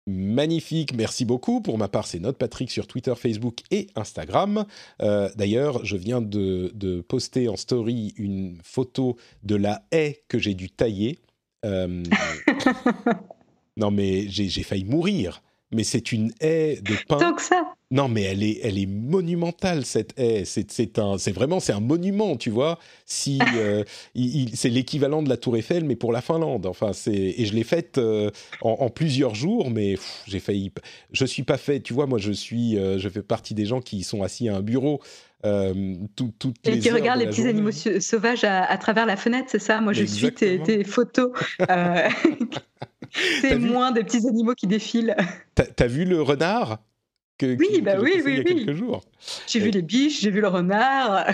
Magnifique, 0.06 0.94
merci 0.96 1.26
beaucoup. 1.26 1.60
Pour 1.60 1.76
ma 1.76 1.88
part, 1.88 2.06
c'est 2.06 2.18
Note 2.18 2.38
Patrick 2.38 2.70
sur 2.70 2.86
Twitter, 2.86 3.12
Facebook 3.14 3.58
et 3.70 3.88
Instagram. 3.94 4.64
Euh, 5.02 5.28
d'ailleurs, 5.36 5.84
je 5.84 5.98
viens 5.98 6.22
de, 6.22 7.04
poster 7.06 7.48
en 7.48 7.56
story 7.56 8.14
une 8.16 8.56
photo 8.62 9.18
de 9.42 9.56
la 9.56 9.82
haie 9.92 10.22
que 10.28 10.38
j'ai 10.38 10.54
dû 10.54 10.70
tailler. 10.70 11.18
Euh, 11.66 12.02
non, 13.76 13.90
mais 13.90 14.28
j'ai 14.28 14.62
failli 14.62 14.86
mourir 14.86 15.42
mais 15.72 15.84
c'est 15.84 16.12
une 16.12 16.32
haie 16.40 16.80
de 16.82 16.94
pin. 17.08 17.18
Tant 17.18 17.34
que 17.34 17.42
ça. 17.42 17.74
Non, 17.90 18.08
mais 18.08 18.22
elle 18.22 18.42
est, 18.42 18.60
elle 18.62 18.78
est 18.78 18.86
monumentale 18.86 19.84
cette 19.84 20.18
haie. 20.18 20.44
C'est, 20.44 20.98
un, 20.98 21.16
c'est 21.16 21.30
vraiment, 21.30 21.60
c'est 21.60 21.72
un 21.72 21.80
monument, 21.80 22.36
tu 22.36 22.50
vois. 22.50 22.78
Si 23.06 23.38
euh, 23.56 23.84
c'est 24.52 24.68
l'équivalent 24.68 25.22
de 25.22 25.28
la 25.28 25.36
Tour 25.36 25.56
Eiffel, 25.56 25.84
mais 25.84 25.94
pour 25.94 26.12
la 26.12 26.20
Finlande. 26.20 26.66
Enfin, 26.66 26.92
c'est 26.92 27.12
et 27.12 27.46
je 27.46 27.54
l'ai 27.54 27.62
faite 27.62 27.98
euh, 27.98 28.30
en, 28.62 28.88
plusieurs 28.88 29.34
jours, 29.34 29.70
mais 29.70 29.96
j'ai 30.26 30.40
failli. 30.40 30.72
Je 31.12 31.24
suis 31.24 31.44
pas 31.44 31.58
fait. 31.58 31.80
Tu 31.80 31.92
vois, 31.92 32.06
moi, 32.06 32.18
je 32.18 32.32
suis, 32.32 32.76
euh, 32.76 32.98
je 32.98 33.08
fais 33.08 33.22
partie 33.22 33.54
des 33.54 33.66
gens 33.66 33.80
qui 33.80 34.02
sont 34.02 34.22
assis 34.22 34.48
à 34.48 34.56
un 34.56 34.62
bureau. 34.62 35.00
Tout, 36.16 36.32
toutes 36.38 36.66
et 36.66 36.78
qui 36.78 36.90
regardent 36.90 37.20
les 37.20 37.26
petits 37.26 37.46
animaux 37.46 37.70
sauvages 37.70 38.44
à, 38.44 38.76
travers 38.78 39.04
la 39.04 39.16
fenêtre, 39.16 39.48
c'est 39.50 39.58
ça? 39.58 39.80
Moi, 39.80 39.92
je 39.92 40.04
suis 40.04 40.32
tes, 40.32 40.62
tes 40.62 40.84
photos. 40.84 41.32
C'est 43.40 43.58
moins 43.58 43.92
des 43.92 44.02
petits 44.02 44.26
animaux 44.26 44.54
qui 44.54 44.66
défilent. 44.66 45.16
T'as 45.54 45.64
as 45.78 45.86
vu 45.86 46.04
le 46.04 46.20
renard? 46.20 46.78
Que, 47.38 47.56
oui, 47.58 47.80
bah 47.80 47.96
oui, 48.00 48.22
oui, 48.24 48.32
il 48.32 48.36
y 48.36 48.40
a 48.40 48.44
quelques 48.44 48.74
jours. 48.74 49.04
J'ai 49.46 49.58
vu 49.58 49.70
les 49.70 49.82
biches, 49.82 50.20
j'ai 50.20 50.30
vu 50.30 50.40
le 50.40 50.48
renard. 50.48 51.26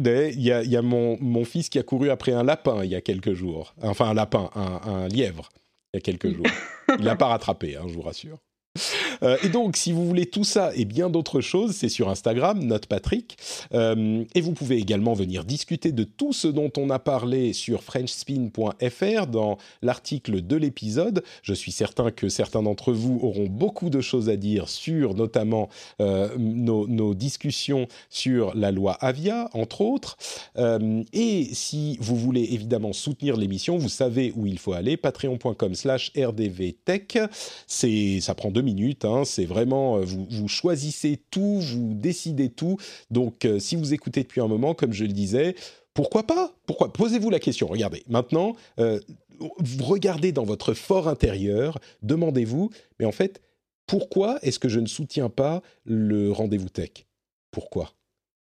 Il 0.00 0.40
y 0.40 0.50
a, 0.50 0.64
y 0.64 0.76
a 0.76 0.82
mon, 0.82 1.16
mon, 1.20 1.44
fils 1.44 1.68
qui 1.68 1.78
a 1.78 1.84
couru 1.84 2.10
après 2.10 2.32
un 2.32 2.42
lapin 2.42 2.82
il 2.82 2.90
y 2.90 2.96
a 2.96 3.00
quelques 3.00 3.34
jours. 3.34 3.74
Enfin, 3.80 4.06
un 4.06 4.14
lapin, 4.14 4.50
un, 4.56 4.80
un 4.90 5.08
lièvre, 5.08 5.48
il 5.92 5.96
y 5.96 5.98
a 5.98 6.00
quelques 6.00 6.34
jours. 6.34 6.46
Il 6.98 7.04
l'a 7.04 7.14
pas 7.16 7.26
rattrapé, 7.26 7.76
hein, 7.76 7.84
je 7.86 7.94
vous 7.94 8.02
rassure. 8.02 8.38
Euh, 9.24 9.36
et 9.42 9.48
donc, 9.48 9.76
si 9.76 9.92
vous 9.92 10.06
voulez 10.06 10.26
tout 10.26 10.44
ça 10.44 10.70
et 10.74 10.84
bien 10.84 11.10
d'autres 11.10 11.40
choses, 11.40 11.72
c'est 11.72 11.88
sur 11.88 12.08
Instagram, 12.08 12.62
NotePatrick. 12.62 13.36
Euh, 13.72 14.24
et 14.34 14.40
vous 14.40 14.52
pouvez 14.52 14.76
également 14.76 15.14
venir 15.14 15.44
discuter 15.44 15.92
de 15.92 16.04
tout 16.04 16.32
ce 16.32 16.48
dont 16.48 16.70
on 16.76 16.90
a 16.90 16.98
parlé 16.98 17.52
sur 17.52 17.82
FrenchSpin.fr 17.82 19.26
dans 19.26 19.58
l'article 19.82 20.46
de 20.46 20.56
l'épisode. 20.56 21.24
Je 21.42 21.54
suis 21.54 21.72
certain 21.72 22.10
que 22.10 22.28
certains 22.28 22.62
d'entre 22.62 22.92
vous 22.92 23.18
auront 23.22 23.46
beaucoup 23.46 23.90
de 23.90 24.00
choses 24.00 24.28
à 24.28 24.36
dire 24.36 24.68
sur 24.68 25.14
notamment 25.14 25.68
euh, 26.00 26.28
nos, 26.38 26.86
nos, 26.86 27.14
discussions 27.14 27.86
sur 28.10 28.54
la 28.54 28.72
loi 28.72 28.94
Avia, 29.00 29.48
entre 29.52 29.82
autres. 29.82 30.16
Et 31.12 31.48
si 31.52 31.96
vous 32.00 32.16
voulez 32.16 32.48
évidemment 32.52 32.92
soutenir 32.92 33.36
l'émission, 33.36 33.76
vous 33.78 33.88
savez 33.88 34.32
où 34.36 34.46
il 34.46 34.58
faut 34.58 34.72
aller, 34.72 34.96
patreon.com 34.96 35.74
slash 35.74 36.12
rdvtech. 36.16 37.18
Ça 37.66 38.34
prend 38.34 38.50
deux 38.50 38.62
minutes. 38.62 39.04
Hein, 39.04 39.13
c'est 39.22 39.44
vraiment, 39.44 39.98
euh, 39.98 40.04
vous, 40.04 40.48
choisissez 40.48 41.22
tout, 41.30 41.60
vous 41.60 41.94
décidez 41.94 42.48
tout. 42.48 42.78
Donc, 43.10 43.44
euh, 43.44 43.60
si 43.60 43.76
vous 43.76 43.94
écoutez 43.94 44.22
depuis 44.22 44.40
un 44.40 44.48
moment, 44.48 44.74
comme 44.74 44.92
je 44.92 45.04
le 45.04 45.12
disais, 45.12 45.54
pourquoi 45.92 46.24
pas? 46.24 46.52
Pourquoi? 46.66 46.92
Posez-vous 46.92 47.30
la 47.30 47.38
question. 47.38 47.68
Regardez, 47.68 48.02
maintenant, 48.08 48.56
euh, 48.80 48.98
regardez 49.80 50.32
dans 50.32 50.44
votre 50.44 50.74
fort 50.74 51.06
intérieur, 51.06 51.78
demandez-vous, 52.02 52.70
mais 52.98 53.06
en 53.06 53.12
fait, 53.12 53.40
pourquoi 53.86 54.38
est-ce 54.42 54.58
que 54.58 54.68
je 54.68 54.80
ne 54.80 54.86
soutiens 54.86 55.28
pas 55.28 55.62
le 55.84 56.32
rendez-vous 56.32 56.70
tech? 56.70 57.06
Pourquoi? 57.52 57.92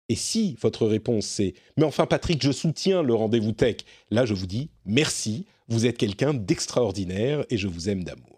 Et 0.09 0.15
si 0.15 0.55
votre 0.61 0.87
réponse 0.87 1.25
c'est 1.25 1.53
Mais 1.75 1.83
enfin 1.83 2.05
Patrick, 2.05 2.41
je 2.41 2.51
soutiens 2.51 3.03
le 3.03 3.13
rendez-vous 3.13 3.51
tech, 3.51 3.77
là 4.09 4.25
je 4.25 4.33
vous 4.33 4.47
dis 4.47 4.69
merci, 4.85 5.45
vous 5.67 5.85
êtes 5.85 5.97
quelqu'un 5.97 6.33
d'extraordinaire 6.33 7.45
et 7.49 7.57
je 7.57 7.67
vous 7.67 7.89
aime 7.89 8.03
d'amour. 8.03 8.36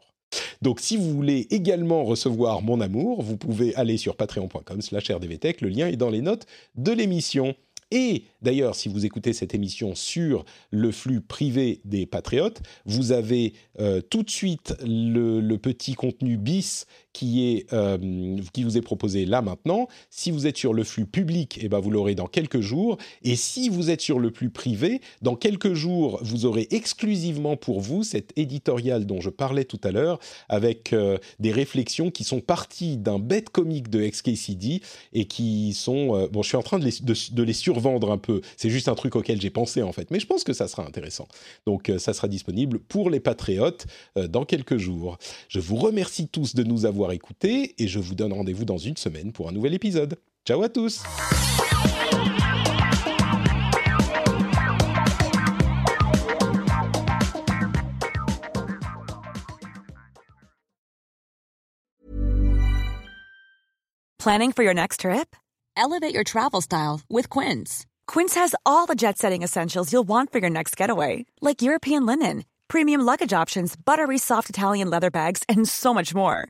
Donc 0.62 0.80
si 0.80 0.98
vous 0.98 1.14
voulez 1.14 1.48
également 1.52 2.04
recevoir 2.04 2.62
mon 2.62 2.82
amour, 2.82 3.22
vous 3.22 3.38
pouvez 3.38 3.76
aller 3.76 3.98
sur 3.98 4.16
patreon.com 4.16 4.82
slash 4.82 5.10
rdvtech, 5.10 5.62
le 5.62 5.70
lien 5.70 5.88
est 5.88 5.96
dans 5.96 6.10
les 6.10 6.22
notes 6.22 6.46
de 6.76 6.92
l'émission. 6.92 7.56
Et 7.92 8.26
d'ailleurs, 8.44 8.76
si 8.76 8.88
vous 8.88 9.06
écoutez 9.06 9.34
cette 9.34 9.56
émission 9.56 9.96
sur 9.96 10.46
le 10.70 10.92
flux 10.92 11.22
privé 11.22 11.82
des 11.86 12.06
Patriotes, 12.06 12.62
vous 12.86 13.12
avez 13.12 13.54
euh, 13.80 14.00
tout 14.02 14.22
de 14.22 14.30
suite 14.30 14.76
le, 14.86 15.42
le, 15.42 15.58
petit 15.58 15.96
contenu 15.96 16.38
bis 16.38 16.86
qui, 17.14 17.50
est, 17.50 17.74
euh, 17.74 18.38
qui 18.54 18.64
vous 18.64 18.78
est 18.78 18.82
proposé 18.82 19.26
là 19.26 19.42
maintenant. 19.42 19.88
Si 20.10 20.32
vous 20.32 20.48
êtes 20.48 20.58
sur 20.58 20.74
le 20.74 20.84
flux 20.84 21.06
public, 21.06 21.60
eh 21.62 21.70
ben, 21.70 21.80
vous 21.80 21.92
l'aurez 21.92 22.16
dans 22.16 22.28
quelques 22.28 22.62
jours. 22.62 22.98
Et 23.24 23.36
si 23.36 23.70
vous 23.70 23.90
êtes 23.90 24.02
sur 24.02 24.20
le 24.20 24.30
flux 24.30 24.50
privé, 24.50 25.02
dans 25.22 25.36
quelques 25.36 25.74
jours, 25.74 26.20
vous 26.22 26.46
aurez 26.46 26.68
exclusivement 26.72 27.58
pour 27.58 27.82
vous 27.82 28.04
cet 28.04 28.38
éditorial 28.38 29.06
dont 29.06 29.22
je 29.22 29.30
parlais 29.30 29.66
tout 29.66 29.80
à 29.84 29.92
l'heure, 29.92 30.20
avec 30.50 30.94
euh, 30.94 31.18
des 31.40 31.52
réflexions 31.52 32.12
qui 32.12 32.24
sont 32.24 32.42
parties 32.42 32.98
d'un 32.98 33.20
bête 33.20 33.50
comique 33.50 33.90
de 33.90 34.06
XKCD 34.06 34.82
et 35.14 35.26
qui 35.26 35.74
sont... 35.74 36.16
Euh, 36.16 36.28
bon, 36.28 36.44
je 36.44 36.50
suis 36.50 36.58
en 36.58 36.64
train 36.64 36.80
de 36.80 36.86
les, 36.86 37.00
de, 37.02 37.14
de 37.34 37.44
les 37.44 37.54
survendre 37.54 38.12
un 38.12 38.18
peu. 38.18 38.42
C'est 38.58 38.70
juste 38.70 38.88
un 38.88 38.96
truc 38.96 39.16
auquel 39.16 39.42
j'ai 39.42 39.50
pensé 39.50 39.82
en 39.82 39.92
fait. 39.92 40.12
Mais 40.12 40.20
je 40.20 40.28
pense 40.28 40.44
que 40.44 40.54
ça 40.54 40.68
sera 40.68 40.86
intéressant. 40.86 41.28
Donc 41.66 41.92
ça 41.98 42.14
sera 42.14 42.28
disponible 42.28 42.80
pour 42.80 43.10
les 43.10 43.20
patriotes 43.20 43.88
dans 44.16 44.46
quelques 44.46 44.78
jours. 44.78 45.18
Je 45.48 45.60
vous 45.60 45.76
remercie 45.76 46.28
tous 46.28 46.56
de 46.56 46.64
nous 46.64 46.86
avoir 46.86 46.99
écouté 47.08 47.76
et 47.82 47.88
je 47.88 48.00
vous 48.00 48.16
donne 48.16 48.34
rendez-vous 48.34 48.66
dans 48.66 48.78
une 48.78 48.98
semaine 48.98 49.32
pour 49.32 49.48
un 49.48 49.52
nouvel 49.52 49.74
épisode. 49.74 50.20
Ciao 50.46 50.62
à 50.64 50.70
tous 50.70 51.04
Planning 64.20 64.52
for 64.52 64.64
your 64.64 64.74
next 64.74 65.00
trip? 65.00 65.34
Elevate 65.78 66.14
your 66.14 66.26
travel 66.26 66.60
style 66.60 67.00
with 67.10 67.30
Quince. 67.30 67.86
Quince 68.06 68.36
has 68.36 68.54
all 68.66 68.86
the 68.86 68.96
jet-setting 68.96 69.44
essentials 69.44 69.94
you'll 69.94 70.08
want 70.08 70.30
for 70.32 70.40
your 70.40 70.50
next 70.50 70.76
getaway, 70.76 71.26
like 71.40 71.62
European 71.62 72.06
linen, 72.06 72.44
premium 72.68 73.00
luggage 73.00 73.32
options, 73.32 73.78
buttery 73.78 74.18
soft 74.18 74.50
Italian 74.50 74.90
leather 74.90 75.10
bags, 75.10 75.44
and 75.48 75.66
so 75.66 75.94
much 75.94 76.14
more 76.14 76.50